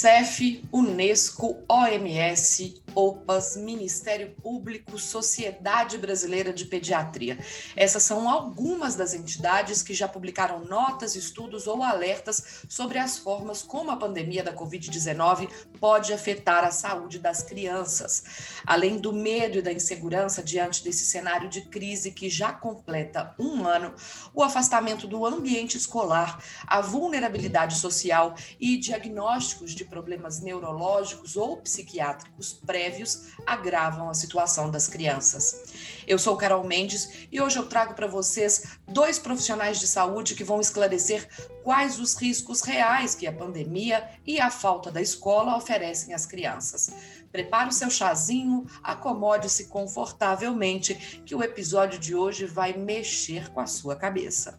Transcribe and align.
Unicef, 0.00 0.62
Unesco, 0.72 1.58
OMS, 1.68 2.79
OPAS, 2.94 3.56
Ministério 3.56 4.34
Público, 4.42 4.98
Sociedade 4.98 5.96
Brasileira 5.96 6.52
de 6.52 6.64
Pediatria. 6.64 7.38
Essas 7.76 8.02
são 8.02 8.28
algumas 8.28 8.94
das 8.94 9.14
entidades 9.14 9.82
que 9.82 9.94
já 9.94 10.08
publicaram 10.08 10.64
notas, 10.64 11.14
estudos 11.14 11.66
ou 11.66 11.82
alertas 11.82 12.64
sobre 12.68 12.98
as 12.98 13.18
formas 13.18 13.62
como 13.62 13.90
a 13.90 13.96
pandemia 13.96 14.42
da 14.42 14.52
Covid-19 14.52 15.48
pode 15.78 16.12
afetar 16.12 16.64
a 16.64 16.70
saúde 16.70 17.18
das 17.18 17.42
crianças. 17.42 18.60
Além 18.66 18.98
do 18.98 19.12
medo 19.12 19.58
e 19.58 19.62
da 19.62 19.72
insegurança 19.72 20.42
diante 20.42 20.82
desse 20.84 21.04
cenário 21.04 21.48
de 21.48 21.62
crise 21.62 22.12
que 22.12 22.28
já 22.28 22.52
completa 22.52 23.34
um 23.38 23.66
ano, 23.66 23.94
o 24.34 24.42
afastamento 24.42 25.06
do 25.06 25.24
ambiente 25.24 25.76
escolar, 25.76 26.42
a 26.66 26.80
vulnerabilidade 26.80 27.78
social 27.78 28.34
e 28.58 28.76
diagnósticos 28.76 29.72
de 29.72 29.84
problemas 29.84 30.40
neurológicos 30.40 31.36
ou 31.36 31.56
psiquiátricos 31.56 32.52
pré 32.52 32.89
prévios 32.90 33.28
agravam 33.46 34.10
a 34.10 34.14
situação 34.14 34.70
das 34.70 34.88
crianças. 34.88 36.02
Eu 36.06 36.18
sou 36.18 36.36
Carol 36.36 36.64
Mendes 36.64 37.28
e 37.30 37.40
hoje 37.40 37.56
eu 37.56 37.66
trago 37.66 37.94
para 37.94 38.06
vocês 38.06 38.78
dois 38.88 39.18
profissionais 39.18 39.78
de 39.78 39.86
saúde 39.86 40.34
que 40.34 40.42
vão 40.42 40.60
esclarecer 40.60 41.28
quais 41.62 42.00
os 42.00 42.14
riscos 42.16 42.62
reais 42.62 43.14
que 43.14 43.26
a 43.26 43.32
pandemia 43.32 44.08
e 44.26 44.40
a 44.40 44.50
falta 44.50 44.90
da 44.90 45.00
escola 45.00 45.56
oferecem 45.56 46.12
às 46.12 46.26
crianças. 46.26 46.90
Prepare 47.30 47.68
o 47.68 47.72
seu 47.72 47.90
chazinho, 47.90 48.66
acomode-se 48.82 49.66
confortavelmente, 49.66 51.22
que 51.24 51.34
o 51.34 51.44
episódio 51.44 51.98
de 51.98 52.14
hoje 52.14 52.44
vai 52.44 52.72
mexer 52.72 53.50
com 53.50 53.60
a 53.60 53.66
sua 53.66 53.94
cabeça. 53.94 54.58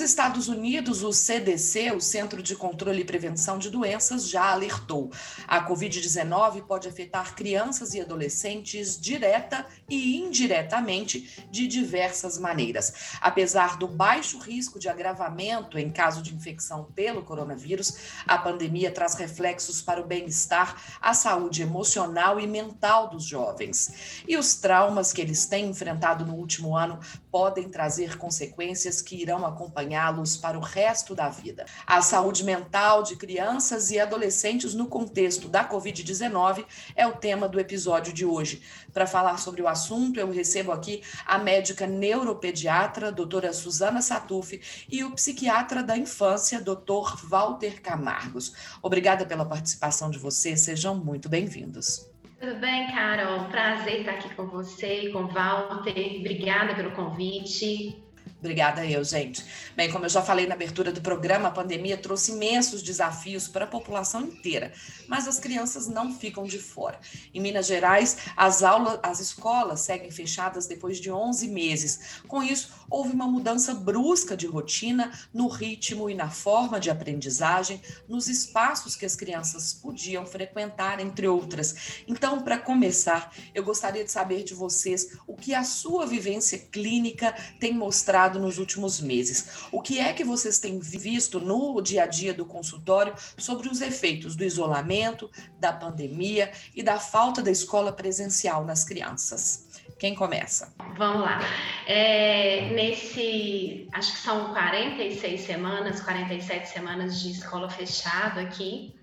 Nos 0.00 0.08
Estados 0.08 0.48
Unidos, 0.48 1.02
o 1.02 1.12
CDC, 1.12 1.92
o 1.92 2.00
Centro 2.00 2.42
de 2.42 2.56
Controle 2.56 3.02
e 3.02 3.04
Prevenção 3.04 3.58
de 3.58 3.68
Doenças, 3.68 4.26
já 4.26 4.50
alertou. 4.50 5.12
A 5.46 5.68
Covid-19 5.68 6.62
pode 6.62 6.88
afetar 6.88 7.34
crianças 7.34 7.92
e 7.92 8.00
adolescentes 8.00 8.98
direta 8.98 9.66
e 9.90 10.16
indiretamente 10.16 11.46
de 11.50 11.66
diversas 11.66 12.38
maneiras. 12.38 13.18
Apesar 13.20 13.76
do 13.76 13.86
baixo 13.86 14.38
risco 14.38 14.78
de 14.78 14.88
agravamento 14.88 15.78
em 15.78 15.90
caso 15.90 16.22
de 16.22 16.34
infecção 16.34 16.84
pelo 16.94 17.22
coronavírus, 17.22 17.98
a 18.26 18.38
pandemia 18.38 18.90
traz 18.90 19.16
reflexos 19.16 19.82
para 19.82 20.00
o 20.00 20.06
bem-estar, 20.06 20.82
a 20.98 21.12
saúde 21.12 21.60
emocional 21.60 22.40
e 22.40 22.46
mental 22.46 23.10
dos 23.10 23.24
jovens. 23.24 24.22
E 24.26 24.38
os 24.38 24.54
traumas 24.54 25.12
que 25.12 25.20
eles 25.20 25.44
têm 25.44 25.68
enfrentado 25.68 26.24
no 26.24 26.36
último 26.36 26.74
ano 26.74 26.98
podem 27.30 27.68
trazer 27.68 28.16
consequências 28.16 29.02
que 29.02 29.20
irão 29.20 29.44
acompanhar 29.44 29.89
acompanhá-los 29.90 30.36
para 30.36 30.58
o 30.58 30.60
resto 30.60 31.14
da 31.14 31.28
vida. 31.28 31.66
A 31.86 32.00
saúde 32.00 32.44
mental 32.44 33.02
de 33.02 33.16
crianças 33.16 33.90
e 33.90 33.98
adolescentes 33.98 34.74
no 34.74 34.86
contexto 34.86 35.48
da 35.48 35.68
Covid-19 35.68 36.64
é 36.94 37.06
o 37.06 37.12
tema 37.12 37.48
do 37.48 37.58
episódio 37.58 38.12
de 38.12 38.24
hoje. 38.24 38.62
Para 38.92 39.06
falar 39.06 39.38
sobre 39.38 39.62
o 39.62 39.68
assunto, 39.68 40.20
eu 40.20 40.30
recebo 40.30 40.72
aqui 40.72 41.02
a 41.26 41.38
médica 41.38 41.86
neuropediatra, 41.86 43.10
doutora 43.10 43.52
Suzana 43.52 44.00
Satuf, 44.00 44.86
e 44.90 45.02
o 45.02 45.12
psiquiatra 45.12 45.82
da 45.82 45.96
infância, 45.96 46.60
doutor 46.60 47.16
Walter 47.26 47.80
Camargos. 47.80 48.52
Obrigada 48.82 49.26
pela 49.26 49.44
participação 49.44 50.10
de 50.10 50.18
vocês, 50.18 50.60
sejam 50.60 50.94
muito 50.94 51.28
bem-vindos. 51.28 52.08
Tudo 52.38 52.56
bem, 52.58 52.90
Carol? 52.90 53.44
Prazer 53.50 54.00
estar 54.00 54.12
aqui 54.12 54.34
com 54.34 54.46
você 54.46 55.02
e 55.02 55.12
com 55.12 55.24
o 55.24 55.28
Walter. 55.28 56.16
Obrigada 56.20 56.74
pelo 56.74 56.92
convite. 56.92 58.09
Obrigada 58.40 58.86
eu, 58.86 59.04
gente. 59.04 59.44
Bem, 59.76 59.92
como 59.92 60.06
eu 60.06 60.08
já 60.08 60.22
falei 60.22 60.46
na 60.46 60.54
abertura 60.54 60.90
do 60.90 61.02
programa, 61.02 61.48
a 61.48 61.50
pandemia 61.50 61.98
trouxe 61.98 62.32
imensos 62.32 62.82
desafios 62.82 63.46
para 63.46 63.66
a 63.66 63.68
população 63.68 64.22
inteira, 64.22 64.72
mas 65.06 65.28
as 65.28 65.38
crianças 65.38 65.86
não 65.86 66.10
ficam 66.14 66.44
de 66.44 66.58
fora. 66.58 66.98
Em 67.34 67.40
Minas 67.40 67.66
Gerais, 67.66 68.16
as 68.34 68.62
aulas, 68.62 68.98
as 69.02 69.20
escolas 69.20 69.80
seguem 69.80 70.10
fechadas 70.10 70.66
depois 70.66 70.98
de 70.98 71.12
11 71.12 71.48
meses. 71.48 72.22
Com 72.26 72.42
isso, 72.42 72.70
houve 72.88 73.12
uma 73.12 73.26
mudança 73.26 73.74
brusca 73.74 74.34
de 74.34 74.46
rotina 74.46 75.12
no 75.34 75.46
ritmo 75.46 76.08
e 76.08 76.14
na 76.14 76.30
forma 76.30 76.80
de 76.80 76.88
aprendizagem, 76.88 77.82
nos 78.08 78.26
espaços 78.26 78.96
que 78.96 79.04
as 79.04 79.14
crianças 79.14 79.74
podiam 79.74 80.24
frequentar, 80.24 80.98
entre 80.98 81.28
outras. 81.28 82.02
Então, 82.08 82.40
para 82.40 82.58
começar, 82.58 83.34
eu 83.54 83.62
gostaria 83.62 84.02
de 84.02 84.10
saber 84.10 84.44
de 84.44 84.54
vocês 84.54 85.18
o 85.26 85.36
que 85.36 85.54
a 85.54 85.62
sua 85.62 86.06
vivência 86.06 86.58
clínica 86.58 87.34
tem 87.58 87.74
mostrado 87.74 88.29
nos 88.38 88.58
últimos 88.58 89.00
meses. 89.00 89.66
O 89.72 89.80
que 89.80 89.98
é 89.98 90.12
que 90.12 90.24
vocês 90.24 90.58
têm 90.58 90.78
visto 90.78 91.40
no 91.40 91.80
dia 91.80 92.04
a 92.04 92.06
dia 92.06 92.32
do 92.32 92.44
consultório 92.44 93.14
sobre 93.36 93.68
os 93.68 93.80
efeitos 93.80 94.36
do 94.36 94.44
isolamento, 94.44 95.30
da 95.58 95.72
pandemia 95.72 96.50
e 96.74 96.82
da 96.82 96.98
falta 96.98 97.42
da 97.42 97.50
escola 97.50 97.92
presencial 97.92 98.64
nas 98.64 98.84
crianças? 98.84 99.68
Quem 99.98 100.14
começa? 100.14 100.72
Vamos 100.96 101.20
lá. 101.20 101.40
É, 101.86 102.70
nesse, 102.70 103.86
acho 103.92 104.12
que 104.12 104.18
são 104.18 104.54
46 104.54 105.40
semanas, 105.42 106.00
47 106.00 106.68
semanas 106.68 107.20
de 107.20 107.32
escola 107.32 107.68
fechada 107.68 108.40
aqui, 108.40 108.94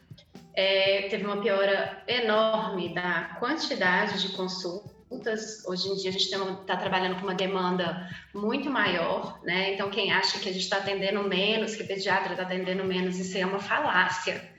é, 0.56 1.08
teve 1.08 1.24
uma 1.24 1.40
piora 1.40 2.04
enorme 2.08 2.96
da 2.96 3.36
quantidade 3.40 4.20
de 4.24 4.30
consultas 4.30 4.97
Hoje 5.10 5.88
em 5.88 5.96
dia 5.96 6.10
a 6.10 6.14
gente 6.14 6.26
está 6.26 6.76
trabalhando 6.76 7.16
com 7.16 7.24
uma 7.24 7.34
demanda 7.34 8.10
muito 8.34 8.70
maior, 8.70 9.40
né? 9.42 9.74
Então 9.74 9.90
quem 9.90 10.12
acha 10.12 10.38
que 10.38 10.50
a 10.50 10.52
gente 10.52 10.64
está 10.64 10.78
atendendo 10.78 11.24
menos, 11.24 11.76
que 11.76 11.84
o 11.84 11.88
pediatra 11.88 12.34
está 12.34 12.44
atendendo 12.44 12.84
menos, 12.84 13.18
isso 13.18 13.38
é 13.38 13.46
uma 13.46 13.60
falácia. 13.60 14.58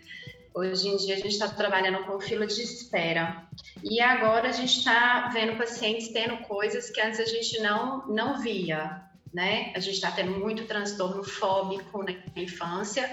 Hoje 0.54 0.88
em 0.88 0.96
dia 0.96 1.14
a 1.14 1.18
gente 1.18 1.32
está 1.32 1.48
trabalhando 1.48 2.04
com 2.04 2.18
fila 2.18 2.46
de 2.46 2.62
espera. 2.62 3.46
E 3.84 4.00
agora 4.00 4.48
a 4.48 4.52
gente 4.52 4.78
está 4.78 5.28
vendo 5.28 5.56
pacientes 5.58 6.08
tendo 6.08 6.38
coisas 6.38 6.90
que 6.90 7.00
antes 7.00 7.20
a 7.20 7.26
gente 7.26 7.60
não, 7.60 8.06
não 8.08 8.40
via. 8.40 9.02
Né? 9.32 9.70
A 9.76 9.78
gente 9.78 9.96
está 9.96 10.10
tendo 10.10 10.32
muito 10.32 10.64
transtorno 10.64 11.22
fóbico 11.22 12.02
na 12.02 12.42
infância, 12.42 13.08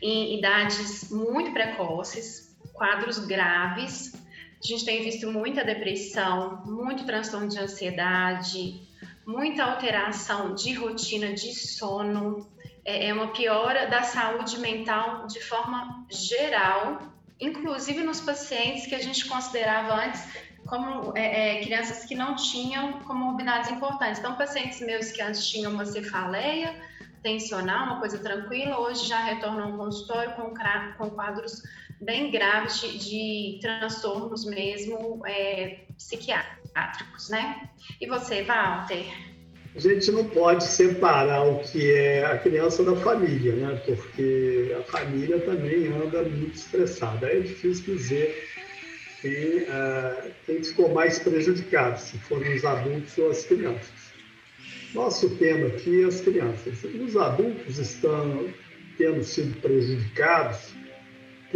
em 0.00 0.38
idades 0.38 1.10
muito 1.10 1.52
precoces, 1.52 2.56
quadros 2.72 3.18
graves, 3.18 4.12
a 4.62 4.66
gente 4.66 4.84
tem 4.84 5.02
visto 5.02 5.30
muita 5.30 5.64
depressão, 5.64 6.62
muito 6.64 7.04
transtorno 7.04 7.48
de 7.48 7.58
ansiedade, 7.58 8.80
muita 9.26 9.64
alteração 9.64 10.54
de 10.54 10.72
rotina 10.74 11.32
de 11.32 11.54
sono, 11.54 12.48
é, 12.84 13.08
é 13.08 13.12
uma 13.12 13.28
piora 13.28 13.86
da 13.86 14.02
saúde 14.02 14.58
mental 14.58 15.26
de 15.26 15.40
forma 15.40 16.06
geral, 16.10 17.02
inclusive 17.40 18.02
nos 18.02 18.20
pacientes 18.20 18.86
que 18.86 18.94
a 18.94 19.02
gente 19.02 19.26
considerava 19.26 19.94
antes 19.94 20.22
como 20.66 21.16
é, 21.16 21.58
é, 21.58 21.64
crianças 21.64 22.04
que 22.04 22.14
não 22.14 22.34
tinham 22.34 23.00
comorbidades 23.00 23.70
importantes. 23.70 24.18
Então, 24.18 24.34
pacientes 24.36 24.80
meus 24.80 25.12
que 25.12 25.22
antes 25.22 25.46
tinham 25.46 25.72
uma 25.72 25.86
cefaleia 25.86 26.74
tensional, 27.22 27.86
uma 27.86 27.98
coisa 27.98 28.18
tranquila, 28.18 28.78
hoje 28.78 29.06
já 29.06 29.18
retornam 29.18 29.72
ao 29.72 29.78
consultório 29.78 30.34
com, 30.34 30.52
com 30.96 31.10
quadros 31.10 31.62
bem 32.00 32.30
graves 32.30 32.80
de, 32.80 32.98
de 32.98 33.58
transtornos 33.60 34.44
mesmo 34.44 35.22
é, 35.26 35.80
psiquiátricos, 35.96 37.30
né? 37.30 37.70
E 38.00 38.06
você, 38.06 38.42
Walter? 38.42 39.04
A 39.74 39.78
gente 39.78 40.10
não 40.10 40.24
pode 40.24 40.64
separar 40.64 41.42
o 41.42 41.60
que 41.60 41.92
é 41.92 42.24
a 42.24 42.38
criança 42.38 42.82
da 42.82 42.96
família, 42.96 43.54
né? 43.54 43.82
Porque 43.84 44.74
a 44.78 44.82
família 44.84 45.38
também 45.40 45.88
anda 45.88 46.22
muito 46.22 46.54
estressada. 46.54 47.26
É 47.26 47.40
difícil 47.40 47.94
dizer 47.94 48.34
quem, 49.20 49.58
uh, 49.64 50.32
quem 50.46 50.64
ficou 50.64 50.94
mais 50.94 51.18
prejudicado, 51.18 52.00
se 52.00 52.16
foram 52.20 52.54
os 52.54 52.64
adultos 52.64 53.18
ou 53.18 53.30
as 53.30 53.44
crianças. 53.44 54.06
Nosso 54.94 55.36
tema 55.36 55.66
aqui 55.66 56.02
é 56.02 56.06
as 56.06 56.22
crianças. 56.22 56.82
Os 56.84 57.14
adultos 57.14 57.78
estão 57.78 58.48
tendo 58.96 59.22
sido 59.24 59.60
prejudicados, 59.60 60.74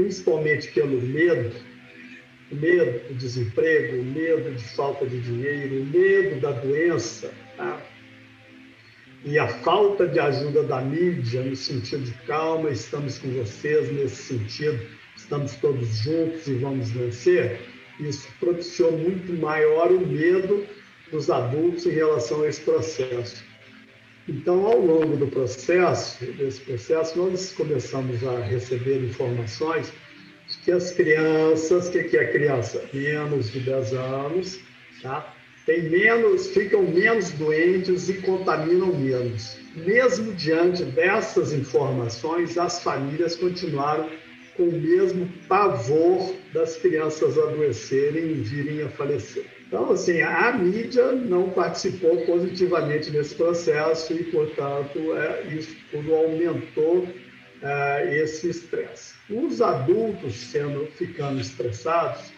principalmente 0.01 0.69
pelo 0.73 1.01
medo, 1.03 1.55
o 2.51 2.57
medo 2.57 3.09
do 3.09 3.15
desemprego, 3.15 4.01
o 4.01 4.05
medo 4.05 4.51
de 4.51 4.65
falta 4.75 5.07
de 5.07 5.21
dinheiro, 5.21 5.83
o 5.83 5.85
medo 5.85 6.41
da 6.41 6.53
doença, 6.53 7.31
tá? 7.57 7.81
e 9.25 9.39
a 9.39 9.47
falta 9.47 10.09
de 10.09 10.19
ajuda 10.19 10.63
da 10.63 10.81
mídia 10.81 11.43
no 11.43 11.55
sentido 11.55 12.05
de 12.05 12.13
calma, 12.27 12.71
estamos 12.71 13.19
com 13.19 13.29
vocês 13.29 13.93
nesse 13.93 14.23
sentido, 14.23 14.81
estamos 15.17 15.55
todos 15.57 15.87
juntos 15.99 16.49
e 16.49 16.55
vamos 16.55 16.91
vencer, 16.91 17.61
isso 18.01 18.27
propiciou 18.41 18.97
muito 18.97 19.33
maior 19.35 19.93
o 19.93 20.07
medo 20.07 20.67
dos 21.13 21.29
adultos 21.29 21.85
em 21.85 21.91
relação 21.91 22.43
a 22.43 22.49
esse 22.49 22.63
processo. 22.63 23.45
Então, 24.29 24.67
ao 24.67 24.79
longo 24.79 25.17
do 25.17 25.27
processo, 25.27 26.25
desse 26.25 26.61
processo, 26.61 27.19
nós 27.19 27.53
começamos 27.53 28.23
a 28.27 28.39
receber 28.41 29.05
informações 29.05 29.93
de 30.47 30.59
que 30.59 30.73
as 30.73 30.91
crianças, 30.93 31.89
que, 31.89 32.05
que 32.05 32.17
é 32.17 32.27
criança? 32.31 32.83
Menos 32.93 33.51
de 33.51 33.61
10 33.61 33.93
anos, 33.95 34.61
tá? 35.03 35.35
Tem 35.67 35.83
menos, 35.89 36.49
ficam 36.49 36.83
menos 36.83 37.31
doentes 37.33 38.09
e 38.09 38.15
contaminam 38.15 38.93
menos. 38.95 39.59
Mesmo 39.77 40.33
diante 40.33 40.85
dessas 40.85 41.53
informações, 41.53 42.59
as 42.59 42.83
famílias 42.83 43.37
continuaram 43.37 44.11
com 44.61 44.69
o 44.69 44.73
mesmo 44.73 45.27
pavor 45.49 46.35
das 46.53 46.77
crianças 46.77 47.39
adoecerem 47.39 48.25
e 48.25 48.35
virem 48.35 48.83
a 48.83 48.91
falecer. 48.91 49.47
Então, 49.67 49.91
assim, 49.91 50.21
a 50.21 50.53
mídia 50.53 51.13
não 51.13 51.49
participou 51.49 52.27
positivamente 52.27 53.11
nesse 53.11 53.35
processo 53.35 54.13
e, 54.13 54.25
portanto, 54.25 54.99
é, 55.17 55.47
isso 55.55 55.75
tudo 55.91 56.15
aumentou 56.15 57.09
é, 57.63 58.19
esse 58.23 58.51
estresse. 58.51 59.15
Os 59.31 59.63
adultos 59.63 60.35
sendo 60.35 60.85
ficando 60.89 61.41
estressados, 61.41 62.31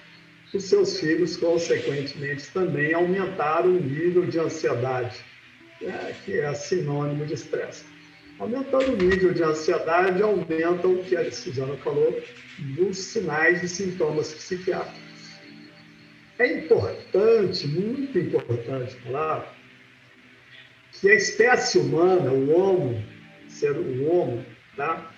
os 0.55 0.63
seus 0.63 1.01
filhos, 1.01 1.37
consequentemente, 1.37 2.47
também 2.53 2.95
aumentaram 2.95 3.71
o 3.71 3.81
nível 3.81 4.27
de 4.27 4.39
ansiedade, 4.39 5.17
é, 5.83 6.15
que 6.25 6.39
é 6.39 6.55
sinônimo 6.55 7.27
de 7.27 7.35
estresse. 7.35 7.85
Aumentando 8.39 8.93
o 8.93 8.97
nível 8.97 9.33
de 9.33 9.43
ansiedade, 9.43 10.23
aumenta 10.23 10.89
o 10.89 11.03
que 11.05 11.17
a 11.17 11.31
Suzana 11.31 11.77
falou, 11.77 12.21
dos 12.77 12.99
sinais 12.99 13.63
e 13.63 13.69
sintomas 13.69 14.33
psiquiátricos. 14.33 15.01
É 16.39 16.59
importante, 16.59 17.69
muito 17.69 18.19
importante 18.19 18.95
falar, 18.97 19.55
que 20.93 21.11
a 21.11 21.15
espécie 21.15 21.79
humana, 21.79 22.33
o 22.33 22.51
Homo, 22.51 23.05
ser 23.49 23.73
o 23.73 24.11
Homo, 24.11 24.45
tá? 24.77 25.13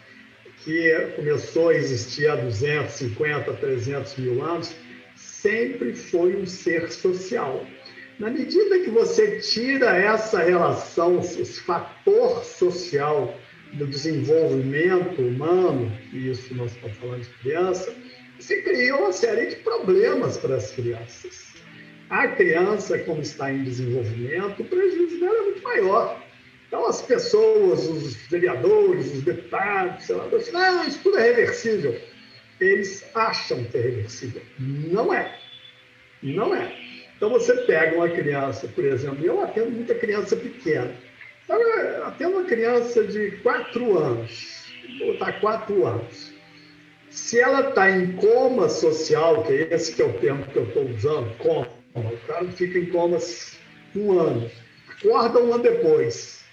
que 0.65 1.13
começou 1.17 1.69
a 1.69 1.75
existir 1.75 2.29
há 2.29 2.37
250, 2.37 3.53
300 3.53 4.17
mil 4.17 4.43
anos, 4.43 4.75
sempre 5.15 5.95
foi 5.95 6.37
um 6.37 6.47
ser 6.47 6.91
social. 6.91 7.67
Na 8.19 8.31
medida 8.31 8.79
que 8.81 8.91
você 8.91 9.41
tira 9.41 9.97
essa 9.97 10.39
relação, 10.43 11.19
esse 11.21 11.61
fator 11.61 12.45
social 12.45 13.39
do 13.73 13.87
desenvolvimento 13.87 15.21
humano, 15.21 15.91
e 16.13 16.31
isso 16.31 16.55
nós 16.55 16.73
estamos 16.73 16.97
falando 16.99 17.23
de 17.23 17.31
criança, 17.41 17.95
se 18.39 18.63
cria 18.63 18.97
uma 18.97 19.13
série 19.13 19.47
de 19.47 19.57
problemas 19.57 20.37
para 20.37 20.57
as 20.57 20.71
crianças. 20.71 21.55
A 22.09 22.29
criança, 22.29 22.99
como 23.01 23.21
está 23.21 23.53
em 23.53 23.65
desenvolvimento, 23.65 24.63
o 24.63 24.65
prejuízo 24.65 25.19
dela 25.19 25.37
é 25.37 25.43
muito 25.43 25.63
maior. 25.63 26.23
Então, 26.69 26.87
as 26.87 27.03
pessoas, 27.03 27.87
os 27.89 28.15
vereadores, 28.29 29.13
os 29.13 29.23
deputados, 29.23 30.05
senadores, 30.05 30.53
não, 30.53 30.87
isso 30.87 31.01
tudo 31.03 31.19
é 31.19 31.23
reversível 31.23 32.01
eles 32.61 33.05
acham 33.15 33.65
que 33.65 33.77
é 33.77 33.81
reversível. 33.81 34.43
Não 34.59 35.13
é. 35.13 35.39
Não 36.23 36.55
é. 36.55 36.73
Então 37.25 37.39
você 37.39 37.55
pega 37.63 37.97
uma 37.97 38.11
criança, 38.11 38.69
por 38.69 38.85
exemplo, 38.85 39.25
eu 39.25 39.41
atendo 39.41 39.71
muita 39.71 39.95
criança 39.95 40.37
pequena. 40.37 40.95
Então, 41.43 41.59
atendo 42.07 42.37
uma 42.37 42.45
criança 42.45 43.03
de 43.03 43.31
4 43.39 43.99
anos, 43.99 44.67
vou 44.99 45.15
botar 45.15 45.33
4 45.41 45.87
anos. 45.87 46.35
Se 47.09 47.41
ela 47.41 47.71
está 47.71 47.91
em 47.91 48.13
coma 48.13 48.69
social, 48.69 49.43
que 49.43 49.55
é 49.55 49.75
esse 49.75 49.95
que 49.95 50.03
é 50.03 50.05
o 50.05 50.13
termo 50.13 50.45
que 50.45 50.55
eu 50.55 50.65
estou 50.65 50.87
usando, 50.87 51.35
coma, 51.39 51.67
o 51.95 52.27
cara 52.27 52.45
fica 52.49 52.79
em 52.79 52.91
coma 52.91 53.17
um 53.97 54.21
ano, 54.21 54.51
acorda 54.91 55.39
um 55.39 55.55
ano 55.55 55.63
depois. 55.63 56.45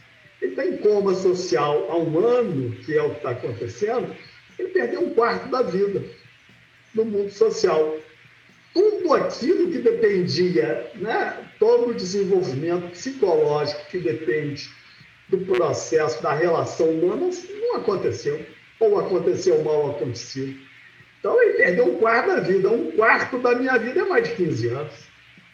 Ele 0.41 0.51
está 0.51 0.65
em 0.65 0.77
coma 0.77 1.13
social 1.15 1.85
há 1.89 1.97
um 1.97 2.17
ano, 2.17 2.71
que 2.77 2.97
é 2.97 3.03
o 3.03 3.09
que 3.09 3.17
está 3.17 3.31
acontecendo, 3.31 4.15
ele 4.57 4.69
perdeu 4.69 5.01
um 5.01 5.13
quarto 5.13 5.50
da 5.50 5.63
vida 5.63 6.01
no 6.95 7.03
mundo 7.03 7.29
social. 7.29 7.97
Tudo 8.73 9.13
aquilo 9.13 9.71
que 9.71 9.79
dependia, 9.79 10.89
né, 10.95 11.38
todo 11.59 11.89
o 11.89 11.94
desenvolvimento 11.94 12.91
psicológico 12.91 13.85
que 13.89 14.00
depende 14.00 14.69
do 15.29 15.39
processo 15.39 16.21
da 16.21 16.33
relação 16.33 16.89
humana, 16.89 17.29
não 17.62 17.75
aconteceu. 17.77 18.45
Ou 18.79 19.00
aconteceu 19.00 19.63
mal 19.63 19.91
acontecido. 19.91 20.59
Então 21.19 21.41
ele 21.41 21.53
perdeu 21.53 21.85
um 21.85 21.97
quarto 22.00 22.27
da 22.27 22.39
vida. 22.39 22.69
Um 22.69 22.91
quarto 22.91 23.38
da 23.39 23.56
minha 23.56 23.77
vida 23.77 24.01
é 24.01 24.06
mais 24.06 24.27
de 24.27 24.35
15 24.35 24.68
anos. 24.69 24.94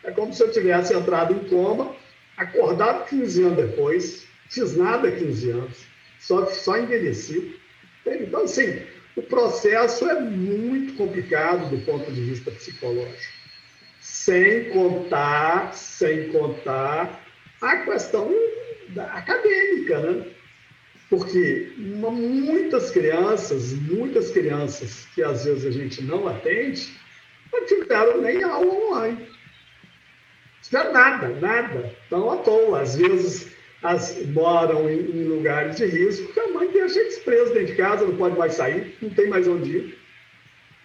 É 0.04 0.12
como 0.12 0.34
se 0.34 0.42
eu 0.42 0.52
tivesse 0.52 0.94
entrado 0.94 1.34
em 1.34 1.50
coma, 1.50 1.94
acordado 2.38 3.10
15 3.10 3.44
anos 3.44 3.58
depois, 3.58 4.26
fiz 4.50 4.78
nada 4.78 5.12
15 5.12 5.52
anos, 5.52 5.86
só, 6.20 6.46
só 6.46 6.78
envelheci. 6.78 7.60
Então, 8.06 8.44
assim, 8.44 8.84
o 9.18 9.22
processo 9.24 10.08
é 10.08 10.22
muito 10.22 10.94
complicado 10.94 11.72
do 11.72 11.84
ponto 11.84 12.12
de 12.12 12.22
vista 12.22 12.52
psicológico. 12.52 13.34
Sem 14.00 14.70
contar, 14.70 15.74
sem 15.74 16.32
contar 16.32 17.26
a 17.60 17.78
questão 17.78 18.32
acadêmica, 19.12 20.00
né? 20.00 20.26
Porque 21.10 21.74
muitas 21.78 22.92
crianças, 22.92 23.74
muitas 23.74 24.30
crianças 24.30 25.08
que 25.16 25.24
às 25.24 25.46
vezes 25.46 25.66
a 25.66 25.72
gente 25.72 26.04
não 26.04 26.28
atende, 26.28 26.94
não 27.52 27.66
tiveram 27.66 28.22
nem 28.22 28.44
aula 28.44 28.72
online. 28.72 29.18
Não 29.18 30.62
tiveram 30.62 30.94
nada, 30.94 31.30
nada. 31.30 31.92
Estão 32.04 32.30
à 32.30 32.38
toa. 32.38 32.82
Às 32.82 32.96
vezes 32.96 33.57
as, 33.84 34.26
moram 34.28 34.90
em, 34.90 35.00
em, 35.00 35.24
lugares 35.24 35.76
de 35.78 35.86
risco, 35.86 36.34
que 36.34 36.40
a 36.40 36.48
mãe 36.50 36.70
deixa 36.72 37.00
eles 37.00 37.20
presos 37.20 37.54
dentro 37.54 37.68
de 37.68 37.76
casa, 37.76 38.06
não 38.06 38.16
pode 38.18 38.38
mais 38.38 38.54
sair, 38.54 38.98
não 39.02 39.10
tem 39.10 39.28
mais 39.28 39.48
onde 39.48 39.70
ir, 39.70 39.98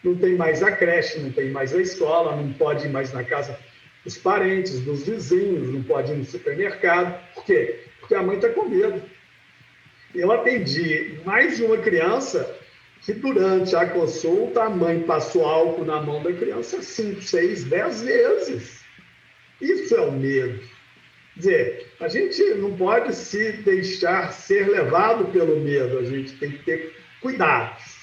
não 0.05 0.15
tem 0.17 0.37
mais 0.37 0.63
a 0.63 0.73
creche, 0.73 1.19
não 1.21 1.31
tem 1.31 1.51
mais 1.51 1.75
a 1.75 1.81
escola, 1.81 2.37
não 2.37 2.53
pode 2.53 2.87
ir 2.87 2.91
mais 2.91 3.13
na 3.13 3.25
casa 3.25 3.59
dos 4.05 4.19
parentes, 4.19 4.81
dos 4.81 5.07
vizinhos, 5.07 5.73
não 5.73 5.83
pode 5.83 6.13
ir 6.13 6.17
no 6.17 6.25
supermercado. 6.25 7.19
Por 7.35 7.45
quê? 7.45 7.85
Porque 8.01 8.15
a 8.15 8.23
mãe 8.23 8.37
está 8.37 8.49
com 8.51 8.69
medo. 8.69 9.03
Eu 10.15 10.31
atendi 10.33 11.21
mais 11.25 11.57
de 11.57 11.65
uma 11.65 11.79
criança 11.79 12.59
que 13.01 13.13
durante 13.13 13.75
a 13.75 13.87
consulta 13.87 14.65
a 14.65 14.71
mãe 14.71 15.01
passou 15.03 15.47
álcool 15.47 15.85
na 15.85 16.03
mão 16.03 16.23
da 16.23 16.33
criança 16.33 16.83
cinco, 16.83 17.23
seis, 17.23 17.65
dez 17.65 18.03
vezes. 18.03 18.83
Isso 19.61 19.95
é 19.95 20.01
o 20.01 20.13
medo 20.13 20.61
dizer, 21.37 21.92
a 22.03 22.09
gente 22.09 22.43
não 22.55 22.77
pode 22.77 23.15
se 23.15 23.53
deixar 23.53 24.33
ser 24.33 24.69
levado 24.69 25.27
pelo 25.27 25.61
medo, 25.61 25.99
a 25.99 26.05
gente 26.05 26.33
tem 26.37 26.51
que 26.51 26.65
ter 26.65 26.97
cuidados. 27.21 27.97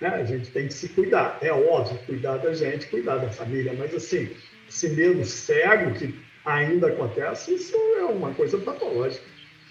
Né? 0.00 0.08
A 0.08 0.24
gente 0.24 0.50
tem 0.50 0.68
que 0.68 0.74
se 0.74 0.88
cuidar. 0.90 1.36
É 1.40 1.52
óbvio, 1.52 1.98
cuidar 2.06 2.36
da 2.36 2.54
gente, 2.54 2.86
cuidar 2.86 3.16
da 3.16 3.28
família, 3.28 3.74
mas 3.76 3.92
assim, 3.92 4.30
esse 4.68 4.88
medo 4.90 5.24
cego 5.24 5.92
que 5.94 6.14
ainda 6.44 6.86
acontece, 6.86 7.54
isso 7.54 7.76
é 7.98 8.04
uma 8.04 8.32
coisa 8.34 8.56
patológica. 8.58 9.24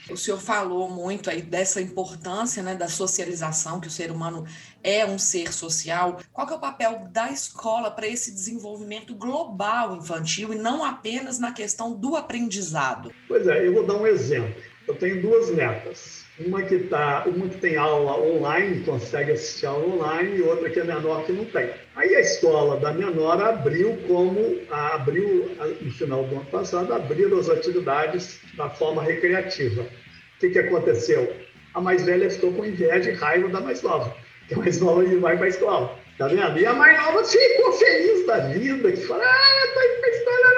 O 0.10 0.16
senhor 0.16 0.40
falou 0.40 0.90
muito 0.90 1.30
aí 1.30 1.42
dessa 1.42 1.82
importância 1.82 2.64
né, 2.64 2.76
da 2.76 2.88
socialização, 2.88 3.80
que 3.80 3.88
o 3.88 3.92
ser 3.92 4.12
humano 4.12 4.46
é 4.84 5.06
um 5.06 5.20
ser 5.20 5.52
social. 5.52 6.20
Qual 6.32 6.50
é 6.50 6.54
o 6.54 6.60
papel 6.60 7.08
da 7.12 7.30
escola 7.32 7.92
para 7.92 8.08
esse 8.08 8.32
desenvolvimento 8.32 9.14
global 9.14 9.98
infantil 9.98 10.54
e 10.54 10.58
não 10.58 10.84
apenas 10.84 11.40
na 11.40 11.52
questão 11.52 11.94
do 11.94 12.16
aprendizado? 12.16 13.12
Pois 13.28 13.48
é, 13.48 13.68
eu 13.68 13.74
vou 13.74 13.86
dar 13.86 13.96
um 13.96 14.08
exemplo. 14.08 14.62
Eu 14.88 14.96
tenho 14.96 15.22
duas 15.22 15.50
netas. 15.52 16.26
Uma 16.40 16.62
que, 16.62 16.78
tá, 16.78 17.24
uma 17.26 17.50
que 17.50 17.58
tem 17.58 17.78
aula 17.78 18.20
online, 18.22 18.84
consegue 18.84 19.32
assistir 19.32 19.66
aula 19.66 19.96
online, 19.96 20.38
e 20.38 20.42
outra 20.44 20.70
que 20.70 20.80
é 20.80 20.84
menor 20.84 21.26
que 21.26 21.32
não 21.32 21.46
tem. 21.46 21.72
Aí 21.96 22.16
a 22.16 22.20
escola 22.20 22.80
da 22.80 22.94
menor 22.94 23.42
abriu 23.42 23.98
como, 24.08 24.60
abriu 24.70 25.50
no 25.82 25.92
final 25.92 26.24
do 26.26 26.36
ano 26.36 26.46
passado, 26.46 26.94
abriu 26.94 27.38
as 27.40 27.50
atividades 27.50 28.40
da 28.56 28.70
forma 28.70 29.02
recreativa. 29.02 29.82
O 29.82 30.40
que, 30.40 30.52
que 30.52 30.60
aconteceu? 30.60 31.36
A 31.74 31.82
mais 31.82 32.06
velha 32.06 32.30
ficou 32.30 32.54
com 32.54 32.64
inveja 32.64 33.10
e 33.10 33.16
raiva 33.16 33.50
da 33.50 33.60
mais 33.60 33.82
nova, 33.82 34.16
que 34.48 34.54
a 34.54 34.58
mais 34.58 34.80
nova 34.80 35.04
vai 35.20 35.38
para 35.38 35.46
a 35.48 35.50
escola. 35.50 36.00
Tá 36.20 36.28
vendo? 36.28 36.60
E 36.60 36.66
a 36.68 36.74
mais 36.74 36.98
nova 37.04 37.24
ficou 37.24 37.74
feliz 37.74 38.28
da 38.28 38.38
vida, 38.40 38.92
que 38.92 38.98
fala, 38.98 39.24
ah, 39.24 39.68
tô 39.74 39.82
indo 39.82 40.00
para 40.00 40.08
a 40.08 40.12
escola. 40.12 40.58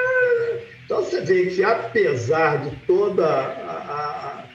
Então 0.85 1.03
você 1.03 1.21
vê 1.21 1.45
que 1.45 1.63
apesar 1.63 2.63
de 2.63 2.75
toda 2.87 3.58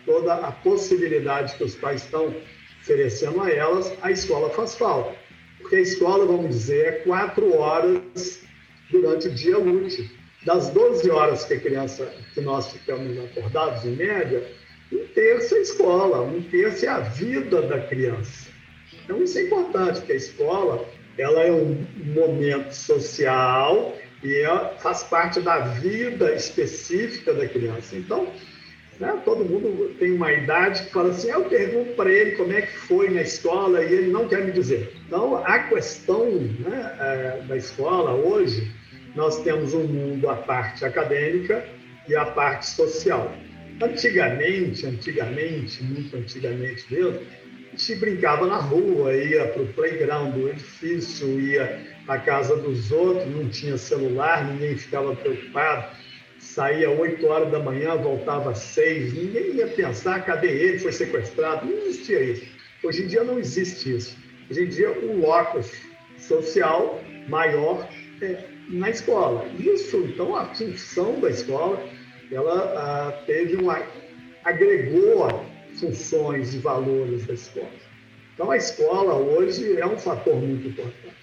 toda 0.04 0.34
a 0.34 0.52
possibilidade 0.52 1.56
que 1.56 1.64
os 1.64 1.74
pais 1.74 2.02
estão 2.02 2.34
oferecendo 2.80 3.40
a 3.42 3.50
elas, 3.50 3.92
a 4.02 4.10
escola 4.10 4.50
faz 4.50 4.74
falta. 4.74 5.16
Porque 5.58 5.76
a 5.76 5.80
escola, 5.80 6.26
vamos 6.26 6.54
dizer, 6.54 6.86
é 6.86 6.92
quatro 6.92 7.56
horas 7.58 8.42
durante 8.90 9.28
o 9.28 9.34
dia 9.34 9.58
útil. 9.58 10.08
Das 10.44 10.68
12 10.68 11.10
horas 11.10 11.44
que 11.44 11.54
a 11.54 11.60
criança, 11.60 12.12
que 12.34 12.40
nós 12.42 12.70
ficamos 12.70 13.18
acordados, 13.18 13.84
em 13.86 13.96
média, 13.96 14.46
um 14.92 15.06
terço 15.14 15.54
é 15.54 15.60
escola, 15.60 16.20
um 16.20 16.42
terço 16.42 16.84
é 16.84 16.88
a 16.88 17.00
vida 17.00 17.62
da 17.62 17.80
criança. 17.80 18.48
Então, 19.02 19.22
isso 19.22 19.38
é 19.38 19.42
importante, 19.42 20.00
porque 20.00 20.12
a 20.12 20.16
escola 20.16 20.86
ela 21.16 21.42
é 21.42 21.50
um 21.50 21.86
momento 22.14 22.72
social 22.72 23.96
e 24.22 24.44
faz 24.78 25.02
parte 25.04 25.40
da 25.40 25.58
vida 25.58 26.34
específica 26.34 27.32
da 27.32 27.46
criança. 27.48 27.96
Então, 27.96 28.32
né, 29.00 29.20
todo 29.24 29.44
mundo 29.44 29.94
tem 29.98 30.12
uma 30.12 30.32
idade 30.32 30.84
que 30.84 30.92
fala 30.92 31.10
assim, 31.10 31.30
eu 31.30 31.44
pergunto 31.44 31.94
para 31.94 32.10
ele 32.10 32.32
como 32.32 32.52
é 32.52 32.62
que 32.62 32.76
foi 32.78 33.10
na 33.10 33.22
escola 33.22 33.82
e 33.82 33.92
ele 33.92 34.12
não 34.12 34.28
quer 34.28 34.44
me 34.44 34.52
dizer. 34.52 34.92
Então, 35.06 35.44
a 35.44 35.58
questão 35.60 36.30
né, 36.30 36.96
é, 37.00 37.42
da 37.46 37.56
escola 37.56 38.12
hoje, 38.12 38.70
nós 39.14 39.42
temos 39.42 39.74
um 39.74 39.84
mundo 39.84 40.28
a 40.28 40.36
parte 40.36 40.84
acadêmica 40.84 41.64
e 42.08 42.14
a 42.14 42.24
parte 42.24 42.66
social. 42.66 43.32
Antigamente, 43.82 44.86
antigamente, 44.86 45.82
muito 45.82 46.16
antigamente 46.16 46.92
mesmo, 46.92 47.20
a 47.72 47.76
gente 47.76 47.96
brincava 47.96 48.46
na 48.46 48.56
rua, 48.56 49.12
ia 49.14 49.48
para 49.48 49.62
o 49.62 49.66
playground 49.66 50.32
do 50.34 50.48
edifício, 50.48 51.40
ia 51.40 51.80
à 52.06 52.18
casa 52.18 52.56
dos 52.56 52.92
outros, 52.92 53.26
não 53.28 53.48
tinha 53.48 53.76
celular, 53.76 54.44
ninguém 54.44 54.76
ficava 54.76 55.14
preocupado. 55.16 55.96
Saía 56.44 56.90
8 56.90 57.26
horas 57.26 57.50
da 57.50 57.58
manhã, 57.58 57.96
voltava 57.96 58.50
às 58.50 58.58
6, 58.58 59.14
ninguém 59.14 59.56
ia 59.56 59.66
pensar, 59.66 60.24
cadê 60.24 60.48
ele, 60.48 60.78
foi 60.78 60.92
sequestrado, 60.92 61.66
não 61.66 61.76
existia 61.78 62.22
isso. 62.22 62.46
Hoje 62.84 63.02
em 63.02 63.06
dia 63.06 63.24
não 63.24 63.38
existe 63.38 63.96
isso. 63.96 64.16
Hoje 64.50 64.62
em 64.62 64.68
dia 64.68 64.92
o 64.92 65.20
locus 65.20 65.72
social 66.18 67.00
maior 67.28 67.88
é 68.20 68.44
na 68.68 68.90
escola. 68.90 69.46
Isso, 69.58 69.96
então, 69.96 70.36
a 70.36 70.44
função 70.54 71.18
da 71.18 71.30
escola, 71.30 71.82
ela 72.30 72.54
ah, 72.76 73.24
teve 73.26 73.56
uma 73.56 73.82
agregou 74.44 75.44
funções 75.80 76.54
e 76.54 76.58
valores 76.58 77.26
da 77.26 77.34
escola. 77.34 77.70
Então, 78.34 78.50
a 78.50 78.56
escola 78.56 79.14
hoje 79.14 79.80
é 79.80 79.86
um 79.86 79.98
fator 79.98 80.36
muito 80.36 80.68
importante. 80.68 81.14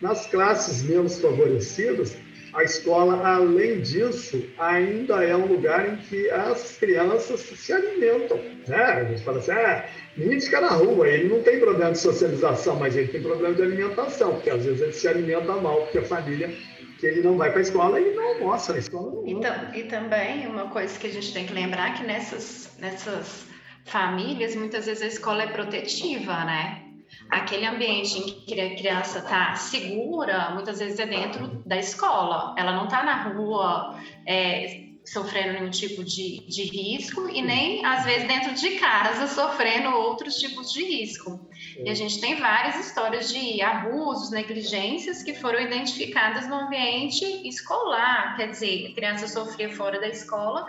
Nas 0.00 0.26
classes 0.26 0.82
menos 0.82 1.20
favorecidas, 1.20 2.16
a 2.54 2.62
escola, 2.62 3.26
além 3.26 3.80
disso, 3.80 4.44
ainda 4.58 5.24
é 5.24 5.34
um 5.34 5.46
lugar 5.46 5.88
em 5.88 5.96
que 5.96 6.30
as 6.30 6.76
crianças 6.78 7.40
se 7.40 7.72
alimentam. 7.72 8.38
Né? 8.68 8.76
A 8.76 9.04
gente 9.04 9.24
fala 9.24 9.38
assim, 9.38 9.50
ah, 9.50 9.84
menino 10.16 10.40
fica 10.40 10.60
na 10.60 10.70
rua, 10.70 11.08
ele 11.08 11.28
não 11.28 11.42
tem 11.42 11.58
problema 11.58 11.90
de 11.90 11.98
socialização, 11.98 12.76
mas 12.76 12.96
ele 12.96 13.08
tem 13.08 13.22
problema 13.22 13.54
de 13.54 13.62
alimentação, 13.62 14.34
porque 14.34 14.50
às 14.50 14.64
vezes 14.64 14.80
ele 14.80 14.92
se 14.92 15.08
alimenta 15.08 15.52
mal, 15.56 15.82
porque 15.82 15.98
a 15.98 16.04
família 16.04 16.54
que 17.00 17.06
ele 17.06 17.22
não 17.22 17.36
vai 17.36 17.50
para 17.50 17.58
a 17.58 17.62
escola 17.62 18.00
e 18.00 18.14
não 18.14 18.34
almoça 18.34 18.72
na 18.72 18.78
escola. 18.78 19.12
Não 19.12 19.26
e, 19.74 19.80
e 19.80 19.82
também 19.84 20.46
uma 20.46 20.68
coisa 20.68 20.96
que 20.96 21.08
a 21.08 21.10
gente 21.10 21.32
tem 21.32 21.44
que 21.44 21.52
lembrar 21.52 21.94
que 21.94 22.04
nessas, 22.04 22.70
nessas 22.78 23.46
famílias, 23.84 24.54
muitas 24.54 24.86
vezes 24.86 25.02
a 25.02 25.06
escola 25.06 25.42
é 25.42 25.48
protetiva, 25.48 26.44
né? 26.44 26.82
Aquele 27.30 27.66
ambiente 27.66 28.18
em 28.18 28.24
que 28.24 28.60
a 28.60 28.76
criança 28.76 29.18
está 29.18 29.54
segura, 29.54 30.50
muitas 30.50 30.78
vezes 30.78 30.98
é 30.98 31.06
dentro 31.06 31.62
da 31.66 31.76
escola. 31.76 32.54
Ela 32.58 32.72
não 32.72 32.84
está 32.84 33.02
na 33.02 33.22
rua 33.24 33.98
é, 34.26 34.84
sofrendo 35.04 35.52
nenhum 35.52 35.70
tipo 35.70 36.02
de, 36.02 36.40
de 36.46 36.62
risco 36.62 37.28
e 37.28 37.42
nem, 37.42 37.84
às 37.84 38.04
vezes, 38.04 38.26
dentro 38.26 38.54
de 38.54 38.70
casa 38.78 39.26
sofrendo 39.32 39.90
outros 39.90 40.36
tipos 40.36 40.72
de 40.72 40.82
risco. 40.82 41.46
E 41.78 41.90
a 41.90 41.94
gente 41.94 42.20
tem 42.20 42.36
várias 42.36 42.86
histórias 42.86 43.28
de 43.28 43.60
abusos, 43.60 44.30
negligências 44.30 45.22
que 45.22 45.34
foram 45.34 45.60
identificadas 45.60 46.48
no 46.48 46.54
ambiente 46.54 47.24
escolar. 47.46 48.36
Quer 48.36 48.50
dizer, 48.50 48.90
a 48.90 48.94
criança 48.94 49.28
sofria 49.28 49.74
fora 49.74 50.00
da 50.00 50.08
escola, 50.08 50.66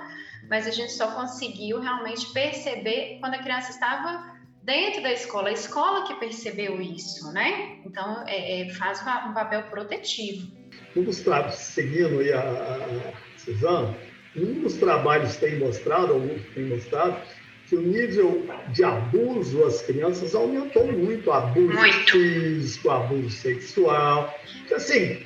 mas 0.49 0.67
a 0.67 0.71
gente 0.71 0.91
só 0.91 1.11
conseguiu 1.11 1.79
realmente 1.79 2.31
perceber 2.33 3.19
quando 3.19 3.35
a 3.35 3.39
criança 3.39 3.71
estava 3.71 4.34
dentro 4.65 5.03
da 5.03 5.13
escola, 5.13 5.49
a 5.49 5.53
escola 5.53 6.07
que 6.07 6.15
percebeu 6.15 6.81
isso, 6.81 7.31
né? 7.31 7.77
Então, 7.85 8.23
é, 8.27 8.61
é, 8.61 8.69
faz 8.71 8.99
um 9.01 9.33
papel 9.33 9.63
protetivo. 9.63 10.51
Um 10.95 11.03
dos 11.03 11.21
trabalhos, 11.21 11.55
seguindo 11.55 12.19
aí 12.19 12.33
a, 12.33 12.39
a 12.41 13.39
Suzana, 13.39 13.95
um 14.35 14.61
dos 14.61 14.73
trabalhos 14.73 15.35
tem 15.37 15.59
mostrado, 15.59 16.13
alguns 16.13 16.41
têm 16.53 16.65
mostrado, 16.65 17.21
que 17.67 17.75
o 17.75 17.81
nível 17.81 18.45
de 18.71 18.83
abuso 18.83 19.63
às 19.63 19.81
crianças 19.81 20.35
aumentou 20.35 20.91
muito, 20.91 21.31
abuso 21.31 21.73
muito. 21.73 22.11
físico, 22.11 22.89
abuso 22.89 23.29
sexual. 23.29 24.33
Assim, 24.73 25.25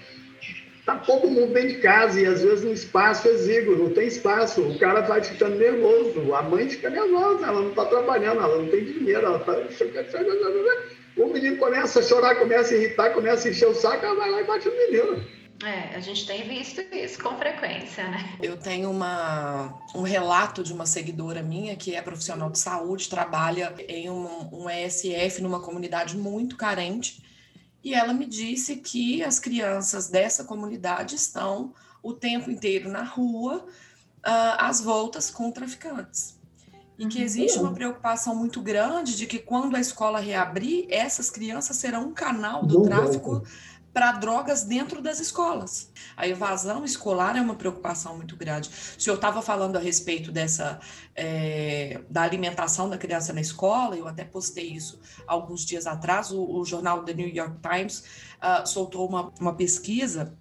Tá 0.89 0.95
todo 1.05 1.29
mundo 1.29 1.53
dentro 1.53 1.69
de 1.69 1.81
casa 1.81 2.19
e 2.19 2.25
às 2.25 2.41
vezes 2.41 2.65
no 2.65 2.73
espaço 2.73 3.27
exíguo, 3.27 3.75
não 3.75 3.93
tem 3.93 4.07
espaço. 4.07 4.59
O 4.59 4.79
cara 4.79 5.01
vai 5.01 5.21
ficando 5.21 5.55
nervoso, 5.55 6.33
a 6.33 6.41
mãe 6.41 6.67
fica 6.67 6.89
nervosa, 6.89 7.45
ela 7.45 7.61
não 7.61 7.69
está 7.69 7.85
trabalhando, 7.85 8.41
ela 8.41 8.57
não 8.57 8.67
tem 8.67 8.85
dinheiro, 8.85 9.23
ela 9.23 9.37
tá... 9.37 9.53
O 11.15 11.27
menino 11.27 11.57
começa 11.57 11.99
a 11.99 12.01
chorar, 12.01 12.37
começa 12.37 12.73
a 12.73 12.77
irritar, 12.77 13.11
começa 13.11 13.47
a 13.47 13.51
encher 13.51 13.67
o 13.67 13.75
saco, 13.75 14.03
ela 14.03 14.15
vai 14.15 14.31
lá 14.31 14.41
e 14.41 14.45
bate 14.45 14.67
no 14.67 14.75
menino. 14.75 15.23
É, 15.63 15.95
a 15.95 15.99
gente 15.99 16.25
tem 16.25 16.41
visto 16.47 16.81
isso 16.91 17.21
com 17.21 17.37
frequência, 17.37 18.09
né? 18.09 18.37
Eu 18.41 18.57
tenho 18.57 18.89
uma, 18.89 19.79
um 19.93 20.01
relato 20.01 20.63
de 20.63 20.73
uma 20.73 20.87
seguidora 20.87 21.43
minha 21.43 21.75
que 21.75 21.93
é 21.93 22.01
profissional 22.01 22.49
de 22.49 22.57
saúde, 22.57 23.09
trabalha 23.09 23.75
em 23.87 24.09
um, 24.09 24.49
um 24.51 24.67
ESF 24.67 25.39
numa 25.39 25.59
comunidade 25.59 26.17
muito 26.17 26.57
carente 26.57 27.28
e 27.83 27.93
ela 27.93 28.13
me 28.13 28.25
disse 28.25 28.77
que 28.77 29.23
as 29.23 29.39
crianças 29.39 30.09
dessa 30.09 30.43
comunidade 30.43 31.15
estão 31.15 31.73
o 32.03 32.13
tempo 32.13 32.49
inteiro 32.49 32.89
na 32.89 33.03
rua, 33.03 33.65
uh, 34.19 34.55
às 34.57 34.81
voltas 34.81 35.29
com 35.29 35.51
traficantes. 35.51 36.37
E 36.97 37.07
que 37.07 37.21
existe 37.21 37.57
uma 37.57 37.73
preocupação 37.73 38.35
muito 38.35 38.61
grande 38.61 39.15
de 39.15 39.25
que 39.25 39.39
quando 39.39 39.75
a 39.75 39.79
escola 39.79 40.19
reabrir, 40.19 40.85
essas 40.89 41.29
crianças 41.29 41.77
serão 41.77 42.09
um 42.09 42.13
canal 42.13 42.65
do 42.65 42.81
tráfico 42.81 43.41
para 43.93 44.11
drogas 44.13 44.63
dentro 44.63 45.01
das 45.01 45.19
escolas. 45.19 45.91
A 46.15 46.27
evasão 46.27 46.85
escolar 46.85 47.35
é 47.35 47.41
uma 47.41 47.55
preocupação 47.55 48.15
muito 48.15 48.35
grande. 48.35 48.69
O 48.97 49.01
senhor 49.01 49.15
estava 49.15 49.41
falando 49.41 49.77
a 49.77 49.79
respeito 49.79 50.31
dessa 50.31 50.79
é, 51.15 52.01
da 52.09 52.21
alimentação 52.21 52.89
da 52.89 52.97
criança 52.97 53.33
na 53.33 53.41
escola, 53.41 53.95
eu 53.95 54.07
até 54.07 54.23
postei 54.23 54.71
isso 54.71 54.99
alguns 55.27 55.65
dias 55.65 55.85
atrás. 55.85 56.31
O, 56.31 56.59
o 56.59 56.65
jornal 56.65 57.03
The 57.03 57.13
New 57.13 57.27
York 57.27 57.57
Times 57.61 58.03
uh, 58.41 58.65
soltou 58.65 59.07
uma, 59.07 59.31
uma 59.39 59.53
pesquisa 59.53 60.37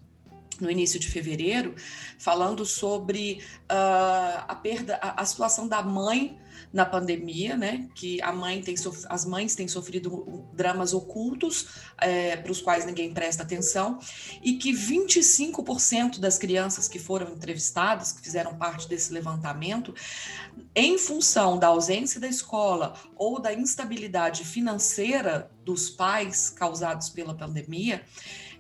no 0.60 0.70
início 0.70 0.98
de 0.98 1.08
fevereiro, 1.08 1.74
falando 2.18 2.64
sobre 2.64 3.42
uh, 3.70 4.44
a 4.48 4.54
perda, 4.54 4.98
a, 5.02 5.22
a 5.22 5.24
situação 5.24 5.68
da 5.68 5.82
mãe 5.82 6.38
na 6.72 6.84
pandemia, 6.84 7.56
né? 7.56 7.88
Que 7.94 8.20
a 8.22 8.32
mãe 8.32 8.60
tem 8.60 8.74
as 9.08 9.24
mães 9.24 9.54
têm 9.54 9.66
sofrido 9.68 10.44
dramas 10.52 10.92
ocultos 10.92 11.68
é, 11.98 12.36
para 12.36 12.52
os 12.52 12.60
quais 12.60 12.84
ninguém 12.84 13.12
presta 13.12 13.42
atenção 13.42 13.98
e 14.42 14.54
que 14.54 14.72
25% 14.72 16.18
das 16.18 16.38
crianças 16.38 16.88
que 16.88 16.98
foram 16.98 17.32
entrevistadas, 17.32 18.12
que 18.12 18.22
fizeram 18.22 18.56
parte 18.56 18.88
desse 18.88 19.12
levantamento, 19.12 19.94
em 20.74 20.98
função 20.98 21.58
da 21.58 21.68
ausência 21.68 22.20
da 22.20 22.28
escola 22.28 22.94
ou 23.16 23.40
da 23.40 23.52
instabilidade 23.52 24.44
financeira 24.44 25.50
dos 25.64 25.88
pais 25.88 26.50
causados 26.50 27.08
pela 27.08 27.34
pandemia, 27.34 28.02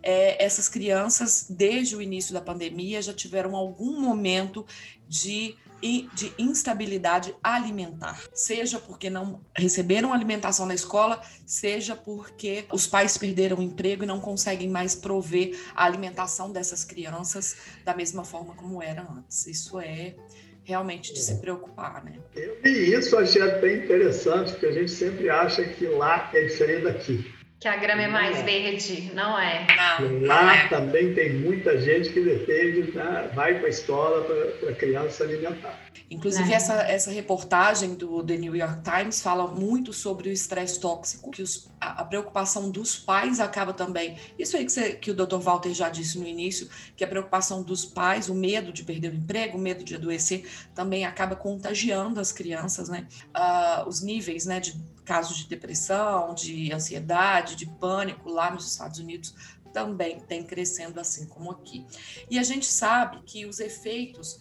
é, 0.02 0.42
essas 0.44 0.68
crianças, 0.68 1.46
desde 1.48 1.96
o 1.96 2.02
início 2.02 2.32
da 2.32 2.40
pandemia, 2.40 3.02
já 3.02 3.12
tiveram 3.12 3.56
algum 3.56 4.00
momento 4.00 4.64
de 5.06 5.56
de 5.80 6.32
instabilidade 6.38 7.34
alimentar, 7.42 8.20
seja 8.34 8.80
porque 8.80 9.08
não 9.08 9.40
receberam 9.56 10.12
alimentação 10.12 10.66
na 10.66 10.74
escola, 10.74 11.22
seja 11.46 11.94
porque 11.94 12.64
os 12.72 12.86
pais 12.86 13.16
perderam 13.16 13.58
o 13.58 13.62
emprego 13.62 14.02
e 14.02 14.06
não 14.06 14.20
conseguem 14.20 14.68
mais 14.68 14.96
prover 14.96 15.56
a 15.74 15.84
alimentação 15.84 16.50
dessas 16.50 16.84
crianças 16.84 17.56
da 17.84 17.94
mesma 17.94 18.24
forma 18.24 18.54
como 18.54 18.82
era 18.82 19.02
antes. 19.02 19.46
Isso 19.46 19.78
é 19.78 20.16
realmente 20.64 21.14
de 21.14 21.20
se 21.20 21.36
preocupar, 21.36 22.04
né? 22.04 22.18
Eu 22.34 22.60
vi 22.60 22.92
isso, 22.92 23.16
achei 23.16 23.40
até 23.40 23.76
interessante, 23.76 24.50
porque 24.52 24.66
a 24.66 24.72
gente 24.72 24.90
sempre 24.90 25.30
acha 25.30 25.64
que 25.64 25.86
lá 25.86 26.28
é 26.34 26.42
diferente 26.42 26.82
daqui. 26.82 27.37
Que 27.60 27.66
a 27.66 27.76
grama 27.76 28.02
é 28.02 28.08
mais 28.08 28.40
verde, 28.42 29.10
não 29.14 29.36
é? 29.36 29.66
Não, 29.98 30.26
Lá 30.26 30.54
é. 30.54 30.68
também 30.68 31.12
tem 31.12 31.32
muita 31.34 31.76
gente 31.80 32.10
que 32.10 32.20
depende, 32.20 32.92
né? 32.92 33.28
vai 33.34 33.54
para 33.58 33.66
a 33.66 33.70
escola 33.70 34.22
para 34.60 34.70
a 34.70 34.74
criança 34.74 35.10
se 35.10 35.22
alimentar. 35.24 35.76
Inclusive, 36.10 36.52
é. 36.52 36.56
essa, 36.56 36.74
essa 36.82 37.10
reportagem 37.10 37.94
do 37.94 38.22
The 38.22 38.36
New 38.36 38.56
York 38.56 38.82
Times 38.82 39.20
fala 39.20 39.46
muito 39.46 39.92
sobre 39.92 40.28
o 40.28 40.32
estresse 40.32 40.80
tóxico 40.80 41.30
que 41.30 41.42
os 41.42 41.68
a, 41.80 42.02
a, 42.02 42.04
preocupação 42.04 42.70
dos 42.70 42.96
pais 42.96 43.40
acaba 43.40 43.72
também. 43.72 44.16
Isso 44.38 44.56
aí 44.56 44.64
que, 44.64 44.72
você, 44.72 44.92
que 44.92 45.10
o 45.10 45.14
doutor 45.14 45.40
Walter 45.40 45.72
já 45.72 45.88
disse 45.88 46.18
no 46.18 46.26
início, 46.26 46.68
que 46.96 47.04
a 47.04 47.08
preocupação 47.08 47.62
dos 47.62 47.84
pais, 47.84 48.28
o 48.28 48.34
medo 48.34 48.72
de 48.72 48.82
perder 48.82 49.12
o 49.12 49.16
emprego, 49.16 49.56
o 49.56 49.60
medo 49.60 49.84
de 49.84 49.94
adoecer, 49.94 50.48
também 50.74 51.04
acaba 51.04 51.36
contagiando 51.36 52.20
as 52.20 52.32
crianças, 52.32 52.88
né? 52.88 53.06
Uh, 53.28 53.88
os 53.88 54.00
níveis 54.00 54.44
né, 54.44 54.60
de 54.60 54.76
casos 55.04 55.38
de 55.38 55.48
depressão, 55.48 56.34
de 56.34 56.72
ansiedade, 56.72 57.56
de 57.56 57.66
pânico 57.66 58.28
lá 58.28 58.50
nos 58.50 58.70
Estados 58.70 58.98
Unidos 58.98 59.34
também 59.72 60.20
tem 60.20 60.42
crescendo 60.42 60.98
assim 60.98 61.26
como 61.26 61.50
aqui. 61.50 61.86
E 62.30 62.38
a 62.38 62.42
gente 62.42 62.66
sabe 62.66 63.22
que 63.24 63.46
os 63.46 63.60
efeitos 63.60 64.38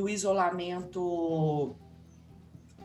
do 0.00 0.08
isolamento 0.08 1.76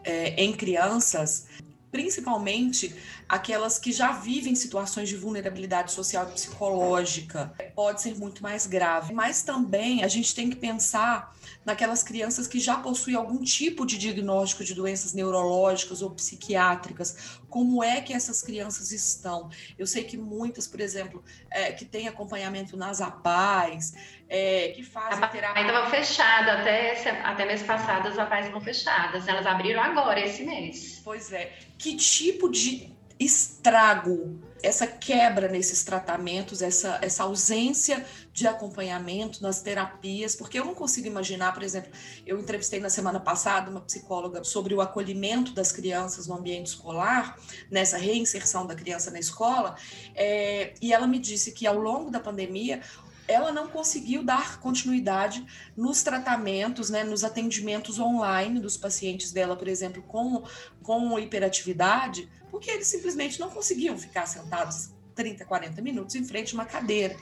é, 0.04 0.44
em 0.44 0.52
crianças 0.52 1.48
principalmente 1.90 2.94
aquelas 3.28 3.80
que 3.80 3.92
já 3.92 4.12
vivem 4.12 4.56
situações 4.56 5.10
de 5.10 5.16
vulnerabilidade 5.16 5.92
social 5.92 6.28
e 6.30 6.34
psicológica, 6.34 7.54
pode 7.76 8.02
ser 8.02 8.16
muito 8.16 8.44
mais 8.44 8.68
grave. 8.68 9.14
Mas 9.14 9.42
também 9.42 10.04
a 10.04 10.08
gente 10.08 10.34
tem 10.36 10.50
que 10.50 10.56
pensar 10.56 11.36
naquelas 11.66 12.04
crianças 12.04 12.48
que 12.48 12.60
já 12.60 12.78
possuem 12.78 13.16
algum 13.16 13.44
tipo 13.44 13.86
de 13.86 13.98
diagnóstico 13.98 14.64
de 14.64 14.74
doenças 14.74 15.14
neurológicas 15.14 16.02
ou 16.02 16.12
psiquiátricas. 16.12 17.40
Como 17.50 17.84
é 17.84 18.02
que 18.02 18.14
essas 18.14 18.42
crianças 18.42 18.92
estão? 18.92 19.50
Eu 19.78 19.88
sei 19.88 20.04
que 20.04 20.18
muitas, 20.18 20.68
por 20.68 20.80
exemplo, 20.80 21.24
é, 21.50 21.72
que 21.72 21.86
têm 21.86 22.08
acompanhamento 22.08 22.78
nas 22.78 23.02
APAES, 23.02 23.94
é, 24.30 24.70
que 24.70 24.84
fazem 24.84 25.24
a 25.24 25.28
terapia. 25.28 25.62
Ainda 25.62 25.74
estava 25.74 25.90
fechada, 25.90 26.54
até, 26.54 27.22
até 27.22 27.46
mês 27.46 27.64
passado 27.64 28.08
as 28.08 28.18
APAES 28.20 28.46
estão 28.48 28.62
fechadas. 28.62 29.28
Elas 29.28 29.46
abriram 29.46 29.82
agora, 29.82 30.20
esse 30.20 30.44
mês. 30.44 31.02
Pois 31.04 31.32
é. 31.32 31.54
Que 31.78 31.96
tipo 31.96 32.50
de 32.50 32.95
estrago, 33.20 34.40
essa 34.62 34.86
quebra 34.86 35.48
nesses 35.48 35.84
tratamentos, 35.84 36.62
essa, 36.62 37.00
essa 37.02 37.24
ausência 37.24 38.06
de 38.34 38.48
acompanhamento 38.48 39.42
nas 39.42 39.62
terapias, 39.62 40.36
porque 40.36 40.60
eu 40.60 40.66
não 40.66 40.76
consigo 40.76 41.08
imaginar, 41.08 41.54
por 41.54 41.64
exemplo, 41.64 41.92
eu 42.26 42.40
entrevistei 42.40 42.80
na 42.80 42.90
semana 42.90 43.20
passada 43.20 43.72
uma 43.72 43.80
psicóloga 43.80 44.44
sobre 44.44 44.74
o 44.74 44.82
acolhimento 44.82 45.54
das 45.54 45.72
crianças 45.72 46.28
no 46.28 46.36
ambiente 46.36 46.68
escolar, 46.68 47.38
nessa 47.72 47.98
reinserção 47.98 48.66
da 48.66 48.76
criança 48.76 49.12
na 49.12 49.20
escola, 49.20 49.76
é, 50.14 50.74
e 50.82 50.92
ela 50.92 51.08
me 51.08 51.20
disse 51.20 51.52
que 51.52 51.66
ao 51.66 51.78
longo 51.78 52.12
da 52.12 52.20
pandemia 52.20 52.82
ela 53.28 53.52
não 53.52 53.68
conseguiu 53.68 54.24
dar 54.24 54.60
continuidade 54.60 55.46
nos 55.76 56.04
tratamentos, 56.04 56.90
né, 56.90 57.04
nos 57.04 57.24
atendimentos 57.24 58.00
online 58.00 58.60
dos 58.60 58.78
pacientes 58.78 59.32
dela, 59.32 59.56
por 59.56 59.68
exemplo, 59.68 60.04
com, 60.04 60.44
com 60.84 61.18
hiperatividade, 61.20 62.30
porque 62.52 62.70
eles 62.70 62.88
simplesmente 62.88 63.40
não 63.40 63.50
conseguiam 63.50 63.98
ficar 63.98 64.26
sentados 64.26 64.94
30, 65.16 65.46
40 65.46 65.82
minutos 65.82 66.16
em 66.16 66.24
frente 66.24 66.54
a 66.54 66.56
uma 66.56 66.66
cadeira. 66.66 67.16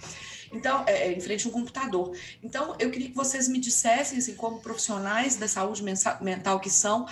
Então, 0.51 0.83
é, 0.86 1.07
é, 1.07 1.13
em 1.13 1.19
frente 1.19 1.48
a 1.48 1.50
um 1.50 1.51
computador. 1.51 2.15
Então, 2.41 2.75
eu 2.79 2.91
queria 2.91 3.10
que 3.10 3.15
vocês 3.15 3.48
me 3.48 3.60
dissessem, 3.60 4.19
assim, 4.19 4.36
como 4.36 4.60
profissionais 4.62 5.36
da 5.36 5.48
saúde 5.48 5.83
mental 6.22 6.60
que 6.60 6.69
são, 6.69 7.07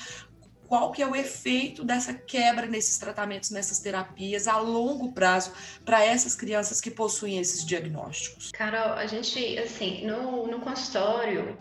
qual 0.72 0.90
que 0.90 1.02
é 1.02 1.06
o 1.06 1.14
efeito 1.14 1.84
dessa 1.84 2.14
quebra 2.14 2.66
nesses 2.66 2.98
tratamentos, 2.98 3.52
nessas 3.52 3.80
terapias 3.80 4.48
a 4.48 4.58
longo 4.58 5.12
prazo 5.12 5.52
para 5.84 6.02
essas 6.02 6.34
crianças 6.34 6.80
que 6.80 6.90
possuem 6.90 7.40
esses 7.40 7.66
diagnósticos? 7.66 8.52
Carol, 8.54 8.94
a 8.94 9.06
gente, 9.06 9.60
assim, 9.60 10.08
no, 10.08 10.48
no 10.48 10.62
consultório, 10.62 11.58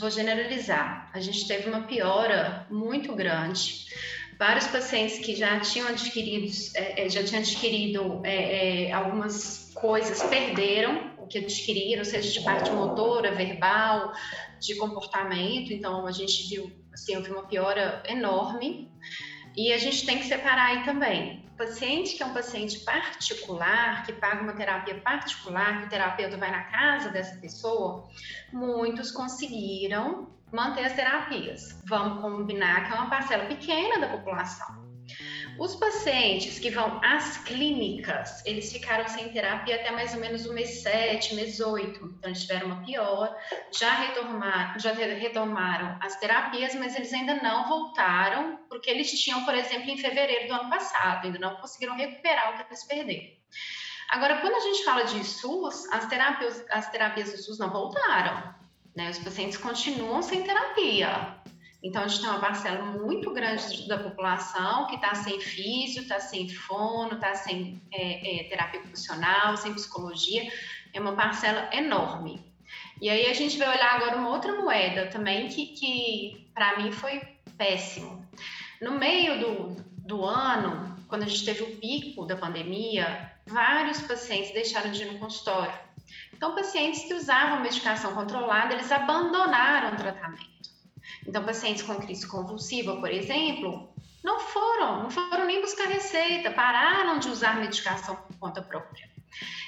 vou 0.00 0.08
generalizar, 0.08 1.10
a 1.12 1.20
gente 1.20 1.46
teve 1.46 1.68
uma 1.68 1.82
piora 1.82 2.66
muito 2.70 3.14
grande. 3.14 3.84
Vários 4.38 4.66
pacientes 4.68 5.18
que 5.18 5.36
já 5.36 5.60
tinham 5.60 5.88
adquirido, 5.88 6.50
é, 6.76 7.04
é, 7.04 7.08
já 7.10 7.22
tinham 7.22 7.42
adquirido 7.42 8.22
é, 8.24 8.86
é, 8.86 8.92
algumas 8.92 9.70
coisas 9.74 10.22
perderam 10.22 11.14
o 11.18 11.26
que 11.26 11.38
adquiriram, 11.38 12.04
seja 12.04 12.30
de 12.30 12.40
parte 12.42 12.70
motora, 12.70 13.34
verbal, 13.34 14.12
de 14.60 14.76
comportamento. 14.76 15.72
Então, 15.72 16.06
a 16.06 16.12
gente 16.12 16.48
viu 16.48 16.72
assim, 16.96 17.16
houve 17.16 17.30
uma 17.30 17.44
piora 17.44 18.02
enorme. 18.06 18.90
E 19.56 19.72
a 19.72 19.78
gente 19.78 20.04
tem 20.04 20.18
que 20.18 20.26
separar 20.26 20.66
aí 20.66 20.84
também. 20.84 21.44
Paciente 21.56 22.16
que 22.16 22.22
é 22.22 22.26
um 22.26 22.34
paciente 22.34 22.80
particular, 22.80 24.04
que 24.04 24.12
paga 24.12 24.42
uma 24.42 24.52
terapia 24.52 25.00
particular, 25.00 25.80
que 25.80 25.86
o 25.86 25.88
terapeuta 25.88 26.36
vai 26.36 26.50
na 26.50 26.64
casa 26.64 27.08
dessa 27.08 27.40
pessoa, 27.40 28.06
muitos 28.52 29.10
conseguiram 29.10 30.28
manter 30.52 30.84
as 30.84 30.92
terapias. 30.92 31.82
Vamos 31.88 32.20
combinar 32.20 32.86
que 32.86 32.92
é 32.92 32.96
uma 32.96 33.08
parcela 33.08 33.46
pequena 33.46 33.98
da 33.98 34.08
população. 34.08 34.85
Os 35.58 35.74
pacientes 35.74 36.58
que 36.58 36.70
vão 36.70 37.00
às 37.02 37.38
clínicas, 37.38 38.44
eles 38.44 38.70
ficaram 38.70 39.08
sem 39.08 39.30
terapia 39.30 39.76
até 39.76 39.90
mais 39.90 40.14
ou 40.14 40.20
menos 40.20 40.44
o 40.44 40.52
mês 40.52 40.82
7, 40.82 41.34
mês 41.34 41.60
8. 41.60 42.04
Então, 42.04 42.30
eles 42.30 42.42
tiveram 42.42 42.66
uma 42.66 42.84
pior, 42.84 43.34
já, 43.72 43.92
retomar, 43.94 44.78
já 44.78 44.92
retomaram 44.92 45.98
as 46.02 46.16
terapias, 46.16 46.74
mas 46.74 46.94
eles 46.94 47.12
ainda 47.12 47.36
não 47.42 47.68
voltaram 47.68 48.58
porque 48.68 48.90
eles 48.90 49.10
tinham, 49.10 49.44
por 49.44 49.54
exemplo, 49.54 49.88
em 49.88 49.96
fevereiro 49.96 50.48
do 50.48 50.54
ano 50.54 50.68
passado, 50.68 51.26
ainda 51.26 51.38
não 51.38 51.56
conseguiram 51.56 51.96
recuperar 51.96 52.52
o 52.52 52.56
que 52.56 52.64
eles 52.68 52.84
perderam. 52.84 53.36
Agora, 54.10 54.40
quando 54.40 54.54
a 54.54 54.60
gente 54.60 54.84
fala 54.84 55.04
de 55.04 55.24
SUS, 55.24 55.90
as 55.90 56.06
terapias, 56.06 56.64
as 56.70 56.90
terapias 56.90 57.32
do 57.32 57.38
SUS 57.38 57.58
não 57.58 57.70
voltaram. 57.70 58.54
Né? 58.94 59.10
Os 59.10 59.18
pacientes 59.18 59.56
continuam 59.56 60.22
sem 60.22 60.42
terapia. 60.42 61.38
Então, 61.86 62.02
a 62.02 62.08
gente 62.08 62.20
tem 62.20 62.28
uma 62.28 62.40
parcela 62.40 62.84
muito 62.84 63.32
grande 63.32 63.86
da 63.86 63.96
população 63.96 64.88
que 64.88 64.96
está 64.96 65.14
sem 65.14 65.38
físio, 65.40 66.02
está 66.02 66.18
sem 66.18 66.48
fono, 66.48 67.14
está 67.14 67.32
sem 67.36 67.80
é, 67.92 68.40
é, 68.40 68.48
terapia 68.48 68.80
ocupacional, 68.80 69.56
sem 69.56 69.72
psicologia. 69.72 70.50
É 70.92 70.98
uma 71.00 71.14
parcela 71.14 71.70
enorme. 71.72 72.44
E 73.00 73.08
aí 73.08 73.26
a 73.30 73.32
gente 73.34 73.56
vai 73.56 73.68
olhar 73.68 73.94
agora 73.94 74.16
uma 74.16 74.30
outra 74.30 74.56
moeda 74.56 75.06
também 75.06 75.46
que, 75.46 75.66
que 75.66 76.50
para 76.52 76.76
mim 76.78 76.90
foi 76.90 77.20
péssimo. 77.56 78.26
No 78.82 78.98
meio 78.98 79.38
do, 79.38 79.76
do 79.98 80.24
ano, 80.24 80.96
quando 81.06 81.22
a 81.22 81.28
gente 81.28 81.44
teve 81.44 81.62
o 81.62 81.76
pico 81.76 82.26
da 82.26 82.34
pandemia, 82.34 83.30
vários 83.46 84.02
pacientes 84.02 84.52
deixaram 84.52 84.90
de 84.90 85.04
ir 85.04 85.12
no 85.12 85.20
consultório. 85.20 85.78
Então, 86.32 86.52
pacientes 86.52 87.04
que 87.04 87.14
usavam 87.14 87.60
medicação 87.60 88.12
controlada, 88.12 88.74
eles 88.74 88.90
abandonaram 88.90 89.94
o 89.94 89.96
tratamento. 89.96 90.75
Então, 91.26 91.44
pacientes 91.44 91.82
com 91.82 91.96
crise 91.96 92.26
convulsiva, 92.26 92.96
por 92.96 93.10
exemplo, 93.10 93.88
não 94.22 94.40
foram, 94.40 95.04
não 95.04 95.10
foram 95.10 95.46
nem 95.46 95.60
buscar 95.60 95.88
receita, 95.88 96.50
pararam 96.50 97.18
de 97.18 97.28
usar 97.28 97.60
medicação 97.60 98.16
por 98.16 98.36
conta 98.38 98.60
própria. 98.62 99.08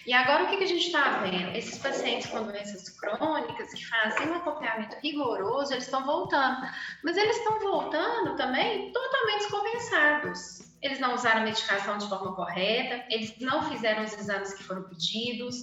E 0.06 0.12
agora 0.12 0.44
o 0.44 0.48
que, 0.48 0.56
que 0.56 0.64
a 0.64 0.68
gente 0.68 0.86
está 0.86 1.18
vendo? 1.18 1.54
Esses 1.54 1.78
pacientes 1.78 2.26
com 2.28 2.42
doenças 2.42 2.88
crônicas 2.88 3.72
que 3.72 3.84
fazem 3.84 4.28
um 4.30 4.36
acompanhamento 4.36 4.96
rigoroso, 5.02 5.72
eles 5.72 5.84
estão 5.84 6.04
voltando. 6.04 6.66
Mas 7.04 7.16
eles 7.16 7.36
estão 7.36 7.60
voltando 7.60 8.34
também 8.36 8.90
totalmente 8.90 9.40
descompensados. 9.40 10.62
Eles 10.80 10.98
não 10.98 11.14
usaram 11.14 11.42
a 11.42 11.44
medicação 11.44 11.98
de 11.98 12.08
forma 12.08 12.34
correta, 12.34 13.04
eles 13.10 13.38
não 13.40 13.68
fizeram 13.68 14.04
os 14.04 14.12
exames 14.12 14.54
que 14.54 14.64
foram 14.64 14.84
pedidos, 14.84 15.56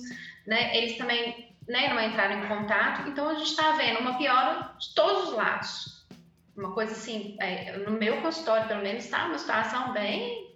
né? 0.46 0.78
Eles 0.78 0.98
também 0.98 1.55
né, 1.67 1.93
não 1.93 2.01
entraram 2.01 2.43
em 2.43 2.47
contato. 2.47 3.10
Então, 3.10 3.30
a 3.30 3.36
gente 3.36 3.49
está 3.49 3.71
vendo 3.73 3.99
uma 3.99 4.17
piora 4.17 4.71
de 4.80 4.93
todos 4.93 5.30
os 5.30 5.36
lados. 5.36 6.06
Uma 6.56 6.71
coisa 6.71 6.93
assim, 6.93 7.36
é, 7.39 7.78
no 7.78 7.91
meu 7.91 8.21
consultório, 8.21 8.67
pelo 8.67 8.82
menos, 8.82 9.04
está 9.04 9.25
uma 9.25 9.38
situação 9.38 9.91
bem, 9.93 10.56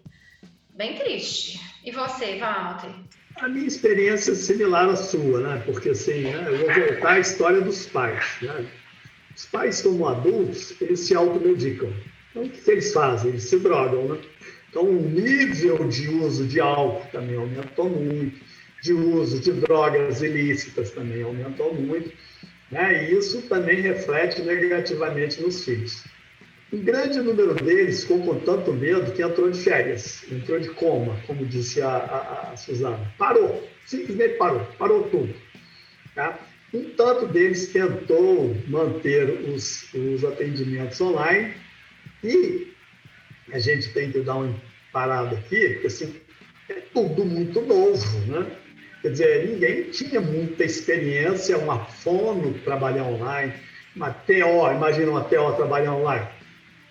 bem 0.69 0.95
triste. 0.95 1.59
E 1.83 1.91
você, 1.91 2.37
Walter? 2.39 2.93
A 3.37 3.47
minha 3.47 3.67
experiência 3.67 4.31
é 4.31 4.35
similar 4.35 4.89
à 4.89 4.95
sua, 4.95 5.41
né? 5.41 5.63
Porque, 5.65 5.89
assim, 5.89 6.23
né, 6.23 6.45
eu 6.47 6.57
vou 6.57 6.87
voltar 6.87 7.11
à 7.11 7.19
história 7.19 7.61
dos 7.61 7.85
pais, 7.87 8.37
né? 8.41 8.65
Os 9.35 9.45
pais, 9.45 9.81
como 9.81 10.07
adultos, 10.07 10.79
eles 10.81 11.01
se 11.01 11.15
automedicam. 11.15 11.93
Então, 12.31 12.43
o 12.43 12.49
que 12.49 12.69
eles 12.69 12.93
fazem? 12.93 13.31
Eles 13.31 13.43
se 13.43 13.57
drogam, 13.59 14.09
né? 14.09 14.21
Então, 14.69 14.83
o 14.83 15.01
nível 15.01 15.87
de 15.87 16.09
uso 16.09 16.45
de 16.45 16.59
álcool 16.59 17.09
também 17.11 17.35
aumentou 17.35 17.89
muito 17.89 18.48
de 18.81 18.93
uso 18.93 19.39
de 19.39 19.51
drogas 19.51 20.21
ilícitas 20.21 20.91
também 20.91 21.23
aumentou 21.23 21.73
muito, 21.73 22.11
né? 22.71 23.09
e 23.09 23.17
isso 23.17 23.41
também 23.43 23.81
reflete 23.81 24.41
negativamente 24.41 25.41
nos 25.41 25.63
filhos. 25.63 26.03
Um 26.71 26.83
grande 26.83 27.19
número 27.19 27.55
deles 27.55 28.03
ficou 28.03 28.21
com 28.21 28.39
tanto 28.41 28.71
medo 28.71 29.11
que 29.11 29.23
entrou 29.23 29.49
de 29.49 29.59
férias, 29.59 30.23
entrou 30.31 30.59
de 30.59 30.69
coma, 30.69 31.19
como 31.25 31.45
disse 31.45 31.81
a, 31.81 31.89
a, 31.89 32.51
a 32.51 32.57
Suzana. 32.57 33.11
Parou, 33.17 33.67
simplesmente 33.87 34.35
parou, 34.35 34.63
parou 34.77 35.03
tudo. 35.09 35.33
Tá? 36.13 36.37
Um 36.71 36.91
tanto 36.91 37.25
deles 37.27 37.69
tentou 37.73 38.55
manter 38.67 39.27
os, 39.49 39.91
os 39.93 40.23
atendimentos 40.23 41.01
online 41.01 41.55
e 42.23 42.71
a 43.51 43.57
gente 43.57 43.91
tem 43.91 44.11
que 44.11 44.19
dar 44.19 44.35
uma 44.35 44.55
parada 44.91 45.37
aqui, 45.37 45.69
porque 45.69 45.87
assim, 45.87 46.15
é 46.69 46.75
tudo 46.93 47.25
muito 47.25 47.61
novo, 47.61 48.19
né? 48.27 48.45
Quer 49.01 49.11
dizer, 49.11 49.47
ninguém 49.47 49.83
tinha 49.91 50.19
muita 50.19 50.63
experiência, 50.63 51.57
uma 51.57 51.85
fono 51.85 52.53
trabalhar 52.65 53.03
online, 53.03 53.53
uma 53.95 54.11
TO, 54.11 54.71
imagina 54.73 55.11
uma 55.11 55.23
TO 55.23 55.53
trabalhar 55.55 55.93
online. 55.93 56.27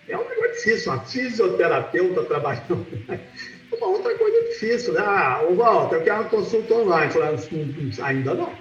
É 0.07 0.17
um 0.17 0.27
negócio 0.27 0.53
difícil, 0.53 0.91
uma 0.91 1.01
fisioterapeuta 1.01 2.23
trabalhando 2.23 2.87
uma 3.77 3.87
outra 3.87 4.17
coisa 4.17 4.49
difícil, 4.49 4.93
né? 4.93 5.01
Ah, 5.01 5.43
ô 5.47 5.53
Walter, 5.53 5.97
eu 5.97 6.03
quero 6.03 6.21
uma 6.21 6.29
consulta 6.29 6.73
online. 6.73 7.11
Falando, 7.11 8.01
ainda 8.01 8.33
não. 8.33 8.53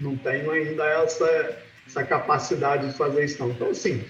Não 0.00 0.16
tenho 0.16 0.50
ainda 0.50 0.84
essa, 0.84 1.58
essa 1.86 2.04
capacidade 2.04 2.88
de 2.88 2.96
fazer 2.96 3.24
isso, 3.24 3.42
não. 3.42 3.50
Então, 3.50 3.70
assim, 3.70 4.04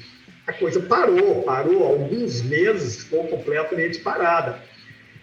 a 0.47 0.53
coisa 0.53 0.81
parou, 0.81 1.43
parou. 1.43 1.85
Alguns 1.87 2.43
meses 2.43 3.05
ficou 3.05 3.27
completamente 3.29 4.01
parada. 4.01 4.59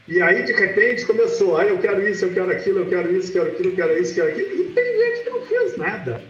E 0.08 0.22
aí, 0.22 0.44
de 0.44 0.54
repente, 0.54 1.06
começou, 1.06 1.58
ah, 1.58 1.66
eu 1.66 1.78
quero 1.78 2.08
isso, 2.08 2.26
eu 2.26 2.34
quero 2.34 2.52
aquilo, 2.52 2.80
eu 2.80 2.90
quero 2.90 3.16
isso, 3.16 3.32
quero 3.32 3.48
aquilo, 3.50 3.70
eu 3.70 3.76
quero 3.76 3.98
isso, 3.98 4.16
quero 4.16 4.30
aquilo. 4.30 4.62
E 4.62 4.74
tem 4.74 4.98
gente 4.98 5.24
que 5.24 5.30
não 5.30 5.42
fez 5.46 5.78
nada. 5.78 6.22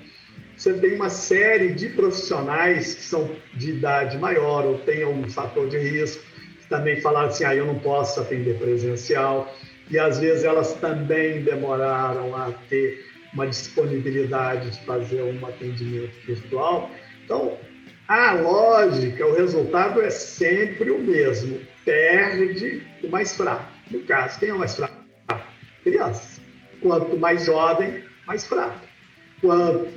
Você 0.55 0.73
tem 0.73 0.95
uma 0.95 1.09
série 1.09 1.69
de 1.69 1.89
profissionais 1.89 2.93
que 2.93 3.01
são 3.01 3.31
de 3.55 3.71
idade 3.71 4.17
maior 4.17 4.65
ou 4.65 4.77
têm 4.79 5.03
algum 5.03 5.27
fator 5.29 5.67
de 5.67 5.77
risco, 5.77 6.23
que 6.61 6.67
também 6.67 7.01
falaram 7.01 7.29
assim, 7.29 7.45
ah, 7.45 7.55
eu 7.55 7.65
não 7.65 7.79
posso 7.79 8.19
atender 8.19 8.59
presencial. 8.59 9.51
E 9.89 9.97
às 9.97 10.19
vezes 10.19 10.43
elas 10.43 10.73
também 10.75 11.41
demoraram 11.41 12.35
a 12.35 12.51
ter 12.69 13.05
uma 13.33 13.47
disponibilidade 13.47 14.69
de 14.71 14.85
fazer 14.85 15.21
um 15.21 15.45
atendimento 15.45 16.13
virtual. 16.25 16.91
Então, 17.25 17.57
a 18.07 18.33
lógica, 18.33 19.25
o 19.25 19.33
resultado 19.33 20.01
é 20.01 20.09
sempre 20.09 20.91
o 20.91 20.99
mesmo. 20.99 21.59
Perde 21.85 22.83
o 23.03 23.09
mais 23.09 23.35
fraco. 23.35 23.71
No 23.89 24.01
caso, 24.01 24.39
quem 24.39 24.49
é 24.49 24.53
o 24.53 24.59
mais 24.59 24.75
fraco? 24.75 24.95
Criança. 25.83 26.41
Quanto 26.81 27.17
mais 27.17 27.45
jovem, 27.45 28.03
mais 28.25 28.45
fraco. 28.45 28.87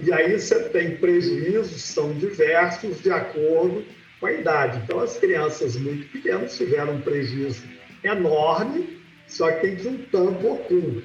E 0.01 0.13
aí 0.13 0.39
você 0.39 0.69
tem 0.71 0.97
prejuízos, 0.97 1.83
são 1.83 2.13
diversos 2.15 3.03
de 3.03 3.11
acordo 3.11 3.85
com 4.19 4.27
a 4.27 4.33
idade. 4.33 4.81
Então, 4.83 5.01
as 5.01 5.19
crianças 5.19 5.77
muito 5.77 6.11
pequenas 6.11 6.57
tiveram 6.57 6.95
um 6.95 7.01
prejuízo 7.03 7.63
enorme, 8.03 9.03
só 9.27 9.51
que 9.53 9.61
tem 9.61 9.77
que 9.77 9.87
um 9.87 9.99
tampo 10.07 10.55
oculto. 10.55 11.03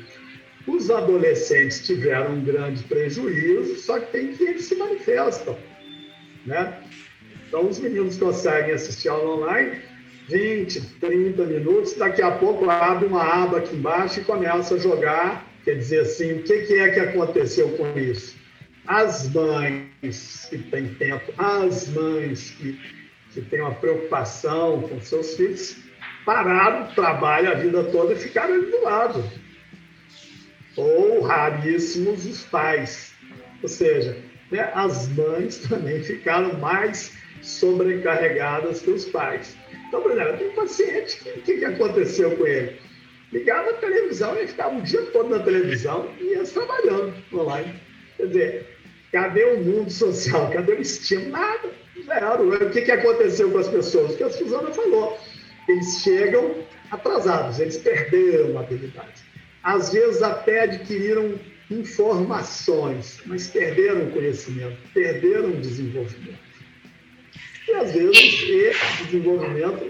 Os 0.66 0.90
adolescentes 0.90 1.86
tiveram 1.86 2.36
um 2.36 2.44
grande 2.44 2.84
prejuízo, 2.84 3.76
só 3.78 4.00
que 4.00 4.12
tem 4.12 4.34
que 4.34 4.44
eles 4.44 4.66
se 4.66 4.76
manifestam. 4.76 5.58
Né? 6.46 6.82
Então, 7.48 7.68
os 7.68 7.80
meninos 7.80 8.18
conseguem 8.18 8.74
assistir 8.74 9.10
aula 9.10 9.36
online 9.36 9.82
20, 10.30 10.82
30 11.00 11.46
minutos, 11.46 11.94
daqui 11.96 12.22
a 12.22 12.32
pouco 12.32 12.70
abre 12.70 13.08
uma 13.08 13.24
aba 13.24 13.58
aqui 13.58 13.76
embaixo 13.76 14.20
e 14.20 14.24
começa 14.24 14.76
a 14.76 14.78
jogar 14.78 15.50
Quer 15.70 15.76
dizer 15.76 16.00
assim, 16.00 16.34
o 16.34 16.44
que, 16.44 16.62
que 16.64 16.80
é 16.80 16.90
que 16.90 17.00
aconteceu 17.00 17.70
com 17.78 18.00
isso? 18.00 18.36
As 18.88 19.30
mães 19.30 20.48
que 20.50 20.58
têm 20.58 20.88
tempo, 20.96 21.32
as 21.38 21.90
mães 21.90 22.52
que, 22.52 22.80
que 23.32 23.42
têm 23.42 23.62
uma 23.62 23.76
preocupação 23.76 24.82
com 24.82 25.00
seus 25.02 25.36
filhos, 25.36 25.78
pararam 26.26 26.86
o 26.86 26.96
trabalho 26.96 27.52
a 27.52 27.56
vida 27.56 27.84
toda 27.84 28.14
e 28.14 28.16
ficaram 28.16 28.56
ali 28.56 28.72
do 28.72 28.84
lado. 28.84 29.24
Ou 30.76 31.22
raríssimos 31.22 32.26
os 32.26 32.44
pais. 32.46 33.14
Ou 33.62 33.68
seja, 33.68 34.18
né, 34.50 34.72
as 34.74 35.10
mães 35.10 35.60
também 35.70 36.02
ficaram 36.02 36.58
mais 36.58 37.16
sobrecarregadas 37.42 38.82
que 38.82 38.90
os 38.90 39.06
pais. 39.06 39.56
Então, 39.90 40.02
por 40.02 40.12
exemplo, 40.12 40.38
tem 40.38 40.52
paciente 40.52 41.30
o 41.30 41.42
que, 41.42 41.58
que 41.58 41.66
aconteceu 41.66 42.38
com 42.38 42.48
ele? 42.48 42.80
ligava 43.32 43.70
a 43.70 43.74
televisão 43.74 44.36
e 44.42 44.48
ficava 44.48 44.78
o 44.78 44.82
dia 44.82 45.02
todo 45.08 45.30
na 45.30 45.40
televisão 45.40 46.10
e 46.20 46.34
ia 46.34 46.44
trabalhando 46.44 47.14
online. 47.34 47.74
Quer 48.18 48.28
dizer, 48.28 48.78
cadê 49.12 49.44
o 49.46 49.64
mundo 49.64 49.92
social? 49.92 50.50
Cadê 50.52 50.74
o 50.74 50.82
estímulo? 50.82 51.32
Nada, 51.32 51.70
zero. 52.06 52.50
O 52.50 52.70
que, 52.72 52.82
que 52.82 52.92
aconteceu 52.92 53.52
com 53.52 53.60
as 53.60 53.68
pessoas? 53.68 54.14
O 54.14 54.18
que 54.18 54.24
a 54.24 54.30
Suzana 54.30 54.72
falou. 54.72 55.18
Eles 55.68 56.02
chegam 56.02 56.56
atrasados, 56.90 57.60
eles 57.60 57.78
perderam 57.78 58.58
habilidades. 58.58 59.24
Às 59.62 59.94
vezes 59.94 60.24
até 60.24 60.62
adquiriram 60.62 61.40
informações, 61.70 63.20
mas 63.28 63.48
perderam 63.48 64.10
conhecimento, 64.10 64.78
perderam 64.94 65.52
desenvolvimento. 65.52 66.49
E 67.70 67.74
às 67.76 67.94
vezes 67.94 68.50
esse 68.50 69.04
desenvolvimento 69.06 69.84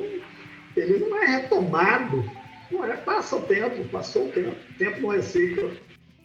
ele 0.76 1.00
não 1.00 1.18
é 1.24 1.26
retomado 1.26 2.24
não 2.72 2.86
é, 2.86 2.96
passa 2.98 3.36
o 3.36 3.42
tempo, 3.42 3.88
passou 3.90 4.28
o 4.28 4.32
tempo, 4.32 4.56
o 4.70 4.78
tempo 4.78 5.02
não 5.02 5.10
recicla. 5.10 5.72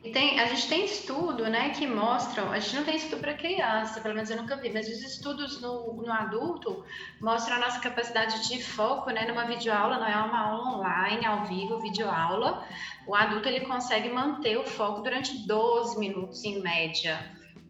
E 0.02 0.10
tem, 0.10 0.38
a 0.38 0.46
gente 0.46 0.68
tem 0.68 0.84
estudo, 0.84 1.44
né, 1.44 1.70
que 1.70 1.86
mostram, 1.86 2.52
a 2.52 2.58
gente 2.58 2.76
não 2.76 2.84
tem 2.84 2.96
estudo 2.96 3.20
para 3.20 3.32
criança, 3.32 4.02
pelo 4.02 4.14
menos 4.14 4.28
eu 4.28 4.36
nunca 4.36 4.54
vi, 4.56 4.70
mas 4.70 4.86
os 4.86 5.02
estudos 5.02 5.62
no, 5.62 5.94
no 5.94 6.12
adulto 6.12 6.84
mostram 7.22 7.56
a 7.56 7.60
nossa 7.60 7.80
capacidade 7.80 8.46
de 8.46 8.62
foco, 8.62 9.08
né, 9.10 9.26
numa 9.26 9.46
videoaula, 9.46 9.96
não 9.96 10.06
é 10.06 10.16
uma 10.16 10.50
aula 10.50 10.76
online, 10.76 11.24
ao 11.24 11.46
vivo, 11.46 11.80
videoaula. 11.80 12.62
O 13.06 13.14
adulto, 13.14 13.48
ele 13.48 13.60
consegue 13.60 14.10
manter 14.10 14.58
o 14.58 14.64
foco 14.64 15.00
durante 15.00 15.46
12 15.46 15.98
minutos, 15.98 16.44
em 16.44 16.60
média. 16.60 17.18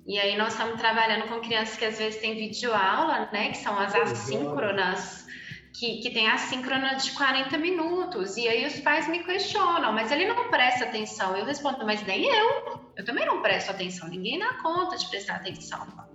E 0.07 0.19
aí 0.19 0.37
nós 0.37 0.53
estamos 0.53 0.79
trabalhando 0.79 1.29
com 1.29 1.41
crianças 1.41 1.77
que 1.77 1.85
às 1.85 1.99
vezes 1.99 2.21
têm 2.21 2.35
videoaula, 2.35 3.29
né, 3.33 3.51
que 3.51 3.59
são 3.59 3.79
as 3.79 3.95
assíncronas, 3.95 5.27
que, 5.73 6.03
que 6.03 6.11
tem 6.11 6.29
a 6.29 6.37
síncrona 6.37 6.95
de 6.95 7.11
40 7.13 7.57
minutos. 7.59 8.37
E 8.37 8.47
aí 8.47 8.67
os 8.67 8.79
pais 8.81 9.09
me 9.09 9.25
questionam, 9.25 9.93
mas 9.93 10.13
ele 10.13 10.27
não 10.27 10.49
presta 10.51 10.85
atenção. 10.85 11.37
Eu 11.37 11.47
respondo, 11.47 11.85
mas 11.87 12.05
nem 12.07 12.25
eu. 12.25 12.93
Eu 12.97 13.05
também 13.05 13.25
não 13.25 13.41
presto 13.41 13.71
atenção. 13.71 14.09
Ninguém 14.09 14.39
dá 14.39 14.55
conta 14.63 14.97
de 14.97 15.09
prestar 15.09 15.37
atenção. 15.37 16.14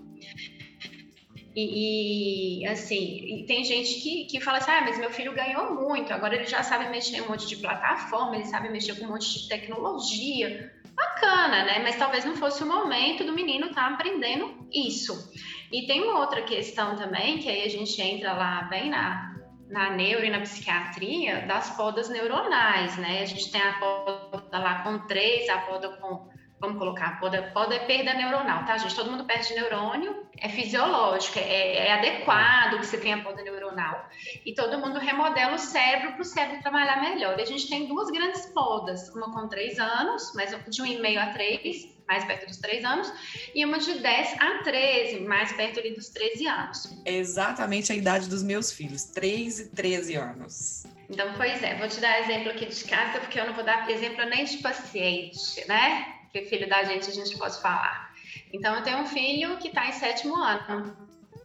E, 1.61 2.63
e, 2.63 2.67
assim, 2.67 3.39
e 3.39 3.45
tem 3.45 3.63
gente 3.63 3.95
que, 4.01 4.25
que 4.25 4.39
fala 4.39 4.59
assim: 4.59 4.71
ah, 4.71 4.81
mas 4.81 4.97
meu 4.97 5.11
filho 5.11 5.33
ganhou 5.33 5.75
muito, 5.75 6.13
agora 6.13 6.35
ele 6.35 6.45
já 6.45 6.63
sabe 6.63 6.89
mexer 6.89 7.17
em 7.17 7.21
um 7.21 7.27
monte 7.27 7.47
de 7.47 7.57
plataforma, 7.57 8.35
ele 8.35 8.45
sabe 8.45 8.69
mexer 8.69 8.97
com 8.97 9.05
um 9.05 9.09
monte 9.09 9.41
de 9.41 9.47
tecnologia. 9.49 10.73
Bacana, 10.95 11.63
né? 11.63 11.79
Mas 11.79 11.97
talvez 11.97 12.25
não 12.25 12.35
fosse 12.35 12.61
o 12.63 12.67
momento 12.67 13.23
do 13.23 13.33
menino 13.33 13.67
estar 13.67 13.87
tá 13.87 13.93
aprendendo 13.93 14.67
isso. 14.71 15.31
E 15.71 15.85
tem 15.85 16.01
uma 16.01 16.19
outra 16.19 16.41
questão 16.41 16.95
também, 16.95 17.37
que 17.37 17.49
aí 17.49 17.63
a 17.63 17.69
gente 17.69 18.01
entra 18.01 18.33
lá 18.33 18.63
bem 18.63 18.89
na, 18.89 19.35
na 19.69 19.91
neuro 19.91 20.25
e 20.25 20.29
na 20.29 20.41
psiquiatria 20.41 21.45
das 21.45 21.75
podas 21.75 22.09
neuronais, 22.09 22.97
né? 22.97 23.21
A 23.21 23.25
gente 23.25 23.51
tem 23.51 23.61
a 23.61 23.73
poda 23.79 24.59
lá 24.59 24.83
com 24.83 24.99
três, 25.07 25.47
a 25.49 25.59
poda 25.59 25.89
com, 25.97 26.27
vamos 26.59 26.77
colocar, 26.77 27.07
a 27.07 27.15
poda, 27.17 27.51
poda 27.53 27.75
é 27.75 27.79
perda 27.79 28.13
neuronal, 28.13 28.65
tá, 28.65 28.77
gente? 28.77 28.95
Todo 28.95 29.11
mundo 29.11 29.25
perde 29.25 29.53
neurônio, 29.53 30.25
é 30.37 30.49
fisiológico, 30.49 31.39
é, 31.39 31.87
é 31.87 31.93
adequado 31.93 32.79
que 32.79 32.85
você 32.85 32.97
tenha 32.97 33.23
poda 33.23 33.41
neuronal. 33.41 34.07
E 34.45 34.53
todo 34.53 34.77
mundo 34.79 34.99
remodela 34.99 35.55
o 35.55 35.59
cérebro 35.59 36.13
para 36.13 36.21
o 36.21 36.25
cérebro 36.25 36.61
trabalhar 36.61 37.01
melhor. 37.01 37.39
E 37.39 37.41
a 37.41 37.45
gente 37.45 37.69
tem 37.69 37.87
duas 37.87 38.09
grandes 38.11 38.45
podas, 38.47 39.09
uma 39.15 39.31
com 39.31 39.47
três 39.47 39.79
anos, 39.79 40.33
mas 40.35 40.55
de 40.67 40.81
um 40.81 40.85
e 40.85 40.99
meio 40.99 41.21
a 41.21 41.27
três, 41.27 41.97
mais 42.07 42.25
perto 42.25 42.47
dos 42.47 42.57
3 42.57 42.83
anos, 42.83 43.13
e 43.53 43.63
uma 43.63 43.77
de 43.77 43.99
10 43.99 44.35
a 44.39 44.63
13, 44.63 45.19
mais 45.19 45.51
perto 45.51 45.79
ali 45.79 45.93
dos 45.93 46.09
13 46.09 46.47
anos. 46.47 46.97
É 47.05 47.13
exatamente 47.13 47.91
a 47.91 47.95
idade 47.95 48.27
dos 48.27 48.41
meus 48.41 48.71
filhos, 48.71 49.03
3 49.03 49.59
e 49.59 49.69
13 49.69 50.15
anos. 50.15 50.83
Então, 51.07 51.31
pois 51.37 51.61
é, 51.61 51.75
vou 51.77 51.87
te 51.87 51.99
dar 51.99 52.19
exemplo 52.21 52.49
aqui 52.49 52.65
de 52.65 52.83
casa, 52.85 53.19
porque 53.19 53.39
eu 53.39 53.45
não 53.45 53.53
vou 53.53 53.63
dar 53.63 53.87
exemplo 53.91 54.25
nem 54.25 54.43
de 54.43 54.57
paciente, 54.57 55.67
né? 55.67 56.18
Que 56.31 56.45
filho 56.45 56.69
da 56.69 56.83
gente 56.83 57.09
a 57.09 57.13
gente 57.13 57.37
pode 57.37 57.61
falar. 57.61 58.13
Então, 58.53 58.75
eu 58.75 58.83
tenho 58.83 58.99
um 58.99 59.05
filho 59.05 59.57
que 59.57 59.67
está 59.67 59.87
em 59.87 59.91
sétimo 59.91 60.35
ano. 60.35 60.95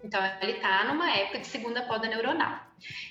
Então, 0.03 0.21
ele 0.43 0.53
está 0.53 0.85
numa 0.85 1.11
época 1.11 1.39
de 1.39 1.47
segunda 1.47 1.83
poda 1.83 2.07
neuronal. 2.07 2.61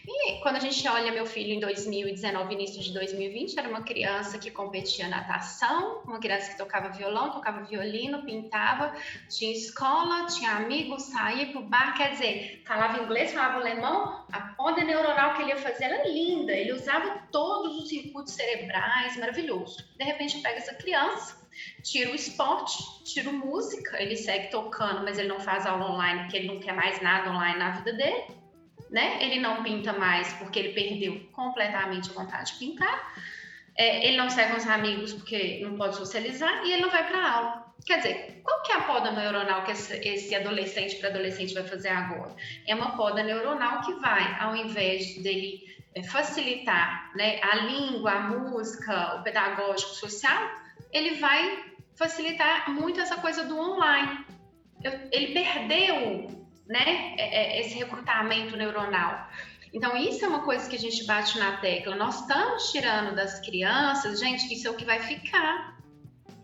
E 0.06 0.42
quando 0.42 0.58
a 0.58 0.60
gente 0.60 0.88
olha 0.88 1.12
meu 1.12 1.26
filho 1.26 1.54
em 1.54 1.60
2019, 1.60 2.54
início 2.54 2.82
de 2.82 2.94
2020, 2.94 3.58
era 3.58 3.68
uma 3.68 3.82
criança 3.82 4.38
que 4.38 4.52
competia 4.52 5.08
natação, 5.08 6.02
uma 6.06 6.20
criança 6.20 6.52
que 6.52 6.58
tocava 6.58 6.90
violão, 6.90 7.32
tocava 7.32 7.64
violino, 7.64 8.24
pintava, 8.24 8.94
tinha 9.30 9.52
escola, 9.52 10.28
tinha 10.28 10.52
amigos, 10.58 11.04
saía 11.04 11.48
pro 11.48 11.64
bar, 11.64 11.96
quer 11.96 12.12
dizer, 12.12 12.62
falava 12.66 13.02
inglês, 13.02 13.34
falava 13.34 13.58
alemão, 13.58 14.26
a 14.32 14.42
poda 14.56 14.84
neuronal 14.84 15.34
que 15.36 15.42
ele 15.42 15.52
ia 15.52 15.58
fazer 15.58 15.86
era 15.86 16.08
linda, 16.08 16.52
ele 16.52 16.74
usava 16.74 17.28
todos 17.32 17.78
os 17.78 17.90
circuitos 17.90 18.34
cerebrais, 18.34 19.18
maravilhoso. 19.18 19.78
De 19.98 20.04
repente, 20.04 20.40
pega 20.42 20.58
essa 20.58 20.76
criança, 20.76 21.43
tira 21.84 22.12
o 22.12 22.16
esporte, 22.16 23.04
tira 23.04 23.32
música, 23.32 24.02
ele 24.02 24.16
segue 24.16 24.48
tocando, 24.48 25.04
mas 25.04 25.18
ele 25.18 25.28
não 25.28 25.40
faz 25.40 25.66
aula 25.66 25.92
online 25.92 26.22
porque 26.22 26.38
ele 26.38 26.48
não 26.48 26.60
quer 26.60 26.74
mais 26.74 27.02
nada 27.02 27.30
online 27.32 27.60
na 27.60 27.72
vida 27.72 27.94
dele 27.94 28.44
né? 28.94 29.18
Ele 29.20 29.40
não 29.40 29.64
pinta 29.64 29.92
mais 29.92 30.32
porque 30.34 30.60
ele 30.60 30.74
perdeu 30.74 31.20
completamente 31.32 32.12
a 32.12 32.14
vontade 32.14 32.54
de 32.54 32.60
pintar. 32.60 33.14
É, 33.76 34.08
ele 34.08 34.18
não 34.18 34.28
com 34.28 34.56
os 34.56 34.68
amigos 34.68 35.14
porque 35.14 35.62
não 35.64 35.76
pode 35.76 35.96
socializar 35.96 36.64
e 36.64 36.74
ele 36.74 36.84
não 36.84 36.92
vai 36.92 37.08
para 37.08 37.28
aula. 37.28 37.74
Quer 37.84 37.98
dizer, 37.98 38.42
qual 38.44 38.62
que 38.62 38.72
é 38.72 38.76
a 38.76 38.82
poda 38.82 39.12
neuronal 39.12 39.64
que 39.64 39.72
esse, 39.72 39.98
esse 40.08 40.36
adolescente 40.36 40.98
para 40.98 41.10
adolescente 41.10 41.56
vai 41.56 41.64
fazer 41.64 41.90
agora? 41.90 42.36
É 42.68 42.76
uma 42.76 42.96
poda 42.96 43.24
neuronal 43.24 43.82
que 43.82 43.94
vai, 43.96 44.40
ao 44.40 44.56
invés 44.56 45.22
dele 45.24 45.64
é, 45.96 46.04
facilitar 46.04 47.12
né, 47.16 47.42
a 47.42 47.56
língua, 47.56 48.12
a 48.12 48.20
música, 48.30 49.16
o 49.16 49.24
pedagógico, 49.24 49.92
o 49.92 49.96
social, 49.96 50.52
ele 50.92 51.16
vai 51.16 51.74
facilitar 51.96 52.72
muito 52.72 53.00
essa 53.00 53.18
coisa 53.18 53.44
do 53.44 53.58
online. 53.58 54.26
Eu, 54.84 54.92
ele 55.12 55.34
perdeu 55.34 56.28
né, 56.68 57.16
é, 57.18 57.58
é, 57.58 57.62
esse 57.62 57.76
recrutamento 57.76 58.56
neuronal. 58.58 59.28
Então, 59.74 59.98
isso 59.98 60.24
é 60.24 60.28
uma 60.28 60.44
coisa 60.44 60.70
que 60.70 60.76
a 60.76 60.80
gente 60.80 61.04
bate 61.06 61.38
na 61.40 61.58
tecla. 61.58 61.96
Nós 61.96 62.22
estamos 62.22 62.72
tirando 62.72 63.16
das 63.16 63.40
crianças, 63.40 64.20
gente, 64.20 64.54
isso 64.54 64.68
é 64.68 64.72
o 64.72 64.76
que 64.76 64.86
vai 64.86 65.00
ficar. 65.02 65.80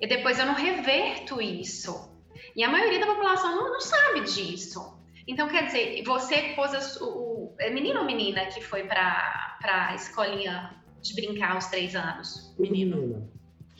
E 0.01 0.07
depois 0.07 0.39
eu 0.39 0.45
não 0.45 0.55
reverto 0.55 1.41
isso. 1.41 2.09
E 2.55 2.63
a 2.63 2.69
maioria 2.69 2.99
da 2.99 3.05
população 3.05 3.55
não, 3.55 3.71
não 3.71 3.81
sabe 3.81 4.21
disso. 4.21 4.97
Então, 5.27 5.47
quer 5.47 5.65
dizer, 5.65 6.01
você 6.03 6.53
pôs 6.55 6.99
o, 6.99 7.05
o 7.05 7.55
é 7.59 7.69
menino 7.69 7.99
ou 7.99 8.05
menina 8.05 8.47
que 8.47 8.61
foi 8.61 8.83
para 8.83 9.59
a 9.63 9.93
escolinha 9.93 10.75
de 11.01 11.13
brincar 11.13 11.51
aos 11.51 11.67
três 11.67 11.95
anos? 11.95 12.55
Menino. 12.57 13.29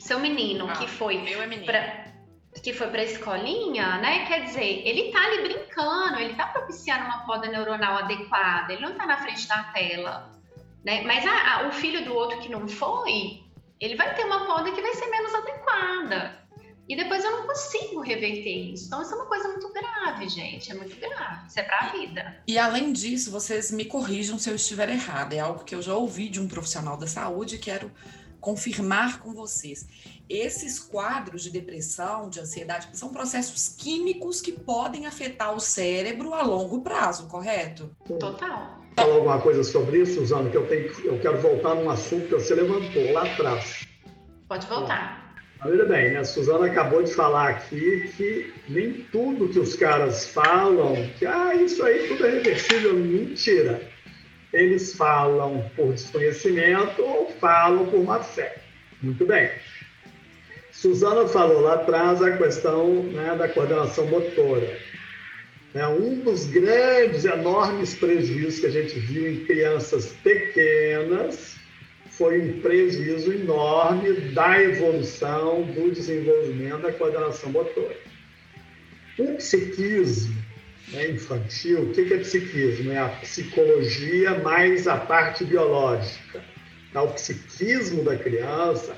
Seu 0.00 0.18
menino 0.18 0.68
ah, 0.68 0.72
que 0.72 0.88
foi. 0.88 1.18
Meu 1.18 1.42
é 1.42 1.46
menino. 1.46 1.66
Pra, 1.66 2.06
que 2.62 2.72
foi 2.72 2.88
para 2.88 3.02
a 3.02 3.04
escolinha, 3.04 3.98
né? 3.98 4.26
Quer 4.26 4.44
dizer, 4.44 4.82
ele 4.84 5.08
está 5.08 5.24
ali 5.24 5.42
brincando, 5.42 6.18
ele 6.18 6.32
está 6.32 6.46
propiciando 6.46 7.04
uma 7.04 7.24
poda 7.24 7.48
neuronal 7.48 7.98
adequada, 7.98 8.72
ele 8.72 8.82
não 8.82 8.92
está 8.92 9.06
na 9.06 9.18
frente 9.18 9.46
da 9.46 9.62
tela, 9.64 10.32
né? 10.84 11.02
Mas 11.02 11.24
a, 11.24 11.58
a, 11.58 11.68
o 11.68 11.72
filho 11.72 12.04
do 12.04 12.14
outro 12.14 12.40
que 12.40 12.48
não 12.48 12.66
foi, 12.66 13.44
ele 13.78 13.94
vai 13.94 14.14
ter 14.14 14.24
uma 14.24 14.46
poda 14.46 14.72
que 14.72 14.82
vai 14.82 14.94
ser 14.94 15.06
menos 15.06 15.34
adequada. 15.34 16.40
E 16.88 16.96
depois 16.96 17.24
eu 17.24 17.30
não 17.30 17.46
consigo 17.46 18.00
reverter 18.00 18.72
isso. 18.72 18.86
Então, 18.86 19.00
isso 19.00 19.12
é 19.12 19.16
uma 19.16 19.26
coisa 19.26 19.46
muito 19.46 19.72
grave, 19.72 20.28
gente. 20.28 20.72
É 20.72 20.74
muito 20.74 20.98
grave. 20.98 21.46
Isso 21.46 21.60
é 21.60 21.62
para 21.62 21.78
a 21.78 21.88
vida. 21.92 22.42
E 22.48 22.58
além 22.58 22.92
disso, 22.92 23.30
vocês 23.30 23.70
me 23.70 23.84
corrijam 23.84 24.36
se 24.40 24.50
eu 24.50 24.56
estiver 24.56 24.88
errado. 24.88 25.32
É 25.32 25.38
algo 25.38 25.62
que 25.62 25.72
eu 25.72 25.80
já 25.80 25.94
ouvi 25.94 26.28
de 26.28 26.40
um 26.40 26.48
profissional 26.48 26.96
da 26.96 27.06
saúde 27.06 27.54
e 27.54 27.58
quero 27.60 27.92
confirmar 28.40 29.20
com 29.20 29.32
vocês. 29.32 29.86
Esses 30.28 30.78
quadros 30.78 31.42
de 31.42 31.50
depressão, 31.50 32.28
de 32.28 32.40
ansiedade, 32.40 32.88
são 32.92 33.10
processos 33.10 33.68
químicos 33.68 34.40
que 34.40 34.52
podem 34.52 35.06
afetar 35.06 35.54
o 35.54 35.60
cérebro 35.60 36.34
a 36.34 36.42
longo 36.42 36.80
prazo, 36.80 37.26
correto? 37.28 37.90
Total. 38.18 38.80
Fala 38.96 39.14
alguma 39.14 39.40
coisa 39.40 39.62
sobre 39.62 40.02
isso, 40.02 40.14
Suzana, 40.20 40.50
que 40.50 40.56
eu, 40.56 40.66
tenho, 40.66 40.90
eu 41.04 41.18
quero 41.20 41.40
voltar 41.40 41.74
num 41.74 41.88
assunto 41.88 42.26
que 42.26 42.34
você 42.34 42.54
levantou 42.54 43.12
lá 43.12 43.24
atrás. 43.24 43.86
Pode 44.48 44.66
voltar. 44.66 45.20
Veja 45.64 45.84
bem, 45.84 46.12
né? 46.12 46.20
a 46.20 46.24
Suzana 46.24 46.66
acabou 46.66 47.02
de 47.02 47.12
falar 47.12 47.50
aqui 47.50 48.10
que 48.16 48.52
nem 48.68 48.92
tudo 49.12 49.48
que 49.48 49.58
os 49.58 49.76
caras 49.76 50.26
falam, 50.26 50.94
que 51.18 51.26
ah, 51.26 51.54
isso 51.54 51.82
aí 51.84 52.08
tudo 52.08 52.26
é 52.26 52.30
reversível, 52.30 52.94
mentira. 52.94 53.89
Eles 54.52 54.94
falam 54.94 55.70
por 55.76 55.92
desconhecimento 55.92 57.02
ou 57.02 57.30
falam 57.40 57.86
por 57.86 58.02
má 58.04 58.20
fé. 58.20 58.56
Muito 59.02 59.24
bem. 59.24 59.50
Suzana 60.72 61.28
falou 61.28 61.60
lá 61.60 61.74
atrás 61.74 62.22
a 62.22 62.36
questão 62.36 63.02
né, 63.04 63.36
da 63.36 63.48
coordenação 63.48 64.06
motora. 64.06 64.78
É 65.74 65.86
um 65.86 66.16
dos 66.20 66.46
grandes, 66.46 67.24
enormes 67.24 67.94
prejuízos 67.94 68.58
que 68.58 68.66
a 68.66 68.70
gente 68.70 68.98
viu 68.98 69.30
em 69.30 69.44
crianças 69.44 70.12
pequenas 70.22 71.60
foi 72.20 72.38
um 72.38 72.60
prejuízo 72.60 73.32
enorme 73.32 74.12
da 74.32 74.60
evolução, 74.60 75.62
do 75.62 75.90
desenvolvimento 75.90 76.82
da 76.82 76.92
coordenação 76.92 77.50
motora. 77.50 77.96
O 79.18 79.36
psiquismo 79.36 80.39
né, 80.92 81.10
infantil, 81.10 81.82
o 81.82 81.92
que 81.92 82.12
é 82.12 82.18
psiquismo? 82.18 82.92
É 82.92 82.98
a 82.98 83.08
psicologia 83.08 84.38
mais 84.38 84.86
a 84.86 84.96
parte 84.96 85.44
biológica. 85.44 86.42
Então, 86.90 87.04
o 87.04 87.12
psiquismo 87.12 88.02
da 88.02 88.16
criança 88.16 88.96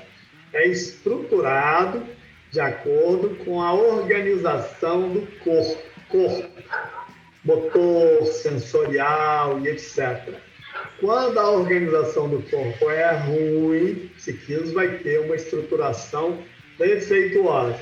é 0.53 0.67
estruturado 0.67 2.03
de 2.51 2.59
acordo 2.59 3.35
com 3.43 3.61
a 3.61 3.73
organização 3.73 5.09
do 5.09 5.27
corpo, 5.43 5.83
corpo 6.09 6.63
motor, 7.43 8.25
sensorial 8.25 9.59
e 9.59 9.69
etc. 9.69 10.35
Quando 10.99 11.37
a 11.37 11.51
organização 11.51 12.29
do 12.29 12.41
corpo 12.43 12.89
é 12.89 13.11
ruim, 13.17 13.91
o 13.91 14.09
psiquismo 14.15 14.73
vai 14.73 14.97
ter 14.99 15.19
uma 15.19 15.35
estruturação 15.35 16.39
defeituosa. 16.77 17.77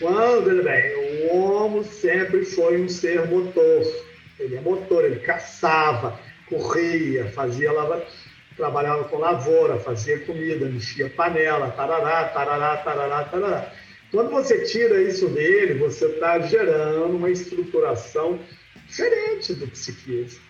Quando, 0.00 0.62
bem, 0.62 1.28
o 1.30 1.36
homo 1.36 1.84
sempre 1.84 2.42
foi 2.46 2.80
um 2.80 2.88
ser 2.88 3.28
motor. 3.28 3.82
Ele 4.38 4.56
é 4.56 4.60
motor, 4.62 5.04
ele 5.04 5.20
caçava, 5.20 6.18
corria, 6.46 7.26
fazia 7.32 7.70
lava, 7.70 8.02
trabalhava 8.56 9.04
com 9.04 9.18
lavoura, 9.18 9.78
fazia 9.78 10.18
comida, 10.20 10.64
mexia 10.64 11.10
panela, 11.10 11.70
tarará, 11.72 12.24
tarará, 12.30 12.78
tarará, 12.78 13.24
tarará. 13.24 13.72
Quando 14.10 14.30
você 14.30 14.64
tira 14.64 15.02
isso 15.02 15.28
dele, 15.28 15.74
você 15.74 16.06
está 16.06 16.38
gerando 16.40 17.16
uma 17.16 17.28
estruturação 17.28 18.40
diferente 18.88 19.52
do 19.52 19.68
psiquismo. 19.68 20.40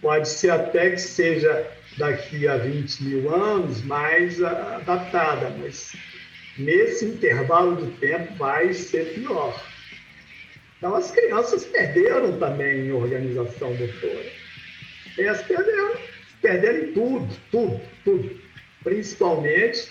Pode 0.00 0.28
ser 0.28 0.50
até 0.50 0.90
que 0.90 0.98
seja 0.98 1.68
daqui 1.98 2.46
a 2.46 2.56
20 2.56 3.02
mil 3.02 3.34
anos 3.34 3.82
mais 3.82 4.40
adaptada, 4.40 5.50
mas 5.58 5.92
nesse 6.58 7.04
intervalo 7.04 7.76
de 7.84 7.90
tempo 7.98 8.34
vai 8.34 8.72
ser 8.72 9.14
pior. 9.14 9.60
Então, 10.78 10.94
as 10.94 11.10
crianças 11.10 11.64
perderam 11.64 12.38
também 12.38 12.86
em 12.86 12.92
organização 12.92 13.74
motora. 13.74 14.32
Elas 15.18 15.42
perderam, 15.42 15.92
perderam 16.40 16.92
tudo, 16.92 17.36
tudo, 17.50 17.80
tudo. 18.04 18.40
Principalmente 18.82 19.90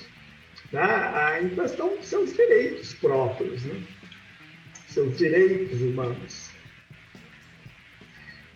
né, 0.72 1.42
em 1.42 1.50
questão 1.50 1.96
dos 1.96 2.08
seus 2.08 2.34
direitos 2.34 2.94
próprios, 2.96 3.64
né? 3.64 3.84
seus 4.88 5.18
direitos 5.18 5.80
humanos 5.82 6.50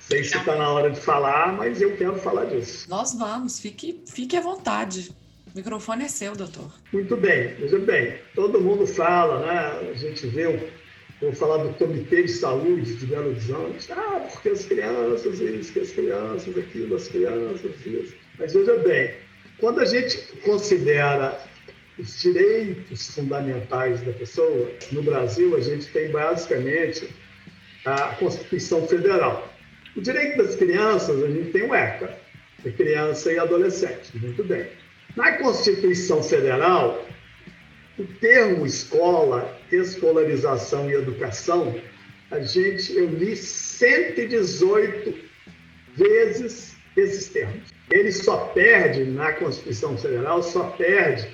sei 0.07 0.23
se 0.23 0.37
está 0.37 0.55
na 0.55 0.69
hora 0.69 0.91
de 0.91 0.99
falar, 0.99 1.53
mas 1.53 1.81
eu 1.81 1.95
quero 1.97 2.15
falar 2.19 2.45
disso. 2.45 2.89
Nós 2.89 3.13
vamos, 3.13 3.59
fique, 3.59 4.03
fique 4.05 4.35
à 4.35 4.41
vontade. 4.41 5.15
O 5.53 5.57
microfone 5.57 6.05
é 6.05 6.07
seu, 6.07 6.35
doutor. 6.35 6.73
Muito 6.91 7.15
bem, 7.15 7.53
veja 7.59 7.77
bem, 7.77 8.15
todo 8.33 8.59
mundo 8.59 8.87
fala, 8.87 9.45
né? 9.45 9.91
A 9.91 9.93
gente 9.93 10.25
vê, 10.25 10.71
vou 11.21 11.31
falar 11.31 11.57
do 11.57 11.73
Comitê 11.75 12.23
de 12.23 12.31
Saúde 12.31 12.95
de 12.95 13.05
Belo 13.05 13.29
Horizonte, 13.29 13.91
ah, 13.91 14.27
porque 14.31 14.49
as 14.49 14.65
crianças, 14.65 15.39
isso, 15.39 15.71
que 15.71 15.81
as 15.81 15.91
crianças, 15.91 16.57
aquilo, 16.57 16.95
as 16.95 17.07
crianças, 17.07 17.85
isso. 17.85 18.15
Mas 18.39 18.51
veja 18.51 18.77
bem, 18.77 19.13
quando 19.59 19.81
a 19.81 19.85
gente 19.85 20.17
considera 20.43 21.39
os 21.99 22.19
direitos 22.19 23.13
fundamentais 23.13 24.01
da 24.01 24.11
pessoa, 24.13 24.71
no 24.91 25.03
Brasil 25.03 25.55
a 25.55 25.61
gente 25.61 25.85
tem 25.89 26.09
basicamente 26.09 27.07
a 27.85 28.15
Constituição 28.15 28.87
Federal. 28.87 29.53
O 29.95 30.01
direito 30.01 30.35
das 30.35 30.55
crianças, 30.55 31.23
a 31.23 31.27
gente 31.27 31.51
tem 31.51 31.61
o 31.61 31.75
ECA, 31.75 32.17
de 32.63 32.71
criança 32.71 33.31
e 33.31 33.37
adolescente, 33.37 34.17
muito 34.17 34.43
bem. 34.43 34.65
Na 35.15 35.33
Constituição 35.33 36.23
Federal, 36.23 37.05
o 37.99 38.03
termo 38.03 38.65
escola, 38.65 39.59
escolarização 39.71 40.89
e 40.89 40.93
educação, 40.93 41.79
a 42.31 42.39
gente, 42.39 42.95
eu 42.95 43.07
li 43.07 43.35
118 43.35 45.13
vezes 45.95 46.75
esses 46.97 47.29
termos. 47.29 47.71
Ele 47.91 48.11
só 48.11 48.37
perde, 48.47 49.03
na 49.03 49.33
Constituição 49.33 49.95
Federal, 49.95 50.41
só 50.41 50.63
perde 50.71 51.27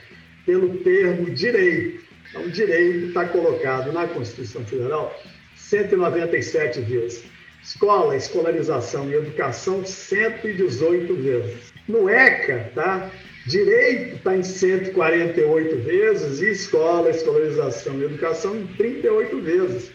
pelo 0.46 0.78
termo 0.80 1.30
direito. 1.30 2.04
Então, 2.30 2.50
direito 2.50 3.08
está 3.08 3.26
colocado 3.26 3.94
na 3.94 4.08
Constituição 4.08 4.66
Federal 4.66 5.18
197 5.56 6.82
vezes. 6.82 7.24
Escola, 7.64 8.16
escolarização 8.16 9.10
e 9.10 9.16
educação, 9.16 9.86
118 9.86 11.16
vezes. 11.16 11.74
No 11.88 12.10
ECA, 12.10 12.72
tá? 12.76 13.12
Direito 13.50 14.18
está 14.18 14.38
em 14.38 14.44
148 14.44 15.78
vezes 15.78 16.40
e 16.40 16.52
escola, 16.52 17.10
escolarização 17.10 18.00
e 18.00 18.04
educação 18.04 18.56
em 18.56 18.68
38 18.68 19.42
vezes. 19.42 19.92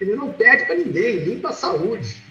Ele 0.00 0.14
não 0.14 0.32
pede 0.32 0.66
para 0.66 0.76
ninguém, 0.76 1.26
nem 1.26 1.40
para 1.40 1.50
a 1.50 1.52
saúde. 1.52 2.22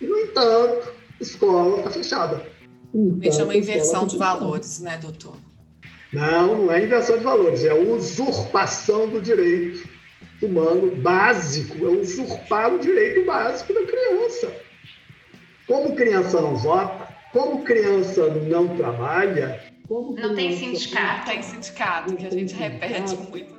E, 0.00 0.06
no 0.06 0.16
entanto, 0.16 0.92
escola 1.20 1.78
está 1.78 1.90
fechada. 1.90 2.46
Me 2.94 3.32
chama 3.32 3.56
inversão 3.56 4.06
de 4.06 4.16
valores, 4.16 4.78
né, 4.78 4.96
doutor? 4.96 5.36
Não, 6.12 6.64
não 6.64 6.72
é 6.72 6.84
inversão 6.84 7.18
de 7.18 7.24
valores, 7.24 7.64
é 7.64 7.74
usurpação 7.74 9.08
do 9.08 9.20
direito 9.20 9.88
humano 10.40 10.94
básico, 10.94 11.84
é 11.84 11.88
usurpar 11.88 12.72
o 12.72 12.78
direito 12.78 13.26
básico 13.26 13.74
da 13.74 13.82
criança. 13.82 14.52
Como 15.66 15.96
criança 15.96 16.40
não 16.40 16.56
vota, 16.56 17.07
como 17.32 17.64
criança 17.64 18.28
não 18.28 18.76
trabalha, 18.76 19.60
não 19.88 20.34
tem 20.34 20.56
sindicato. 20.56 21.30
Tem 21.30 21.42
sindicato, 21.42 22.14
que 22.14 22.26
a 22.26 22.30
gente 22.30 22.54
repete 22.54 23.16
muito. 23.16 23.58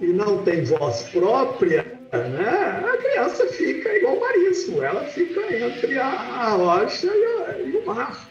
E 0.00 0.06
não 0.06 0.42
tem 0.42 0.64
voz 0.64 1.04
própria, 1.04 1.84
né? 2.12 2.82
a 2.84 2.96
criança 2.96 3.46
fica 3.46 3.96
igual 3.96 4.16
o 4.16 4.20
marisco, 4.20 4.82
ela 4.82 5.04
fica 5.04 5.40
entre 5.54 5.98
a, 5.98 6.06
a 6.06 6.50
rocha 6.50 7.06
e, 7.06 7.24
a, 7.24 7.58
e 7.60 7.76
o 7.76 7.86
mar. 7.86 8.28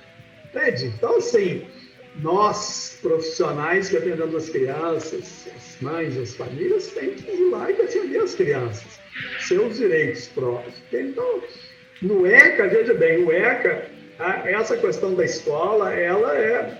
Entende? 0.53 0.87
Então, 0.87 1.17
assim, 1.17 1.65
nós, 2.17 2.99
profissionais 3.01 3.89
que 3.89 3.97
atendemos 3.97 4.35
as 4.35 4.49
crianças, 4.49 5.47
as 5.55 5.81
mães, 5.81 6.17
as 6.17 6.35
famílias, 6.35 6.87
temos 6.87 7.21
que 7.21 7.31
ir 7.31 7.49
lá 7.49 7.71
e 7.71 7.73
defender 7.73 8.19
as 8.19 8.35
crianças, 8.35 8.99
seus 9.39 9.77
direitos 9.77 10.27
próprios. 10.27 10.75
Então, 10.91 11.41
no 12.01 12.27
ECA, 12.27 12.67
veja 12.67 12.93
bem, 12.93 13.23
o 13.23 13.31
ECA, 13.31 13.87
essa 14.19 14.77
questão 14.77 15.13
da 15.15 15.25
escola, 15.25 15.93
ela 15.93 16.37
é 16.37 16.77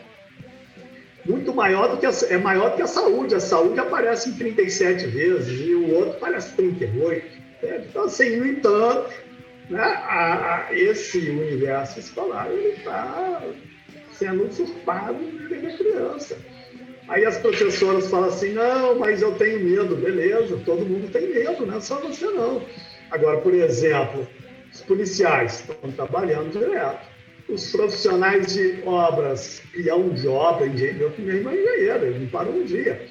muito 1.25 1.53
maior 1.53 1.89
do 1.89 1.97
que 1.97 2.05
a, 2.05 2.11
é 2.29 2.37
maior 2.37 2.71
do 2.71 2.75
que 2.77 2.81
a 2.81 2.87
saúde. 2.87 3.35
A 3.35 3.39
saúde 3.39 3.79
aparece 3.79 4.29
em 4.29 4.33
37 4.33 5.07
vezes 5.07 5.67
e 5.67 5.73
o 5.73 5.93
outro 5.95 6.17
aparece 6.17 6.55
38. 6.55 7.25
Né? 7.61 7.85
Então, 7.89 8.03
assim, 8.03 8.35
no 8.35 8.45
entanto, 8.45 9.13
né, 9.69 9.81
a, 9.81 10.67
a, 10.67 10.73
esse 10.73 11.17
universo 11.29 11.99
escolar 11.99 12.51
está 12.51 13.41
sendo 14.11 14.47
usurpado 14.47 15.15
pela 15.47 15.77
criança. 15.77 16.37
Aí 17.07 17.25
as 17.25 17.37
professoras 17.37 18.07
falam 18.07 18.29
assim, 18.29 18.53
não, 18.53 18.97
mas 18.97 19.21
eu 19.21 19.33
tenho 19.33 19.59
medo. 19.59 19.95
Beleza, 19.95 20.59
todo 20.65 20.85
mundo 20.85 21.11
tem 21.11 21.33
medo, 21.33 21.65
não 21.65 21.77
é 21.77 21.81
só 21.81 21.99
você 21.99 22.25
não. 22.25 22.61
Agora, 23.11 23.39
por 23.39 23.53
exemplo, 23.53 24.27
os 24.71 24.81
policiais 24.81 25.59
estão 25.59 25.91
trabalhando 25.91 26.51
direto 26.51 27.12
os 27.53 27.71
profissionais 27.71 28.53
de 28.53 28.81
obras, 28.85 29.61
peão 29.71 30.09
de 30.09 30.27
obra, 30.27 30.67
engenheiro, 30.67 31.13
meu 31.19 31.35
irmão 31.35 31.53
é 31.53 31.57
engenheiro, 31.57 32.05
ele 32.05 32.19
não 32.19 32.27
parou 32.27 32.53
um 32.53 32.65
dia, 32.65 33.07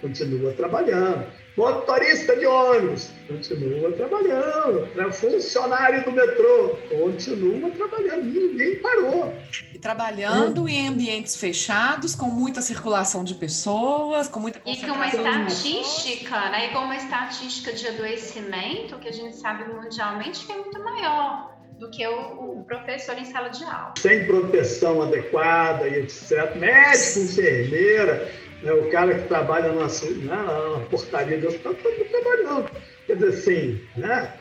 continua 0.00 0.52
trabalhando. 0.52 1.26
Motorista 1.56 2.36
de 2.36 2.44
ônibus, 2.44 3.10
continua 3.26 3.90
trabalhando. 3.92 4.94
Né? 4.94 5.10
Funcionário 5.10 6.04
do 6.04 6.12
metrô, 6.12 6.76
continua 6.90 7.70
trabalhando. 7.70 8.24
Ninguém 8.24 8.76
parou. 8.76 9.32
E 9.72 9.78
trabalhando 9.78 10.64
hum. 10.64 10.68
em 10.68 10.88
ambientes 10.88 11.34
fechados, 11.34 12.14
com 12.14 12.26
muita 12.26 12.60
circulação 12.60 13.24
de 13.24 13.34
pessoas, 13.36 14.28
com 14.28 14.38
muita 14.38 14.60
E 14.66 14.76
com 14.76 14.92
uma 14.92 15.06
estatística, 15.06 16.50
né? 16.50 16.66
E 16.66 16.72
com 16.74 16.80
uma 16.80 16.96
estatística 16.96 17.72
de 17.72 17.88
adoecimento 17.88 18.98
que 18.98 19.08
a 19.08 19.12
gente 19.12 19.36
sabe 19.36 19.64
mundialmente 19.64 20.44
que 20.44 20.52
é 20.52 20.56
muito 20.56 20.78
maior 20.78 21.55
do 21.78 21.90
que 21.90 22.06
o, 22.06 22.60
o, 22.60 22.64
professor 22.64 23.18
em 23.18 23.24
sala 23.24 23.48
de 23.48 23.64
aula. 23.64 23.94
Sem 23.98 24.24
proteção 24.24 25.02
adequada 25.02 25.86
e 25.86 26.00
etc. 26.00 26.56
Médico, 26.56 27.20
enfermeira, 27.20 28.32
né, 28.62 28.72
o 28.72 28.90
cara 28.90 29.14
que 29.14 29.28
trabalha 29.28 29.72
na, 29.72 29.86
na, 30.24 30.78
na 30.78 30.86
portaria 30.86 31.38
do 31.38 31.48
hospital, 31.48 31.72
está 31.72 32.04
trabalhando. 32.10 32.70
Quer 33.06 33.16
dizer, 33.16 33.28
assim, 33.28 33.80
né? 33.96 34.32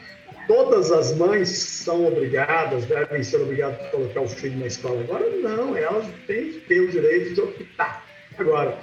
todas 0.48 0.92
as 0.92 1.16
mães 1.16 1.50
são 1.50 2.06
obrigadas, 2.06 2.86
devem 2.86 3.24
ser 3.24 3.42
obrigadas 3.42 3.80
a 3.82 3.90
colocar 3.90 4.22
o 4.22 4.28
filho 4.28 4.60
na 4.60 4.68
escola. 4.68 5.02
Agora, 5.02 5.30
não, 5.38 5.76
elas 5.76 6.06
têm 6.28 6.54
que 6.54 6.60
ter 6.62 6.80
o 6.80 6.90
direito 6.90 7.34
de 7.34 7.42
optar. 7.42 8.06
Agora, 8.38 8.78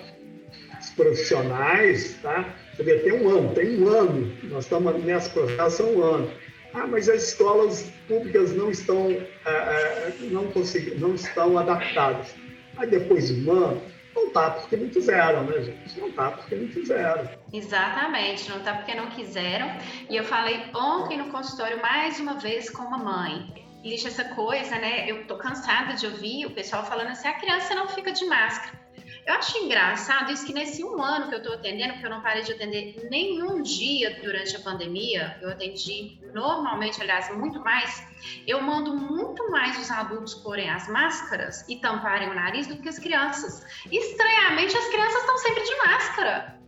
os 0.81 0.91
profissionais, 0.91 2.17
tá? 2.23 2.55
Você 2.75 2.83
vê, 2.83 2.99
tem 2.99 3.13
um 3.13 3.29
ano, 3.29 3.55
tem 3.55 3.83
um 3.83 3.89
ano, 3.89 4.33
nós 4.45 4.65
estamos 4.65 5.05
nessa 5.05 5.31
processo 5.31 5.83
há 5.83 5.87
um 5.87 6.03
ano 6.03 6.31
ah, 6.75 6.87
mas 6.87 7.09
as 7.09 7.23
escolas 7.29 7.91
públicas 8.09 8.53
não 8.53 8.71
estão, 8.71 9.11
é, 9.11 9.29
é, 9.47 10.17
não, 10.31 10.51
consegui, 10.53 10.95
não 10.95 11.15
estão 11.15 11.59
adaptadas. 11.59 12.35
Aí 12.79 12.89
depois 12.89 13.29
de 13.29 13.49
um 13.49 13.53
ano, 13.53 13.83
não 14.15 14.31
tá 14.31 14.51
porque 14.51 14.77
não 14.77 14.89
quiseram, 14.89 15.45
né, 15.45 15.63
gente? 15.63 16.01
Não 16.01 16.11
tá 16.13 16.31
porque 16.31 16.55
não 16.55 16.69
quiseram. 16.69 17.29
Exatamente, 17.53 18.51
não 18.51 18.61
tá 18.61 18.75
porque 18.75 18.95
não 18.95 19.11
quiseram. 19.11 19.71
E 20.09 20.17
eu 20.17 20.25
falei 20.25 20.61
ontem 20.75 21.19
no 21.19 21.31
consultório 21.31 21.81
mais 21.81 22.19
uma 22.19 22.35
vez 22.35 22.71
com 22.71 22.83
uma 22.83 22.99
mãe. 22.99 23.63
Lixa, 23.85 24.09
essa 24.09 24.25
coisa, 24.25 24.77
né? 24.79 25.11
Eu 25.11 25.27
tô 25.27 25.37
cansada 25.37 25.95
de 25.95 26.07
ouvir 26.07 26.47
o 26.47 26.51
pessoal 26.51 26.85
falando 26.85 27.09
assim: 27.09 27.29
a 27.29 27.35
criança 27.35 27.75
não 27.75 27.89
fica 27.89 28.13
de 28.13 28.25
máscara. 28.27 28.81
Eu 29.25 29.35
acho 29.35 29.57
engraçado 29.59 30.33
isso 30.33 30.45
que 30.45 30.53
nesse 30.53 30.83
um 30.83 31.01
ano 31.01 31.29
que 31.29 31.35
eu 31.35 31.39
estou 31.39 31.55
atendendo, 31.55 31.93
porque 31.93 32.07
eu 32.07 32.11
não 32.11 32.21
parei 32.21 32.43
de 32.43 32.53
atender 32.53 33.09
nenhum 33.09 33.63
dia 33.63 34.21
durante 34.21 34.57
a 34.57 34.61
pandemia, 34.61 35.39
eu 35.41 35.49
atendi 35.49 36.19
normalmente, 36.35 37.01
aliás, 37.01 37.33
muito 37.37 37.61
mais, 37.61 38.05
eu 38.49 38.61
mando 38.61 38.97
muito 38.97 39.49
mais 39.51 39.79
os 39.79 39.91
adultos 39.91 40.35
porem 40.35 40.69
as 40.69 40.89
máscaras 40.89 41.65
e 41.69 41.77
tamparem 41.77 42.31
o 42.31 42.35
nariz 42.35 42.67
do 42.67 42.77
que 42.79 42.89
as 42.89 42.99
crianças. 42.99 43.65
Estranhamente, 43.93 44.77
as 44.77 44.89
crianças 44.89 45.21
estão 45.21 45.39
sempre 45.39 45.63
de 45.63 45.77
máscara. 45.77 46.59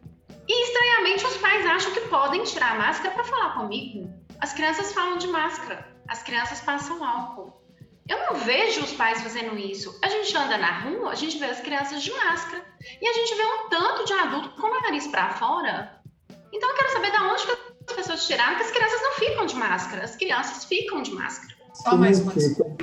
E 0.46 0.62
estranhamente, 0.64 1.26
os 1.26 1.36
pais 1.38 1.66
acham 1.66 1.92
que 1.92 2.00
podem 2.02 2.44
tirar 2.44 2.72
a 2.72 2.78
máscara 2.78 3.14
para 3.14 3.24
falar 3.24 3.54
comigo. 3.54 4.12
As 4.40 4.52
crianças 4.52 4.92
falam 4.92 5.18
de 5.18 5.26
máscara, 5.26 5.88
as 6.06 6.22
crianças 6.22 6.60
passam 6.60 7.02
álcool. 7.02 7.63
Eu 8.08 8.18
não 8.18 8.34
vejo 8.34 8.82
os 8.82 8.92
pais 8.92 9.22
fazendo 9.22 9.56
isso. 9.58 9.98
A 10.02 10.08
gente 10.08 10.36
anda 10.36 10.58
na 10.58 10.80
rua, 10.80 11.10
a 11.10 11.14
gente 11.14 11.38
vê 11.38 11.46
as 11.46 11.60
crianças 11.60 12.02
de 12.02 12.12
máscara. 12.12 12.62
E 13.00 13.08
a 13.08 13.12
gente 13.14 13.34
vê 13.34 13.42
um 13.42 13.68
tanto 13.70 14.04
de 14.04 14.12
adulto 14.12 14.50
com 14.60 14.66
o 14.66 14.80
nariz 14.82 15.06
para 15.06 15.30
fora. 15.34 16.00
Então 16.52 16.68
eu 16.68 16.76
quero 16.76 16.92
saber 16.92 17.10
de 17.10 17.16
onde 17.16 17.46
que 17.46 17.52
as 17.88 17.96
pessoas 17.96 18.26
tiraram 18.26 18.56
que 18.56 18.62
as 18.62 18.70
crianças 18.70 19.00
não 19.02 19.12
ficam 19.12 19.46
de 19.46 19.54
máscara. 19.54 20.04
As 20.04 20.16
crianças 20.16 20.64
ficam 20.64 21.02
de 21.02 21.12
máscara. 21.12 21.54
Só 21.72 21.96
mais 21.96 22.20
uma 22.20 22.32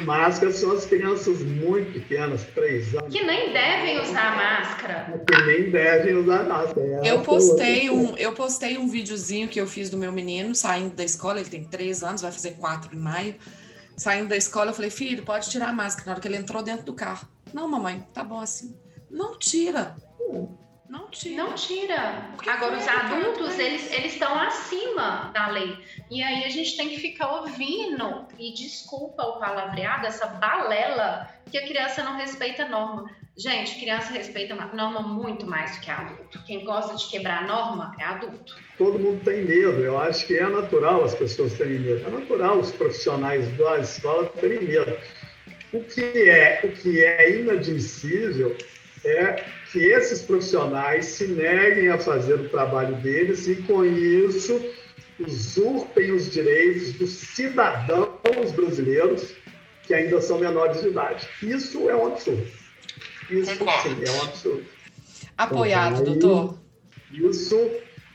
Máscara 0.03 0.51
são 0.51 0.73
as 0.73 0.86
crianças 0.86 1.41
muito 1.41 1.93
pequenas, 1.93 2.43
três 2.53 2.93
anos. 2.93 3.15
Que 3.15 3.23
nem 3.23 3.53
devem 3.53 4.01
usar 4.01 4.36
máscara. 4.36 5.23
Que 5.25 5.41
nem 5.43 5.71
devem 5.71 6.15
usar 6.17 6.43
máscara. 6.43 6.99
É 7.01 7.12
eu 7.12 7.21
postei, 7.21 7.89
um, 7.89 8.17
eu 8.17 8.34
postei 8.34 8.77
um 8.77 8.89
videozinho 8.89 9.47
que 9.47 9.62
eu 9.62 9.67
fiz 9.67 9.89
do 9.89 9.97
meu 9.97 10.12
menino 10.12 10.53
saindo 10.53 10.93
da 10.93 11.05
escola, 11.05 11.39
ele 11.39 11.49
tem 11.49 11.63
três 11.63 12.03
anos, 12.03 12.21
vai 12.21 12.34
fazer 12.34 12.51
quatro 12.57 12.93
em 12.93 12.99
maio 12.99 13.36
Saindo 13.97 14.30
da 14.30 14.38
escola, 14.38 14.71
eu 14.71 14.73
falei, 14.73 14.89
filho, 14.89 15.23
pode 15.23 15.49
tirar 15.49 15.69
a 15.69 15.73
máscara. 15.73 16.08
Na 16.08 16.12
hora 16.13 16.21
que 16.21 16.27
ele 16.27 16.38
entrou 16.38 16.63
dentro 16.63 16.86
do 16.86 16.93
carro. 16.93 17.27
Não, 17.54 17.67
mamãe, 17.67 18.06
tá 18.13 18.23
bom 18.23 18.39
assim. 18.39 18.75
Não 19.10 19.38
tira. 19.38 19.95
Não 20.89 21.10
tira. 21.10 21.43
Não 21.43 21.54
tira. 21.54 22.30
Porque 22.36 22.49
Agora, 22.49 22.77
os 22.77 22.88
adultos, 22.88 23.58
eles 23.58 23.89
eles 23.91 24.13
estão 24.13 24.38
acima 24.38 25.32
da 25.34 25.47
lei. 25.47 25.77
E 26.10 26.21
aí 26.21 26.43
a 26.43 26.49
gente 26.49 26.75
tem 26.75 26.89
que 26.89 26.99
ficar 26.99 27.32
ouvindo, 27.32 28.27
e 28.38 28.54
desculpa 28.54 29.23
o 29.23 29.39
palavreado, 29.39 30.06
essa 30.06 30.27
balela, 30.27 31.30
que 31.49 31.58
a 31.58 31.65
criança 31.65 32.04
não 32.04 32.17
respeita 32.17 32.63
a 32.63 32.69
norma. 32.69 33.10
Gente, 33.38 33.80
criança 33.80 34.12
respeita 34.12 34.54
a 34.54 34.76
norma 34.76 35.02
muito 35.02 35.46
mais 35.46 35.76
do 35.76 35.82
que 35.82 35.89
adulto. 35.89 36.44
Quem 36.46 36.65
gosta 36.65 36.96
de 36.96 37.10
quebrar 37.10 37.44
a 37.44 37.48
norma 37.48 37.96
é 38.00 38.04
adulto 38.04 38.56
todo 38.82 38.98
mundo 38.98 39.24
tem 39.24 39.46
medo. 39.46 39.80
Eu 39.84 40.00
acho 40.00 40.26
que 40.26 40.36
é 40.36 40.50
natural 40.50 41.04
as 41.04 41.13
pessoas 41.13 41.54
terem 41.54 41.78
medo. 41.80 42.04
É 42.04 42.10
natural 42.10 42.58
os 42.58 42.72
profissionais 42.72 43.48
da 43.56 43.78
escola 43.78 44.26
terem 44.41 44.63
medo. 44.63 44.98
O 45.72 45.84
que 45.84 46.28
é, 46.28 46.62
o 46.63 46.70
que 46.70 47.04
é 47.04 47.39
inadmissível 47.39 48.58
é 49.06 49.44
que 49.72 49.80
esses 49.80 50.24
profissionais 50.24 51.06
se 51.06 51.28
neguem 51.28 51.89
a 51.89 52.00
fazer 52.00 52.34
o 52.34 52.50
trabalho 52.50 52.96
deles 52.98 53.48
e, 53.48 53.56
com 53.58 53.86
isso, 53.86 54.60
usurpem 55.20 56.12
os 56.12 56.32
direitos 56.32 56.94
dos 56.94 57.12
cidadãos 57.12 58.52
brasileiros 58.56 59.36
que 59.84 59.94
ainda 59.94 60.20
são 60.22 60.39
menores 60.39 60.82
de 60.82 60.88
idade. 60.88 61.28
Isso 61.44 61.88
é 61.88 61.96
um 61.96 62.08
absurdo. 62.08 62.61
Isso, 63.32 63.52
sim, 63.56 64.04
é 64.06 64.12
um 64.12 64.22
absurdo. 64.24 64.65
Apoiado, 65.38 66.02
então, 66.02 66.17
doutor. 66.17 66.62
Isso 67.12 67.58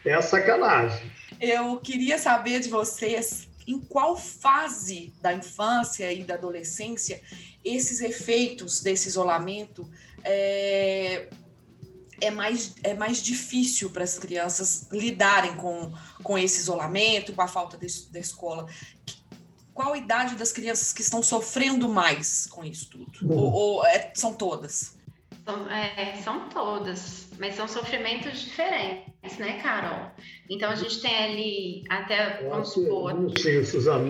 é 0.05 0.21
sacanagem. 0.21 1.11
Eu 1.41 1.79
queria 1.79 2.19
saber 2.19 2.61
de 2.61 2.69
vocês 2.69 3.49
em 3.67 3.81
qual 3.81 4.17
fase 4.17 5.13
da 5.21 5.33
infância 5.33 6.13
e 6.13 6.23
da 6.23 6.35
adolescência 6.35 7.21
esses 7.65 8.01
efeitos 8.01 8.81
desse 8.81 9.09
isolamento 9.09 9.91
é, 10.23 11.29
é, 12.21 12.31
mais, 12.31 12.75
é 12.83 12.95
mais 12.95 13.21
difícil 13.21 13.91
para 13.91 14.05
as 14.05 14.19
crianças 14.19 14.87
lidarem 14.93 15.57
com, 15.57 15.93
com 16.23 16.39
esse 16.39 16.61
isolamento, 16.61 17.33
com 17.33 17.43
a 17.43 17.49
falta 17.49 17.77
de, 17.77 17.87
da 18.11 18.21
escola. 18.21 18.67
Qual 19.75 19.93
a 19.93 19.99
idade 19.99 20.37
das 20.37 20.53
crianças 20.53 20.93
que 20.93 21.03
estão 21.03 21.23
sofrendo 21.23 21.89
mais 21.89 22.47
com 22.47 22.65
isso 22.65 22.89
tudo? 22.89 23.33
Ou, 23.33 23.53
ou 23.53 23.87
é, 23.87 24.13
são 24.15 24.33
todas? 24.33 24.96
São, 25.47 25.71
é, 25.71 26.17
são 26.17 26.49
todas, 26.49 27.31
mas 27.39 27.55
são 27.55 27.69
sofrimentos 27.69 28.41
diferentes, 28.41 29.39
né, 29.39 29.61
Carol? 29.63 30.11
Então 30.51 30.69
a 30.69 30.75
gente 30.75 31.01
tem 31.01 31.17
ali 31.17 31.85
até, 31.89 32.43
vamos 32.43 32.73
supor... 32.73 33.15
Sim, 33.39 33.65
Suzana, 33.65 34.09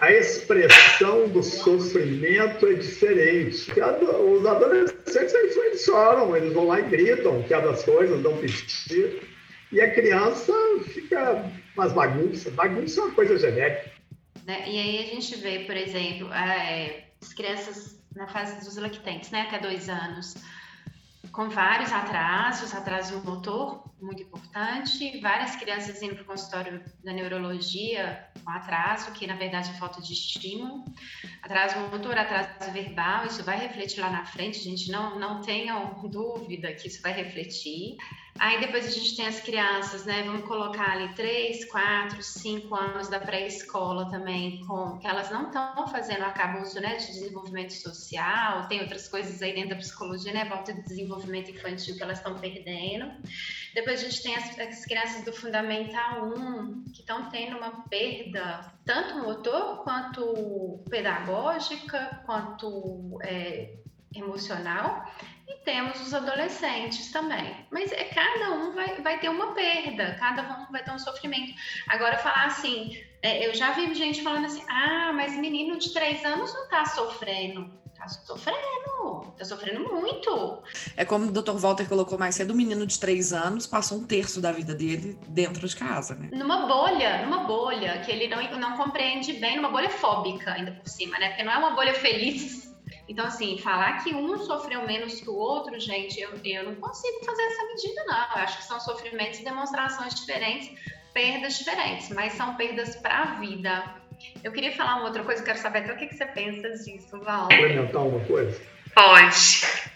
a 0.00 0.12
expressão 0.12 1.28
do 1.28 1.40
sofrimento 1.42 2.66
é 2.66 2.74
diferente. 2.74 3.70
Os 3.70 4.44
adolescentes 4.46 5.34
eles 5.34 5.84
choram, 5.84 6.36
eles 6.36 6.52
vão 6.52 6.66
lá 6.66 6.80
e 6.80 6.88
gritam, 6.88 7.42
quebram 7.44 7.70
as 7.70 7.84
coisas, 7.84 8.20
dão 8.20 8.36
piti. 8.38 9.20
E 9.70 9.80
a 9.80 9.94
criança 9.94 10.52
fica 10.84 11.48
umas 11.76 11.92
bagunças. 11.92 12.52
Bagunça 12.52 13.00
é 13.00 13.04
uma 13.04 13.14
coisa 13.14 13.38
genérica. 13.38 13.90
Né? 14.46 14.64
E 14.66 14.78
aí 14.78 14.98
a 14.98 15.14
gente 15.14 15.36
vê, 15.36 15.60
por 15.60 15.76
exemplo, 15.76 16.32
é, 16.32 17.04
as 17.20 17.32
crianças 17.32 17.99
na 18.14 18.26
fase 18.26 18.64
dos 18.64 18.76
lactentes, 18.76 19.30
né, 19.30 19.42
até 19.42 19.58
dois 19.58 19.88
anos, 19.88 20.34
com 21.32 21.48
vários 21.48 21.92
atrasos, 21.92 22.74
atraso 22.74 23.20
motor, 23.24 23.89
muito 24.04 24.22
importante. 24.22 25.20
Várias 25.20 25.56
crianças 25.56 26.00
indo 26.02 26.14
para 26.14 26.22
o 26.22 26.26
consultório 26.26 26.82
da 27.04 27.12
neurologia 27.12 28.28
com 28.44 28.50
atraso, 28.50 29.12
que 29.12 29.26
na 29.26 29.36
verdade 29.36 29.70
é 29.70 29.74
falta 29.74 30.00
de 30.00 30.12
estímulo. 30.12 30.84
Atraso 31.42 31.78
motor, 31.90 32.16
atraso 32.16 32.70
verbal, 32.72 33.26
isso 33.26 33.42
vai 33.44 33.58
refletir 33.58 34.00
lá 34.00 34.10
na 34.10 34.24
frente, 34.24 34.58
gente. 34.60 34.90
Não, 34.90 35.18
não 35.18 35.40
tenham 35.40 36.08
dúvida 36.08 36.72
que 36.72 36.88
isso 36.88 37.02
vai 37.02 37.12
refletir. 37.12 37.96
Aí 38.38 38.58
depois 38.58 38.86
a 38.86 38.90
gente 38.90 39.16
tem 39.16 39.26
as 39.26 39.40
crianças, 39.40 40.06
né? 40.06 40.22
Vamos 40.22 40.46
colocar 40.46 40.92
ali 40.92 41.12
3, 41.14 41.66
4, 41.66 42.22
5 42.22 42.74
anos 42.74 43.08
da 43.08 43.20
pré-escola 43.20 44.08
também, 44.08 44.64
com 44.66 44.98
que 44.98 45.06
elas 45.06 45.30
não 45.30 45.48
estão 45.48 45.86
fazendo 45.88 46.22
arcabouço 46.22 46.80
né, 46.80 46.96
de 46.96 47.06
desenvolvimento 47.08 47.72
social, 47.72 48.66
tem 48.68 48.80
outras 48.80 49.08
coisas 49.08 49.42
aí 49.42 49.52
dentro 49.52 49.70
da 49.70 49.76
psicologia, 49.76 50.32
né? 50.32 50.46
Volta 50.46 50.72
de 50.72 50.82
desenvolvimento 50.82 51.50
infantil 51.50 51.96
que 51.96 52.02
elas 52.02 52.18
estão 52.18 52.34
perdendo. 52.38 53.12
Depois 53.74 53.89
a 53.90 53.96
gente 53.96 54.22
tem 54.22 54.36
as, 54.36 54.58
as 54.58 54.84
crianças 54.84 55.24
do 55.24 55.32
Fundamental 55.32 56.26
1, 56.26 56.84
que 56.92 57.00
estão 57.00 57.28
tendo 57.30 57.56
uma 57.56 57.88
perda, 57.88 58.72
tanto 58.84 59.18
motor 59.18 59.82
quanto 59.82 60.84
pedagógica, 60.88 62.22
quanto 62.26 63.18
é, 63.22 63.74
emocional 64.14 65.04
e 65.50 65.64
temos 65.64 66.00
os 66.00 66.14
adolescentes 66.14 67.10
também. 67.10 67.66
Mas 67.70 67.90
é 67.92 68.04
cada 68.04 68.52
um 68.52 68.72
vai, 68.72 69.00
vai 69.00 69.18
ter 69.18 69.28
uma 69.28 69.52
perda, 69.52 70.16
cada 70.18 70.42
um 70.42 70.72
vai 70.72 70.82
ter 70.82 70.92
um 70.92 70.98
sofrimento. 70.98 71.52
Agora, 71.88 72.18
falar 72.18 72.46
assim, 72.46 72.96
é, 73.22 73.46
eu 73.46 73.54
já 73.54 73.72
vi 73.72 73.92
gente 73.94 74.22
falando 74.22 74.46
assim: 74.46 74.64
ah, 74.68 75.12
mas 75.12 75.36
menino 75.36 75.78
de 75.78 75.92
três 75.92 76.24
anos 76.24 76.54
não 76.54 76.68
tá 76.68 76.84
sofrendo. 76.84 77.79
Tá 78.00 78.08
sofrendo, 78.08 79.32
tá 79.36 79.44
sofrendo 79.44 79.80
muito. 79.92 80.62
É 80.96 81.04
como 81.04 81.26
o 81.26 81.30
Dr. 81.30 81.52
Walter 81.52 81.86
colocou 81.86 82.18
mais 82.18 82.34
cedo: 82.34 82.52
o 82.52 82.56
menino 82.56 82.86
de 82.86 82.98
três 82.98 83.32
anos 83.32 83.66
passou 83.66 83.98
um 83.98 84.04
terço 84.04 84.40
da 84.40 84.50
vida 84.50 84.74
dele 84.74 85.18
dentro 85.28 85.68
de 85.68 85.76
casa, 85.76 86.14
né? 86.14 86.30
Numa 86.32 86.66
bolha, 86.66 87.26
numa 87.26 87.44
bolha, 87.44 88.00
que 88.00 88.10
ele 88.10 88.26
não, 88.26 88.42
não 88.58 88.76
compreende 88.76 89.34
bem, 89.34 89.56
numa 89.56 89.68
bolha 89.68 89.90
fóbica 89.90 90.52
ainda 90.52 90.72
por 90.72 90.88
cima, 90.88 91.18
né? 91.18 91.28
Porque 91.28 91.42
não 91.42 91.52
é 91.52 91.58
uma 91.58 91.70
bolha 91.70 91.94
feliz 91.94 92.70
então, 93.10 93.26
assim, 93.26 93.58
falar 93.58 94.04
que 94.04 94.14
um 94.14 94.38
sofreu 94.38 94.86
menos 94.86 95.20
que 95.20 95.28
o 95.28 95.34
outro, 95.34 95.78
gente, 95.80 96.20
eu, 96.20 96.30
eu 96.44 96.64
não 96.64 96.76
consigo 96.76 97.24
fazer 97.24 97.42
essa 97.42 97.66
medida, 97.66 98.04
não. 98.04 98.14
Eu 98.14 98.42
acho 98.42 98.58
que 98.58 98.64
são 98.64 98.78
sofrimentos 98.78 99.40
e 99.40 99.44
demonstrações 99.44 100.14
diferentes, 100.14 100.70
perdas 101.12 101.58
diferentes, 101.58 102.08
mas 102.10 102.34
são 102.34 102.54
perdas 102.54 102.94
para 102.94 103.18
a 103.18 103.40
vida. 103.40 103.99
Eu 104.42 104.52
queria 104.52 104.72
falar 104.72 104.96
uma 104.96 105.06
outra 105.06 105.22
coisa, 105.22 105.42
quero 105.42 105.58
saber 105.58 105.80
até 105.80 105.92
o 105.92 105.96
que, 105.96 106.06
que 106.06 106.14
você 106.14 106.26
pensa 106.26 106.68
disso, 106.70 107.18
Val. 107.20 107.48
Complementar 107.48 108.06
uma 108.06 108.20
coisa? 108.26 108.60
Pode. 108.94 109.36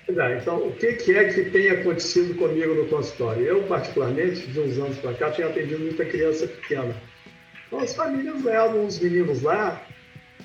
É, 0.08 0.38
então, 0.38 0.68
o 0.68 0.72
que, 0.76 1.16
é 1.16 1.24
que 1.32 1.50
tem 1.50 1.70
acontecido 1.70 2.34
comigo 2.36 2.74
no 2.74 2.86
consultório? 2.88 3.42
Eu, 3.42 3.62
particularmente, 3.64 4.46
de 4.46 4.60
uns 4.60 4.78
anos 4.78 4.98
para 4.98 5.14
cá, 5.14 5.30
tenho 5.30 5.48
atendido 5.48 5.80
muita 5.80 6.04
criança 6.04 6.46
pequena. 6.46 6.94
Então, 7.66 7.80
as 7.80 7.94
famílias 7.94 8.42
levam 8.42 8.86
os 8.86 8.98
meninos 9.00 9.42
lá 9.42 9.82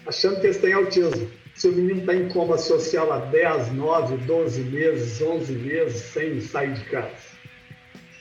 achando 0.07 0.39
que 0.39 0.47
eles 0.47 0.57
têm 0.57 0.73
autismo 0.73 1.29
se 1.53 1.67
o 1.67 1.73
menino 1.73 1.99
está 1.99 2.15
em 2.15 2.29
coma 2.29 2.57
social 2.57 3.11
há 3.11 3.19
10, 3.19 3.73
9, 3.73 4.17
12 4.25 4.61
meses, 4.61 5.21
11 5.21 5.53
meses, 5.53 6.01
sem 6.01 6.39
sair 6.39 6.73
de 6.73 6.85
casa. 6.85 7.11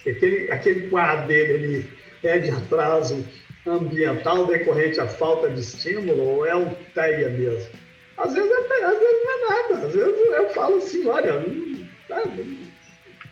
Aquele, 0.01 0.51
aquele 0.51 0.89
quadro 0.89 1.29
dele 1.29 1.53
ele 1.53 1.91
é 2.25 2.39
de 2.39 2.51
atraso 2.51 3.25
ambiental 3.69 4.47
decorrente 4.47 5.01
à 5.01 5.07
falta 5.07 5.49
de 5.51 5.61
estímulo 5.61 6.23
ou 6.23 6.47
é 6.47 6.55
um 6.55 6.71
TEA 6.95 7.29
mesmo? 7.31 7.71
Às 8.17 8.35
vezes, 8.35 8.51
é, 8.51 8.85
às 8.85 8.99
vezes 8.99 9.25
não 9.25 9.33
é 9.33 9.49
nada. 9.49 9.87
Às 9.87 9.95
vezes 9.95 10.33
eu 10.33 10.51
falo 10.51 10.77
assim, 10.77 11.07
olha, 11.07 11.45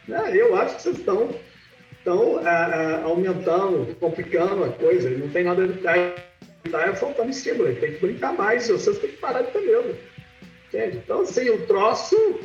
né, 0.06 0.36
eu 0.36 0.56
acho 0.56 0.76
que 0.76 0.82
vocês 0.82 0.98
estão, 0.98 1.30
estão 1.98 2.40
é, 2.46 2.52
é, 2.52 3.02
aumentando, 3.02 3.94
complicando 3.96 4.64
a 4.64 4.68
coisa. 4.70 5.10
Não 5.10 5.28
tem 5.28 5.44
nada 5.44 5.66
de 5.66 5.74
TEA 5.80 6.26
tá 6.70 6.82
é 6.82 6.94
faltando 6.94 7.30
estímulo, 7.30 7.74
tem 7.76 7.92
que 7.92 8.00
brincar 8.00 8.32
mais, 8.32 8.68
vocês 8.68 8.98
têm 8.98 9.10
que 9.10 9.16
parar 9.16 9.42
de 9.42 9.52
ter 9.52 9.60
medo. 9.60 9.96
Entende? 10.68 10.98
Então, 10.98 11.20
assim, 11.20 11.48
o 11.50 11.66
troço 11.66 12.40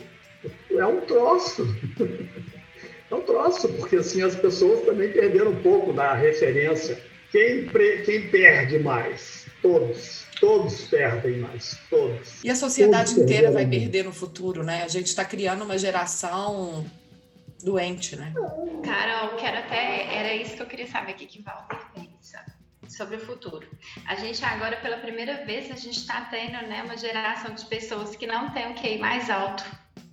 é 0.69 0.85
um 0.85 1.01
troço. 1.01 1.67
é 3.09 3.15
um 3.15 3.21
troço, 3.21 3.67
porque 3.73 3.97
assim 3.97 4.21
as 4.21 4.35
pessoas 4.35 4.81
também 4.81 5.11
perderam 5.11 5.51
um 5.51 5.61
pouco 5.61 5.91
da 5.93 6.13
referência. 6.13 7.10
Quem, 7.31 7.67
quem 8.03 8.29
perde 8.29 8.79
mais? 8.79 9.45
Todos. 9.61 10.25
Todos 10.39 10.87
perdem 10.87 11.37
mais, 11.37 11.79
todos. 11.89 12.43
E 12.43 12.49
a 12.49 12.55
sociedade 12.55 13.13
todos 13.13 13.23
inteira 13.23 13.51
vai 13.51 13.65
perder 13.65 14.03
no 14.03 14.11
futuro, 14.11 14.63
né? 14.63 14.83
A 14.83 14.87
gente 14.87 15.07
está 15.07 15.23
criando 15.23 15.63
uma 15.63 15.77
geração 15.77 16.83
doente, 17.63 18.15
né? 18.15 18.33
Carol, 18.83 19.37
quero 19.37 19.59
até. 19.59 20.13
Era 20.13 20.35
isso 20.35 20.55
que 20.55 20.61
eu 20.63 20.65
queria 20.65 20.87
saber 20.87 21.11
o 21.11 21.15
que, 21.15 21.27
que 21.27 21.41
Walter 21.43 21.77
pensa 21.93 22.43
sobre 22.89 23.17
o 23.17 23.19
futuro. 23.19 23.67
A 24.07 24.15
gente 24.15 24.43
agora, 24.43 24.77
pela 24.77 24.97
primeira 24.97 25.45
vez, 25.45 25.71
a 25.71 25.75
gente 25.75 25.99
está 25.99 26.21
tendo 26.21 26.67
né, 26.67 26.81
uma 26.83 26.97
geração 26.97 27.53
de 27.53 27.65
pessoas 27.65 28.15
que 28.15 28.27
não 28.27 28.51
tem 28.51 28.71
o 28.71 28.75
QI 28.75 28.97
mais 28.97 29.29
alto, 29.29 29.63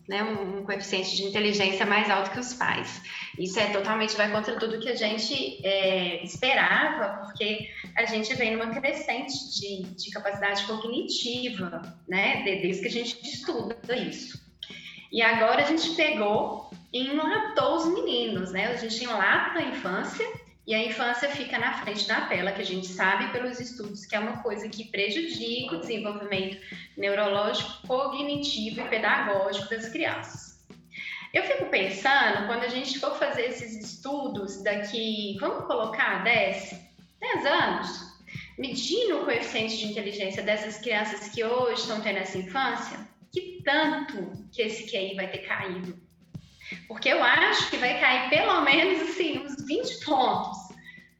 né, 0.08 0.22
um, 0.22 0.64
coeficiente 0.64 1.14
de 1.14 1.24
inteligência 1.24 1.84
mais 1.84 2.10
alto 2.10 2.30
que 2.30 2.40
os 2.40 2.54
pais. 2.54 3.02
Isso 3.38 3.60
é 3.60 3.66
totalmente 3.66 4.16
vai 4.16 4.30
contra 4.30 4.58
tudo 4.58 4.80
que 4.80 4.88
a 4.88 4.96
gente 4.96 5.60
é, 5.64 6.24
esperava, 6.24 7.26
porque 7.26 7.68
a 7.94 8.06
gente 8.06 8.34
vem 8.34 8.56
numa 8.56 8.74
crescente 8.74 9.34
de, 9.60 9.82
de 9.82 10.10
capacidade 10.10 10.64
cognitiva, 10.66 11.82
né, 12.08 12.42
desde 12.42 12.82
que 12.82 12.88
a 12.88 12.90
gente 12.90 13.22
estuda 13.22 13.96
isso. 13.96 14.40
E 15.12 15.22
agora 15.22 15.62
a 15.62 15.66
gente 15.66 15.90
pegou 15.90 16.70
e 16.92 17.06
enlatou 17.06 17.76
os 17.76 17.86
meninos, 17.86 18.52
né? 18.52 18.66
A 18.66 18.76
gente 18.76 19.02
enlata 19.04 19.58
a 19.58 19.62
infância 19.62 20.26
e 20.68 20.74
a 20.74 20.84
infância 20.84 21.30
fica 21.30 21.58
na 21.58 21.72
frente 21.78 22.06
da 22.06 22.20
tela, 22.26 22.52
que 22.52 22.60
a 22.60 22.64
gente 22.64 22.88
sabe 22.88 23.32
pelos 23.32 23.58
estudos 23.58 24.04
que 24.04 24.14
é 24.14 24.18
uma 24.18 24.42
coisa 24.42 24.68
que 24.68 24.84
prejudica 24.90 25.76
o 25.76 25.80
desenvolvimento 25.80 26.58
neurológico, 26.94 27.86
cognitivo 27.86 28.82
e 28.82 28.88
pedagógico 28.88 29.70
das 29.70 29.88
crianças. 29.88 30.62
Eu 31.32 31.42
fico 31.44 31.70
pensando, 31.70 32.46
quando 32.46 32.64
a 32.64 32.68
gente 32.68 32.98
for 32.98 33.16
fazer 33.16 33.46
esses 33.46 33.82
estudos 33.82 34.62
daqui, 34.62 35.38
vamos 35.40 35.64
colocar 35.64 36.22
10, 36.22 36.78
10 37.18 37.46
anos, 37.46 37.88
medindo 38.58 39.22
o 39.22 39.24
coeficiente 39.24 39.78
de 39.78 39.86
inteligência 39.86 40.42
dessas 40.42 40.76
crianças 40.76 41.30
que 41.30 41.42
hoje 41.42 41.80
estão 41.80 42.02
tendo 42.02 42.18
essa 42.18 42.36
infância, 42.36 43.08
que 43.32 43.62
tanto 43.64 44.46
que 44.52 44.60
esse 44.60 44.84
QI 44.84 45.14
vai 45.14 45.30
ter 45.30 45.46
caído? 45.46 46.07
Porque 46.86 47.08
eu 47.08 47.22
acho 47.22 47.70
que 47.70 47.76
vai 47.76 47.98
cair 48.00 48.30
pelo 48.30 48.60
menos 48.62 49.02
assim, 49.02 49.38
uns 49.38 49.66
20 49.66 50.04
pontos. 50.04 50.58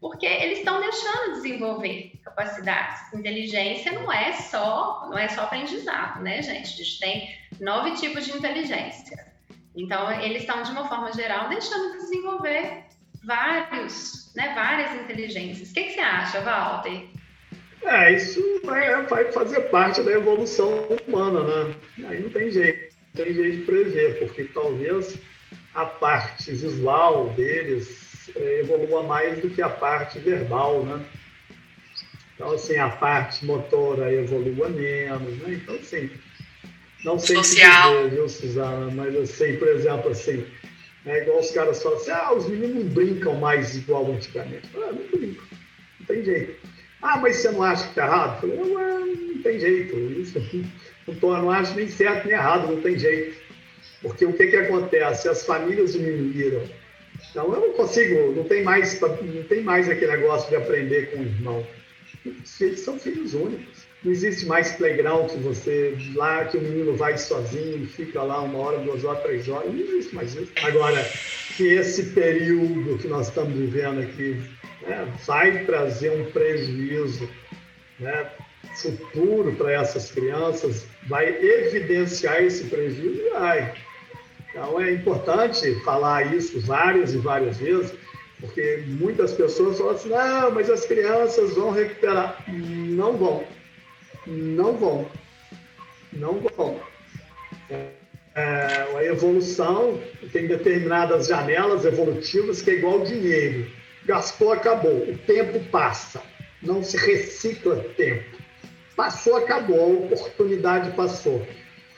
Porque 0.01 0.27
eles 0.27 0.59
estão 0.59 0.81
deixando 0.81 1.35
de 1.35 1.43
desenvolver 1.43 2.13
capacidades. 2.25 3.13
Inteligência 3.13 3.93
não 3.93 4.13
é 4.13 4.33
só, 4.33 5.09
não 5.11 5.19
é 5.19 5.29
só 5.29 5.43
aprendizado, 5.43 6.23
né, 6.23 6.41
gente? 6.41 6.67
A 6.67 6.85
gente 6.85 7.01
tem 7.01 7.39
nove 7.61 7.93
tipos 7.97 8.25
de 8.25 8.33
inteligência. 8.33 9.27
Então, 9.75 10.11
eles 10.21 10.43
estão, 10.43 10.63
de 10.63 10.71
uma 10.71 10.89
forma 10.89 11.13
geral, 11.13 11.49
deixando 11.49 11.93
de 11.93 11.99
desenvolver 11.99 12.85
vários, 13.25 14.33
né, 14.35 14.53
várias 14.55 15.03
inteligências. 15.03 15.71
O 15.71 15.75
que, 15.75 15.85
que 15.85 15.93
você 15.95 16.01
acha, 16.01 16.41
Walter? 16.41 17.09
É, 17.83 18.13
isso 18.13 18.41
é, 18.71 19.03
vai 19.03 19.31
fazer 19.33 19.61
parte 19.71 20.03
da 20.03 20.13
evolução 20.13 20.89
humana, 21.07 21.43
né? 21.43 21.75
Aí 22.09 22.21
não 22.21 22.31
tem 22.31 22.51
jeito, 22.51 22.95
não 23.15 23.25
tem 23.25 23.35
jeito 23.35 23.59
de 23.59 23.65
prever, 23.65 24.19
porque 24.19 24.45
talvez 24.45 25.17
a 25.75 25.87
parte 25.87 26.53
visual 26.53 27.31
deles 27.31 28.31
é, 28.37 28.61
evolua 28.61 29.03
mais 29.03 29.39
do 29.41 29.51
que 29.51 29.63
a 29.63 29.69
parte 29.69 30.19
verbal, 30.19 30.85
né? 30.85 31.05
Então, 32.35 32.53
assim, 32.53 32.77
a 32.77 32.89
parte 32.89 33.45
motora 33.45 34.13
evolua 34.13 34.69
menos, 34.69 35.37
né? 35.39 35.55
Então, 35.55 35.75
assim, 35.75 36.11
não 37.05 37.19
sei 37.19 37.37
Social. 37.37 38.05
dizer, 38.05 38.11
viu, 38.11 38.29
Suzana, 38.29 38.91
mas 38.91 39.17
assim, 39.17 39.57
por 39.57 39.69
exemplo, 39.69 40.11
assim, 40.11 40.45
é 41.07 41.23
igual 41.23 41.41
os 41.41 41.51
caras 41.51 41.83
falam 41.83 41.99
assim, 41.99 42.11
ah, 42.11 42.35
os 42.35 42.49
meninos 42.49 42.85
não 42.85 42.93
brincam 42.93 43.35
mais 43.37 43.77
igual 43.77 44.11
antigamente. 44.11 44.69
Ah, 44.75 44.93
não 44.93 45.19
brincam, 45.19 45.45
não 46.01 46.07
tem 46.07 46.25
jeito. 46.25 46.69
Ah, 47.01 47.19
mas 47.19 47.37
você 47.37 47.51
não 47.51 47.63
acha 47.63 47.89
que 47.89 47.95
tá 47.95 48.07
errado? 48.07 48.47
Eu 48.47 48.57
falei, 48.57 48.75
não, 48.75 49.07
não 49.07 49.43
tem 49.43 49.61
jeito, 49.61 49.97
isso 49.97 50.39
não, 51.07 51.15
tô, 51.15 51.37
não 51.37 51.51
acho 51.51 51.75
nem 51.75 51.89
certo 51.89 52.27
nem 52.27 52.35
errado, 52.35 52.73
não 52.73 52.81
tem 52.83 52.99
jeito. 52.99 53.38
Porque 54.03 54.25
o 54.25 54.33
que, 54.33 54.47
que 54.47 54.57
acontece? 54.57 55.29
As 55.29 55.45
famílias 55.45 55.93
diminuíram. 55.93 56.63
Então 57.31 57.53
eu 57.53 57.61
não 57.61 57.73
consigo, 57.73 58.33
não 58.33 58.45
tem 58.45 58.63
mais, 58.63 59.01
não 59.01 59.43
tem 59.45 59.63
mais 59.63 59.89
aquele 59.89 60.13
negócio 60.13 60.49
de 60.49 60.57
aprender 60.57 61.11
com 61.11 61.19
o 61.19 61.25
irmão. 61.25 61.67
Filhos 62.45 62.81
são 62.81 62.99
filhos 62.99 63.35
únicos. 63.35 63.89
Não 64.05 64.13
existe 64.13 64.47
mais 64.47 64.71
playground 64.73 65.29
que 65.29 65.39
você 65.39 65.97
lá 66.15 66.45
que 66.45 66.57
o 66.57 66.61
menino 66.61 66.95
vai 66.97 67.19
sozinho, 67.19 67.87
fica 67.89 68.23
lá 68.23 68.41
uma 68.43 68.59
hora, 68.59 68.79
duas 68.79 69.05
horas, 69.05 69.23
três 69.25 69.49
horas. 69.49 69.73
Não 69.73 69.81
existe 69.81 70.15
mais 70.15 70.35
isso. 70.35 70.53
Agora, 70.63 71.05
que 71.57 71.67
esse 71.67 72.05
período 72.11 72.99
que 72.99 73.09
nós 73.09 73.29
estamos 73.29 73.59
vivendo 73.59 74.01
aqui 74.01 74.41
né, 74.83 75.13
vai 75.27 75.65
trazer 75.65 76.13
um 76.13 76.31
prejuízo 76.31 77.29
né, 77.99 78.31
futuro 78.77 79.53
para 79.57 79.73
essas 79.73 80.13
crianças, 80.13 80.87
vai 81.09 81.29
evidenciar 81.29 82.41
esse 82.43 82.65
prejuízo? 82.65 83.31
Vai. 83.33 83.75
Então 84.59 84.81
é 84.81 84.93
importante 84.93 85.73
falar 85.85 86.35
isso 86.35 86.61
várias 86.63 87.15
e 87.15 87.19
várias 87.19 87.59
vezes, 87.59 87.95
Porque 88.41 88.83
muitas 88.87 89.33
pessoas 89.33 89.79
falam 89.79 89.95
assim, 89.95 90.09
não, 90.09 90.51
mas 90.51 90.69
as 90.69 90.85
crianças 90.85 91.55
vão 91.55 91.71
recuperar. 91.71 92.45
Não 92.49 93.17
vão. 93.17 93.45
Não 94.27 94.77
vão. 94.77 95.07
Não 96.13 96.41
vão. 96.57 96.81
É, 98.35 98.87
a 98.97 99.05
evolução 99.05 100.01
tem 100.33 100.49
determinadas 100.49 101.29
janelas 101.29 101.85
evolutivas 101.85 102.61
que 102.61 102.71
é 102.71 102.75
igual 102.75 103.05
dinheiro. 103.05 103.71
Gastou, 104.05 104.53
acabou. 104.53 105.09
O 105.09 105.19
tempo 105.19 105.61
passa. 105.71 106.21
Não 106.61 106.83
se 106.83 106.97
recicla 106.97 107.77
tempo. 107.97 108.39
Passou, 108.97 109.37
acabou. 109.37 110.09
A 110.11 110.15
oportunidade 110.15 110.91
passou. 110.97 111.47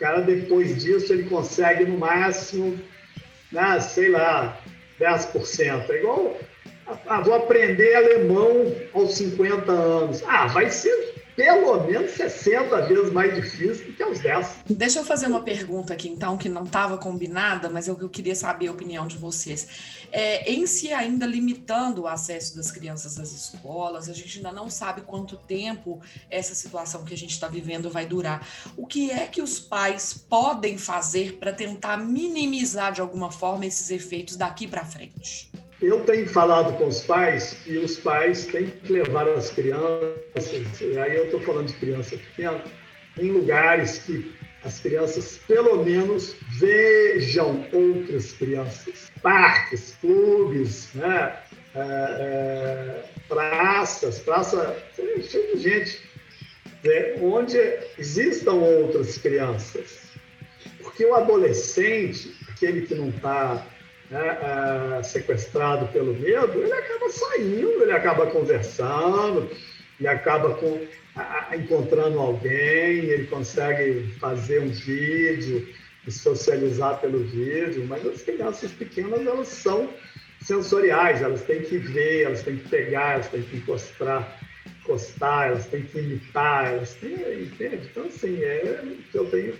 Cara, 0.00 0.22
depois 0.22 0.82
disso, 0.82 1.12
ele 1.12 1.24
consegue 1.24 1.84
no 1.84 1.98
máximo, 1.98 2.80
né, 3.52 3.78
sei 3.80 4.08
lá, 4.08 4.58
10%. 4.98 5.90
É 5.90 5.98
igual, 5.98 6.38
ah, 7.06 7.20
vou 7.20 7.34
aprender 7.34 7.94
alemão 7.94 8.74
aos 8.94 9.14
50 9.14 9.70
anos. 9.70 10.24
Ah, 10.26 10.46
vai 10.46 10.70
ser 10.70 11.09
pelo 11.36 11.84
menos 11.84 12.12
60 12.12 12.86
vezes 12.86 13.12
mais 13.12 13.34
difícil 13.34 13.86
do 13.86 13.92
que 13.92 14.02
aos 14.02 14.18
10. 14.20 14.46
Deixa 14.68 14.98
eu 14.98 15.04
fazer 15.04 15.26
uma 15.26 15.42
pergunta 15.42 15.92
aqui, 15.92 16.08
então, 16.08 16.36
que 16.36 16.48
não 16.48 16.64
estava 16.64 16.98
combinada, 16.98 17.68
mas 17.68 17.88
eu, 17.88 17.98
eu 18.00 18.08
queria 18.08 18.34
saber 18.34 18.68
a 18.68 18.72
opinião 18.72 19.06
de 19.06 19.16
vocês. 19.16 19.68
É, 20.12 20.50
em 20.50 20.66
se 20.66 20.92
ainda 20.92 21.26
limitando 21.26 22.02
o 22.02 22.06
acesso 22.06 22.56
das 22.56 22.70
crianças 22.70 23.18
às 23.18 23.32
escolas, 23.32 24.08
a 24.08 24.12
gente 24.12 24.38
ainda 24.38 24.52
não 24.52 24.68
sabe 24.68 25.02
quanto 25.02 25.36
tempo 25.36 26.00
essa 26.30 26.54
situação 26.54 27.04
que 27.04 27.14
a 27.14 27.16
gente 27.16 27.32
está 27.32 27.48
vivendo 27.48 27.90
vai 27.90 28.06
durar. 28.06 28.46
O 28.76 28.86
que 28.86 29.10
é 29.10 29.26
que 29.26 29.40
os 29.40 29.58
pais 29.58 30.12
podem 30.12 30.78
fazer 30.78 31.34
para 31.38 31.52
tentar 31.52 31.96
minimizar 31.96 32.92
de 32.92 33.00
alguma 33.00 33.30
forma 33.30 33.66
esses 33.66 33.90
efeitos 33.90 34.36
daqui 34.36 34.66
para 34.66 34.84
frente? 34.84 35.49
Eu 35.82 36.00
tenho 36.00 36.28
falado 36.28 36.76
com 36.76 36.88
os 36.88 37.02
pais 37.02 37.56
e 37.66 37.78
os 37.78 37.98
pais 37.98 38.44
têm 38.46 38.66
que 38.66 38.92
levar 38.92 39.26
as 39.28 39.50
crianças, 39.50 40.82
aí 41.02 41.16
eu 41.16 41.24
estou 41.24 41.40
falando 41.40 41.68
de 41.68 41.74
criança 41.74 42.16
pequena, 42.16 42.62
em 43.18 43.30
lugares 43.30 43.98
que 43.98 44.30
as 44.62 44.78
crianças 44.78 45.40
pelo 45.48 45.82
menos 45.82 46.36
vejam 46.58 47.66
outras 47.72 48.32
crianças. 48.32 49.10
Parques, 49.22 49.96
clubes, 50.00 50.90
né? 50.94 51.38
É, 51.74 51.80
é, 51.80 53.04
praças, 53.28 54.18
praça 54.18 54.76
cheio 55.22 55.56
de 55.56 55.62
gente, 55.62 56.02
né? 56.84 57.14
onde 57.22 57.56
existam 57.96 58.54
outras 58.54 59.16
crianças. 59.16 60.10
Porque 60.82 61.06
o 61.06 61.14
adolescente, 61.14 62.36
aquele 62.48 62.82
que 62.82 62.94
não 62.94 63.08
está 63.08 63.66
né, 64.10 64.38
é, 64.98 65.02
sequestrado 65.02 65.86
pelo 65.88 66.12
medo, 66.14 66.60
ele 66.60 66.72
acaba 66.72 67.10
saindo, 67.10 67.82
ele 67.82 67.92
acaba 67.92 68.26
conversando, 68.26 69.48
ele 69.98 70.08
acaba 70.08 70.54
com, 70.54 70.86
encontrando 71.54 72.18
alguém, 72.18 73.04
ele 73.04 73.26
consegue 73.26 74.12
fazer 74.18 74.60
um 74.60 74.68
vídeo 74.68 75.66
socializar 76.08 76.98
pelo 77.00 77.24
vídeo, 77.24 77.84
mas 77.86 78.04
as 78.06 78.22
crianças 78.22 78.72
pequenas, 78.72 79.26
elas 79.26 79.48
são 79.48 79.88
sensoriais, 80.40 81.20
elas 81.22 81.42
têm 81.42 81.62
que 81.62 81.78
ver, 81.78 82.22
elas 82.22 82.42
têm 82.42 82.56
que 82.56 82.68
pegar, 82.68 83.14
elas 83.14 83.28
têm 83.28 83.42
que 83.42 83.58
encostar, 83.58 84.40
encostar, 84.80 85.48
elas 85.48 85.66
têm 85.66 85.82
que 85.82 85.98
imitar, 85.98 86.72
elas 86.72 86.94
têm, 86.94 87.42
entende? 87.42 87.88
Então, 87.90 88.04
assim, 88.06 88.42
é 88.42 88.82
que 89.10 89.18
eu 89.18 89.30
tenho 89.30 89.54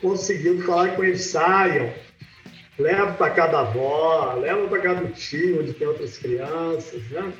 conseguido 0.00 0.62
falar 0.62 0.94
com 0.94 1.04
eles, 1.04 1.22
saiam, 1.22 1.92
leva 2.80 3.12
para 3.12 3.30
cada 3.30 3.60
avó, 3.60 4.34
leva 4.34 4.66
para 4.68 4.80
cada 4.80 5.06
tio, 5.08 5.60
onde 5.60 5.72
tem 5.74 5.86
outras 5.86 6.18
crianças, 6.18 7.02
né? 7.10 7.32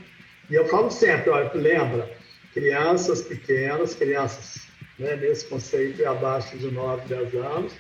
E 0.51 0.55
eu 0.55 0.67
falo 0.69 0.91
sempre, 0.91 1.31
olha, 1.31 1.51
lembra, 1.55 2.11
crianças 2.53 3.23
pequenas, 3.23 3.95
crianças 3.95 4.67
né, 4.99 5.17
nesse 5.17 5.47
conceito 5.47 6.07
abaixo 6.07 6.59
de 6.59 6.71
9, 6.71 7.09
10 7.09 7.35
anos, 7.35 7.73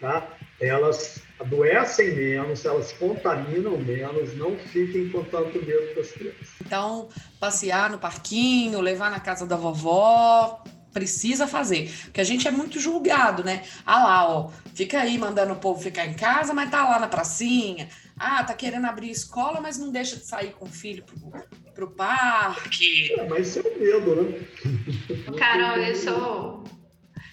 tá? 0.00 0.26
elas 0.60 1.22
adoecem 1.38 2.14
menos, 2.14 2.64
elas 2.64 2.92
contaminam 2.92 3.78
menos, 3.78 4.36
não 4.36 4.56
fiquem 4.56 5.08
com 5.08 5.24
tanto 5.24 5.64
medo 5.64 5.94
das 5.94 6.10
crianças. 6.12 6.48
Então, 6.60 7.08
passear 7.40 7.90
no 7.90 7.98
parquinho, 7.98 8.80
levar 8.80 9.10
na 9.10 9.20
casa 9.20 9.46
da 9.46 9.56
vovó, 9.56 10.62
precisa 10.92 11.46
fazer. 11.46 11.90
Porque 12.04 12.20
a 12.20 12.24
gente 12.24 12.46
é 12.46 12.50
muito 12.50 12.80
julgado, 12.80 13.44
né? 13.44 13.62
Ah 13.84 14.02
lá, 14.02 14.28
ó, 14.28 14.50
fica 14.74 15.00
aí 15.00 15.16
mandando 15.18 15.52
o 15.52 15.56
povo 15.56 15.82
ficar 15.82 16.06
em 16.06 16.14
casa, 16.14 16.52
mas 16.52 16.70
tá 16.70 16.88
lá 16.88 16.98
na 16.98 17.08
pracinha. 17.08 17.88
Ah, 18.18 18.44
tá 18.44 18.54
querendo 18.54 18.86
abrir 18.86 19.10
escola, 19.10 19.60
mas 19.60 19.78
não 19.78 19.90
deixa 19.90 20.16
de 20.16 20.26
sair 20.26 20.52
com 20.52 20.66
o 20.66 20.70
filho 20.70 21.04
pro, 21.04 21.32
pro 21.74 21.90
parque. 21.90 23.12
É, 23.14 23.26
mas 23.28 23.48
isso 23.48 23.66
é 23.66 23.78
medo, 23.78 24.22
né? 24.22 24.40
Carol, 25.38 25.78
eu 25.78 25.96
sou, 25.96 26.64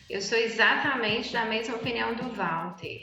eu 0.10 0.22
sou 0.22 0.38
exatamente 0.38 1.34
da 1.34 1.46
mesma 1.46 1.76
opinião 1.76 2.16
do 2.16 2.34
Walter. 2.34 3.02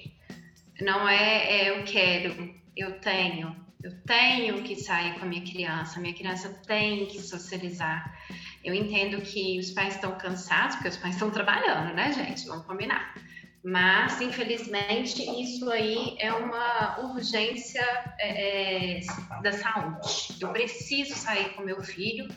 Não 0.80 1.08
é, 1.08 1.60
é 1.60 1.70
eu 1.70 1.84
quero, 1.84 2.54
eu 2.76 2.98
tenho. 3.00 3.64
Eu 3.82 3.92
tenho 4.06 4.62
que 4.62 4.76
sair 4.76 5.12
com 5.18 5.26
a 5.26 5.28
minha 5.28 5.44
criança, 5.44 6.00
minha 6.00 6.14
criança 6.14 6.48
tem 6.66 7.04
que 7.04 7.20
socializar. 7.20 8.18
Eu 8.64 8.74
entendo 8.74 9.20
que 9.20 9.58
os 9.58 9.70
pais 9.70 9.94
estão 9.94 10.12
cansados, 10.16 10.76
porque 10.76 10.88
os 10.88 10.96
pais 10.96 11.14
estão 11.14 11.30
trabalhando, 11.30 11.94
né, 11.94 12.12
gente? 12.12 12.46
Vamos 12.46 12.66
combinar. 12.66 13.14
Mas, 13.62 14.20
infelizmente, 14.20 15.22
isso 15.40 15.70
aí 15.70 16.16
é 16.18 16.32
uma 16.32 17.00
urgência 17.00 17.82
é, 18.18 18.98
é, 18.98 19.00
da 19.42 19.52
saúde. 19.52 20.36
Eu 20.40 20.50
preciso 20.50 21.14
sair 21.14 21.50
com 21.54 21.62
meu 21.62 21.82
filho. 21.82 22.28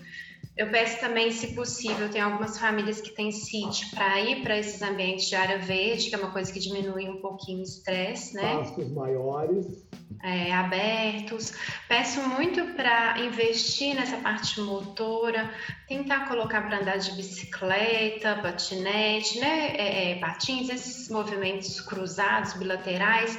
Eu 0.58 0.72
peço 0.72 1.00
também, 1.00 1.32
se 1.32 1.54
possível, 1.54 2.10
tem 2.10 2.20
algumas 2.20 2.58
famílias 2.58 3.00
que 3.00 3.12
têm 3.12 3.32
sítio 3.32 3.90
para 3.92 4.20
ir 4.22 4.42
para 4.42 4.58
esses 4.58 4.82
ambientes 4.82 5.28
de 5.30 5.36
área 5.36 5.60
verde, 5.60 6.10
que 6.10 6.16
é 6.16 6.18
uma 6.18 6.32
coisa 6.32 6.52
que 6.52 6.60
diminui 6.60 7.08
um 7.08 7.22
pouquinho 7.22 7.60
o 7.60 7.64
estresse, 7.64 8.34
né? 8.34 8.58
Pastos 8.58 8.92
maiores 8.92 9.88
é, 10.24 10.52
abertos. 10.54 11.54
Peço 11.88 12.22
muito 12.22 12.64
para 12.74 13.20
investir 13.20 13.96
nessa 13.96 14.18
parte 14.18 14.60
motora, 14.62 15.50
tentar 15.88 16.28
colocar 16.28 16.62
para 16.68 16.80
andar 16.80 16.98
de 16.98 17.12
bicicleta, 17.12 18.36
patinete, 18.42 19.40
né, 19.40 19.76
é, 19.76 20.12
é, 20.12 20.16
patins, 20.20 20.70
esses 20.70 21.10
movimentos 21.10 21.80
cruzados, 21.82 22.54
bilaterais, 22.54 23.38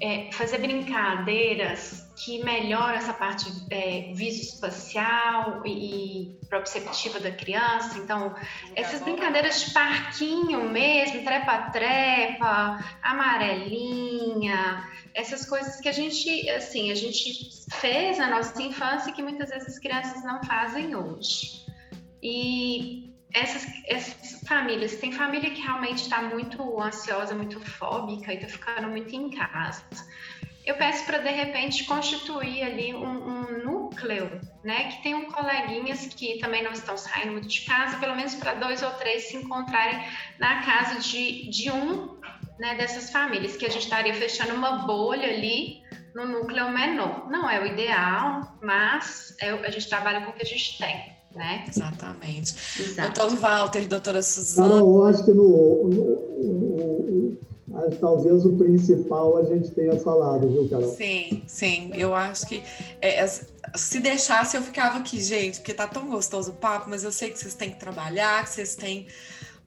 é, 0.00 0.30
fazer 0.32 0.58
brincadeiras 0.58 2.06
que 2.16 2.42
melhoram 2.42 2.94
essa 2.94 3.12
parte 3.12 3.46
é, 3.70 4.12
visoespacial 4.14 5.62
e, 5.66 6.38
proprioceptiva 6.48 7.20
da 7.20 7.30
criança. 7.30 7.98
Então, 7.98 8.34
essas 8.74 9.02
brincadeiras 9.02 9.64
de 9.64 9.72
parquinho 9.72 10.68
mesmo, 10.70 11.22
trepa-trepa, 11.24 12.78
amarelinha, 13.02 14.88
essas 15.14 15.44
coisas 15.46 15.80
que 15.80 15.88
a 15.88 15.92
gente, 15.92 16.48
assim, 16.50 16.90
a 16.90 16.94
gente 16.94 17.48
fez 17.80 18.18
na 18.18 18.30
nossa 18.30 18.62
infância 18.62 19.10
e 19.10 19.12
que 19.12 19.22
muitas 19.22 19.50
vezes 19.50 19.68
as 19.68 19.78
crianças 19.78 20.24
não 20.24 20.42
fazem 20.42 20.94
hoje. 20.94 21.66
E 22.22 23.05
essas, 23.36 23.66
essas 23.84 24.40
famílias, 24.48 24.96
tem 24.96 25.12
família 25.12 25.50
que 25.50 25.60
realmente 25.60 26.02
está 26.02 26.22
muito 26.22 26.80
ansiosa, 26.80 27.34
muito 27.34 27.60
fóbica 27.60 28.32
e 28.32 28.36
está 28.36 28.48
ficando 28.48 28.88
muito 28.88 29.14
em 29.14 29.28
casa. 29.30 29.82
Eu 30.64 30.74
peço 30.76 31.04
para, 31.04 31.18
de 31.18 31.30
repente, 31.30 31.84
constituir 31.84 32.62
ali 32.64 32.94
um, 32.94 33.04
um, 33.04 33.64
núcleo, 33.64 34.40
né? 34.64 34.88
Que 34.88 35.02
tenham 35.02 35.26
coleguinhas 35.26 36.06
que 36.06 36.38
também 36.38 36.62
não 36.62 36.72
estão 36.72 36.96
saindo 36.96 37.32
muito 37.32 37.46
de 37.46 37.60
casa, 37.60 37.98
pelo 37.98 38.16
menos 38.16 38.34
para 38.34 38.54
dois 38.54 38.82
ou 38.82 38.90
três 38.92 39.28
se 39.28 39.36
encontrarem 39.36 40.02
na 40.40 40.62
casa 40.62 40.98
de, 40.98 41.48
de 41.50 41.70
um 41.70 42.18
né, 42.58 42.74
dessas 42.74 43.10
famílias, 43.10 43.56
que 43.56 43.66
a 43.66 43.70
gente 43.70 43.84
estaria 43.84 44.14
fechando 44.14 44.54
uma 44.54 44.78
bolha 44.86 45.28
ali 45.28 45.82
no 46.14 46.26
núcleo 46.26 46.70
menor. 46.70 47.30
Não 47.30 47.48
é 47.48 47.60
o 47.60 47.66
ideal, 47.66 48.58
mas 48.62 49.36
é, 49.40 49.50
a 49.50 49.70
gente 49.70 49.88
trabalha 49.88 50.22
com 50.22 50.30
o 50.30 50.32
que 50.32 50.42
a 50.42 50.46
gente 50.46 50.78
tem. 50.78 51.15
Né? 51.36 51.66
Exatamente. 51.68 52.54
Exato. 52.80 53.20
Doutor 53.20 53.38
Walter, 53.38 53.86
doutora 53.86 54.22
Suzana. 54.22 54.68
Não, 54.68 54.78
eu 54.78 55.04
acho 55.04 55.22
que 55.22 55.32
no, 55.32 55.88
no, 55.88 57.38
no, 57.68 57.96
talvez 58.00 58.46
o 58.46 58.56
principal 58.56 59.36
a 59.36 59.44
gente 59.44 59.70
tenha 59.70 59.98
falado, 60.00 60.48
viu, 60.48 60.66
Carol? 60.66 60.94
Sim, 60.94 61.42
sim. 61.46 61.90
Eu 61.94 62.14
acho 62.14 62.46
que 62.46 62.62
é, 63.02 63.26
se 63.26 64.00
deixasse 64.00 64.56
eu 64.56 64.62
ficava 64.62 64.98
aqui, 64.98 65.20
gente, 65.20 65.58
porque 65.58 65.74
tá 65.74 65.86
tão 65.86 66.08
gostoso 66.08 66.52
o 66.52 66.54
papo, 66.54 66.88
mas 66.88 67.04
eu 67.04 67.12
sei 67.12 67.30
que 67.30 67.38
vocês 67.38 67.54
têm 67.54 67.70
que 67.70 67.78
trabalhar, 67.78 68.42
que 68.44 68.50
vocês 68.50 68.74
têm 68.74 69.06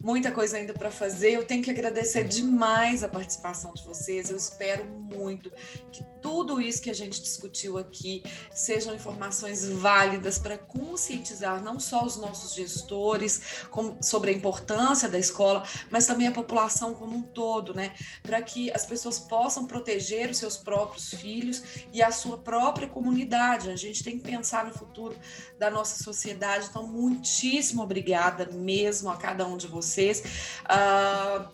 muita 0.02 0.32
coisa 0.32 0.58
ainda 0.58 0.74
para 0.74 0.90
fazer. 0.90 1.34
Eu 1.34 1.46
tenho 1.46 1.62
que 1.62 1.70
agradecer 1.70 2.24
demais 2.24 3.04
a 3.04 3.08
participação 3.08 3.74
de 3.74 3.84
vocês. 3.84 4.30
Eu 4.30 4.38
espero 4.38 4.86
muito 4.86 5.52
que 5.92 6.04
tudo 6.22 6.62
isso 6.62 6.82
que 6.82 6.90
a 6.90 6.96
gente 6.96 7.22
discutiu 7.22 7.78
aqui 7.78 8.24
sejam 8.54 8.94
informações 8.94 9.68
válidas 9.68 10.38
para 10.38 10.58
conscientizar 10.58 11.62
não 11.64 11.80
só 11.80 12.04
os 12.04 12.18
nossos 12.18 12.54
gestores 12.54 13.66
sobre 14.02 14.32
a 14.32 14.34
importância 14.34 15.10
da 15.10 15.18
escola, 15.18 15.64
mas 15.90 16.06
também 16.06 16.28
a 16.28 16.32
população 16.32 16.94
como 16.94 17.16
um 17.16 17.22
todo, 17.22 17.74
né? 17.74 17.94
Para 18.22 18.42
que 18.42 18.72
as 18.72 18.86
pessoas 18.86 19.20
possam 19.20 19.66
proteger 19.66 20.30
os 20.30 20.38
seus 20.38 20.58
próprios 20.58 21.14
filhos 21.14 21.64
e 21.94 22.02
a 22.02 22.12
sua 22.12 22.38
própria 22.38 22.88
comunidade. 22.88 23.70
A 23.70 23.76
gente 23.76 24.04
tem 24.04 24.18
que 24.18 24.24
pensar 24.24 24.66
no 24.66 24.74
futuro 24.74 25.16
da 25.58 25.70
nossa 25.70 26.04
sociedade. 26.04 26.68
Então, 26.70 26.86
muitíssimo 26.88 27.84
obrigada 27.84 28.46
mesmo 28.52 29.10
a 29.10 29.18
cada 29.18 29.46
um 29.46 29.58
de 29.58 29.68
vocês. 29.68 30.24
Uh, 30.66 31.48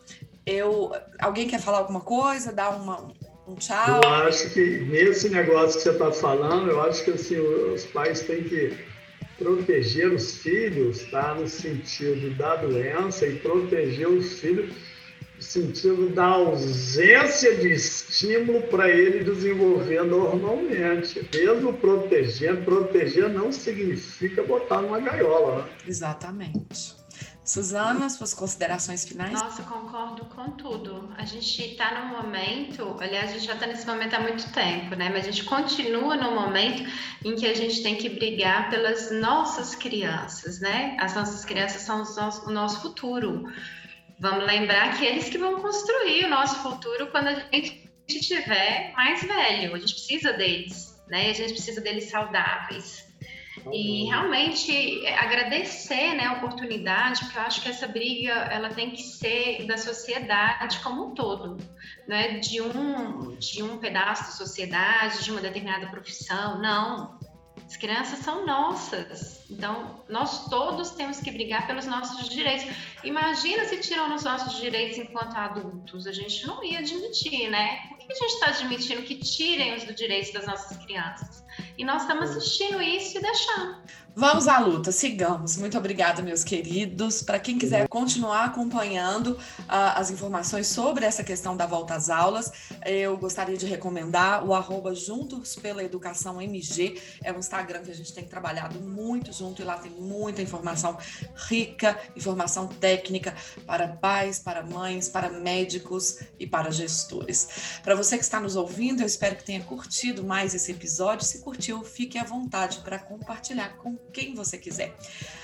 eu, 0.45 0.91
alguém 1.20 1.47
quer 1.47 1.59
falar 1.59 1.80
alguma 1.80 2.01
coisa? 2.01 2.53
Dar 2.53 2.70
uma, 2.70 3.11
um 3.48 3.56
tchau? 3.56 4.02
Eu 4.04 4.10
acho 4.10 4.50
que 4.52 4.80
nesse 4.80 5.30
negócio 5.30 5.78
que 5.78 5.84
você 5.84 5.91
está 5.91 6.12
falando, 6.12 6.70
eu 6.70 6.82
acho 6.82 7.04
que 7.04 7.12
assim, 7.12 7.38
os 7.38 7.86
pais 7.86 8.22
têm 8.22 8.43
que 8.43 8.78
proteger 9.38 10.12
os 10.12 10.38
filhos, 10.38 11.04
tá? 11.12 11.36
No 11.36 11.48
sentido 11.48 12.36
da 12.38 12.56
doença 12.56 13.26
e 13.28 13.38
proteger 13.39 14.08
os 14.08 14.39
filhos 14.39 14.74
no 15.36 15.41
sentido 15.41 16.10
da 16.10 16.26
ausência 16.26 17.56
de 17.58 17.74
estímulo 17.74 18.62
para 18.64 18.89
ele 18.89 19.24
desenvolver 19.24 20.04
normalmente. 20.04 21.28
Mesmo 21.34 21.74
proteger, 21.74 22.64
proteger 22.64 23.30
não 23.30 23.52
significa 23.52 24.43
botar 24.43 24.82
numa 24.82 25.00
gaiola, 25.00 25.64
né? 25.64 25.70
Exatamente. 25.86 26.96
Suzana, 27.46 28.10
suas 28.10 28.34
considerações 28.34 29.06
finais? 29.06 29.39
Nossa, 29.39 29.62
concordo 29.62 30.26
com 30.26 30.50
tudo. 30.52 31.14
A 31.16 31.24
gente 31.26 31.62
está 31.62 32.02
num 32.02 32.18
momento, 32.18 32.98
aliás, 33.00 33.30
a 33.30 33.34
gente 33.34 33.46
já 33.46 33.54
está 33.54 33.68
nesse 33.68 33.86
momento 33.86 34.16
há 34.16 34.20
muito 34.20 34.52
tempo, 34.52 34.96
né? 34.96 35.10
Mas 35.10 35.28
a 35.28 35.32
gente 35.32 35.43
continua 35.43 36.16
no 36.16 36.32
momento 36.32 36.84
em 37.24 37.36
que 37.36 37.46
a 37.46 37.54
gente 37.54 37.84
tem 37.84 37.98
que 37.98 38.10
brigar 38.10 38.72
pelas 38.72 39.12
nossas 39.12 39.76
crianças, 39.76 40.60
né? 40.60 40.98
As 41.00 41.14
nossas 41.14 41.46
crianças 41.46 41.84
são 41.84 42.02
o 42.48 42.52
nosso 42.52 42.82
futuro. 42.82 43.43
Vamos 44.20 44.43
lembrar 44.43 44.98
que 44.98 45.06
eles 45.06 45.30
que 45.30 45.38
vão 45.38 45.62
construir 45.62 46.26
o 46.26 46.30
nosso 46.30 46.56
futuro 46.64 47.12
quando 47.12 47.28
a 47.28 47.36
gente 47.54 47.91
estiver 48.08 48.91
mais 48.96 49.22
velho. 49.22 49.76
A 49.76 49.78
gente 49.78 49.93
precisa 49.93 50.34
deles, 50.34 51.00
né? 51.08 51.30
A 51.30 51.34
gente 51.34 51.54
precisa 51.54 51.80
deles 51.80 52.10
saudáveis. 52.10 53.05
E 53.72 54.05
realmente 54.05 55.05
é, 55.05 55.18
agradecer 55.18 56.13
né, 56.13 56.26
a 56.26 56.34
oportunidade, 56.34 57.22
porque 57.22 57.38
eu 57.38 57.41
acho 57.41 57.61
que 57.61 57.70
essa 57.70 57.88
briga 57.88 58.32
ela 58.32 58.70
tem 58.70 58.91
que 58.91 59.01
ser 59.01 59.66
da 59.66 59.78
sociedade 59.78 60.80
como 60.80 61.07
um 61.07 61.13
todo, 61.13 61.57
né? 62.07 62.39
de, 62.39 62.61
um, 62.61 63.36
de 63.38 63.63
um 63.63 63.78
pedaço 63.78 64.26
da 64.26 64.32
sociedade, 64.32 65.24
de 65.24 65.32
uma 65.32 65.41
determinada 65.41 65.88
profissão. 65.88 66.61
Não. 66.61 67.20
As 67.66 67.76
crianças 67.78 68.20
são 68.20 68.45
nossas. 68.45 69.43
Então, 69.49 70.03
nós 70.07 70.47
todos 70.49 70.91
temos 70.91 71.20
que 71.20 71.32
brigar 71.32 71.66
pelos 71.66 71.88
nossos 71.88 72.30
direitos. 72.30 72.68
Imagina 73.03 73.66
se 73.66 73.78
tiram 73.78 74.13
os 74.13 74.24
nossos 74.24 74.59
direitos 74.59 74.99
enquanto 74.99 75.36
adultos. 75.36 76.05
A 76.05 76.11
gente 76.11 76.45
não 76.45 76.63
ia 76.63 76.80
admitir, 76.80 77.49
né? 77.49 77.80
Por 77.89 77.97
que 77.97 78.13
a 78.13 78.16
gente 78.16 78.34
está 78.34 78.47
admitindo 78.49 79.01
que 79.01 79.16
tirem 79.16 79.74
os 79.74 79.84
direitos 79.95 80.32
das 80.32 80.45
nossas 80.45 80.78
crianças? 80.78 81.45
E 81.78 81.84
nós 81.84 82.03
estamos 82.03 82.32
assistindo 82.32 82.82
isso 82.82 83.17
e 83.17 83.21
deixando. 83.21 83.76
Vamos 84.17 84.47
à 84.47 84.59
luta, 84.59 84.93
sigamos. 84.93 85.57
Muito 85.57 85.78
obrigada, 85.78 86.21
meus 86.21 86.41
queridos. 86.41 87.21
Para 87.21 87.38
quem 87.38 87.59
quiser 87.59 87.86
continuar 87.89 88.45
acompanhando 88.45 89.32
uh, 89.34 89.38
as 89.67 90.09
informações 90.09 90.67
sobre 90.67 91.03
essa 91.03 91.21
questão 91.21 91.57
da 91.57 91.65
volta 91.65 91.95
às 91.95 92.09
aulas, 92.09 92.49
eu 92.86 93.17
gostaria 93.17 93.57
de 93.57 93.65
recomendar 93.65 94.47
o 94.47 94.53
arroba 94.53 94.95
Juntos 94.95 95.57
pela 95.57 95.84
Educação 95.84 96.41
MG. 96.41 96.97
É 97.21 97.34
um 97.34 97.39
Instagram 97.39 97.82
que 97.82 97.91
a 97.91 97.93
gente 97.93 98.13
tem 98.13 98.23
trabalhado 98.23 98.80
muito 98.80 99.34
junto 99.34 99.61
e 99.61 99.65
lá 99.65 99.78
tem 99.78 99.91
muita 99.91 100.41
informação 100.41 100.97
rica, 101.49 101.99
informação 102.15 102.67
técnica 102.67 103.36
para 103.67 103.86
pais, 103.86 104.39
para 104.39 104.63
mães, 104.63 105.09
para 105.09 105.30
médicos 105.30 106.19
e 106.39 106.47
para 106.47 106.71
gestores. 106.71 107.80
Para 107.84 107.95
você 107.95 108.17
que 108.17 108.23
está 108.23 108.39
nos 108.39 108.55
ouvindo, 108.55 109.01
eu 109.01 109.05
espero 109.05 109.36
que 109.36 109.43
tenha 109.43 109.61
curtido 109.61 110.23
mais 110.23 110.55
esse 110.55 110.71
episódio. 110.71 111.26
Se 111.26 111.39
curtiu, 111.39 111.64
fique 111.84 112.18
à 112.18 112.24
vontade 112.24 112.80
para 112.80 112.99
compartilhar 112.99 113.78
com 113.78 113.95
quem 114.11 114.34
você 114.36 114.57
quiser. 114.57 114.95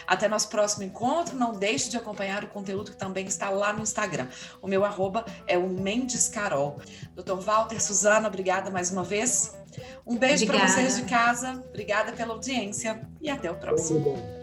Até 0.06 0.28
nosso 0.28 0.50
próximo 0.50 0.84
encontro. 0.84 1.36
Não 1.36 1.54
deixe 1.54 1.90
de 1.90 1.98
acompanhar 1.98 2.44
o 2.44 2.48
conteúdo 2.48 2.92
que 2.92 2.98
também 2.98 3.26
está 3.26 3.50
lá 3.50 3.74
no 3.74 3.82
Instagram. 3.82 4.28
O 4.62 4.68
meu 4.68 4.84
arroba 4.84 5.26
é 5.48 5.58
o 5.58 5.68
Mendes 5.68 6.28
Carol. 6.28 6.80
Dr. 7.16 7.40
Walter, 7.40 7.82
Suzana, 7.82 8.28
obrigada 8.28 8.70
mais 8.70 8.92
uma 8.92 9.04
vez. 9.04 9.56
Um 10.06 10.18
beijo 10.18 10.46
para 10.46 10.68
vocês 10.68 10.98
de 10.98 11.04
casa. 11.04 11.64
Obrigada 11.70 12.12
pela 12.12 12.34
audiência 12.34 13.02
e 13.22 13.30
até 13.30 13.50
o 13.50 13.56
próximo. 13.56 14.42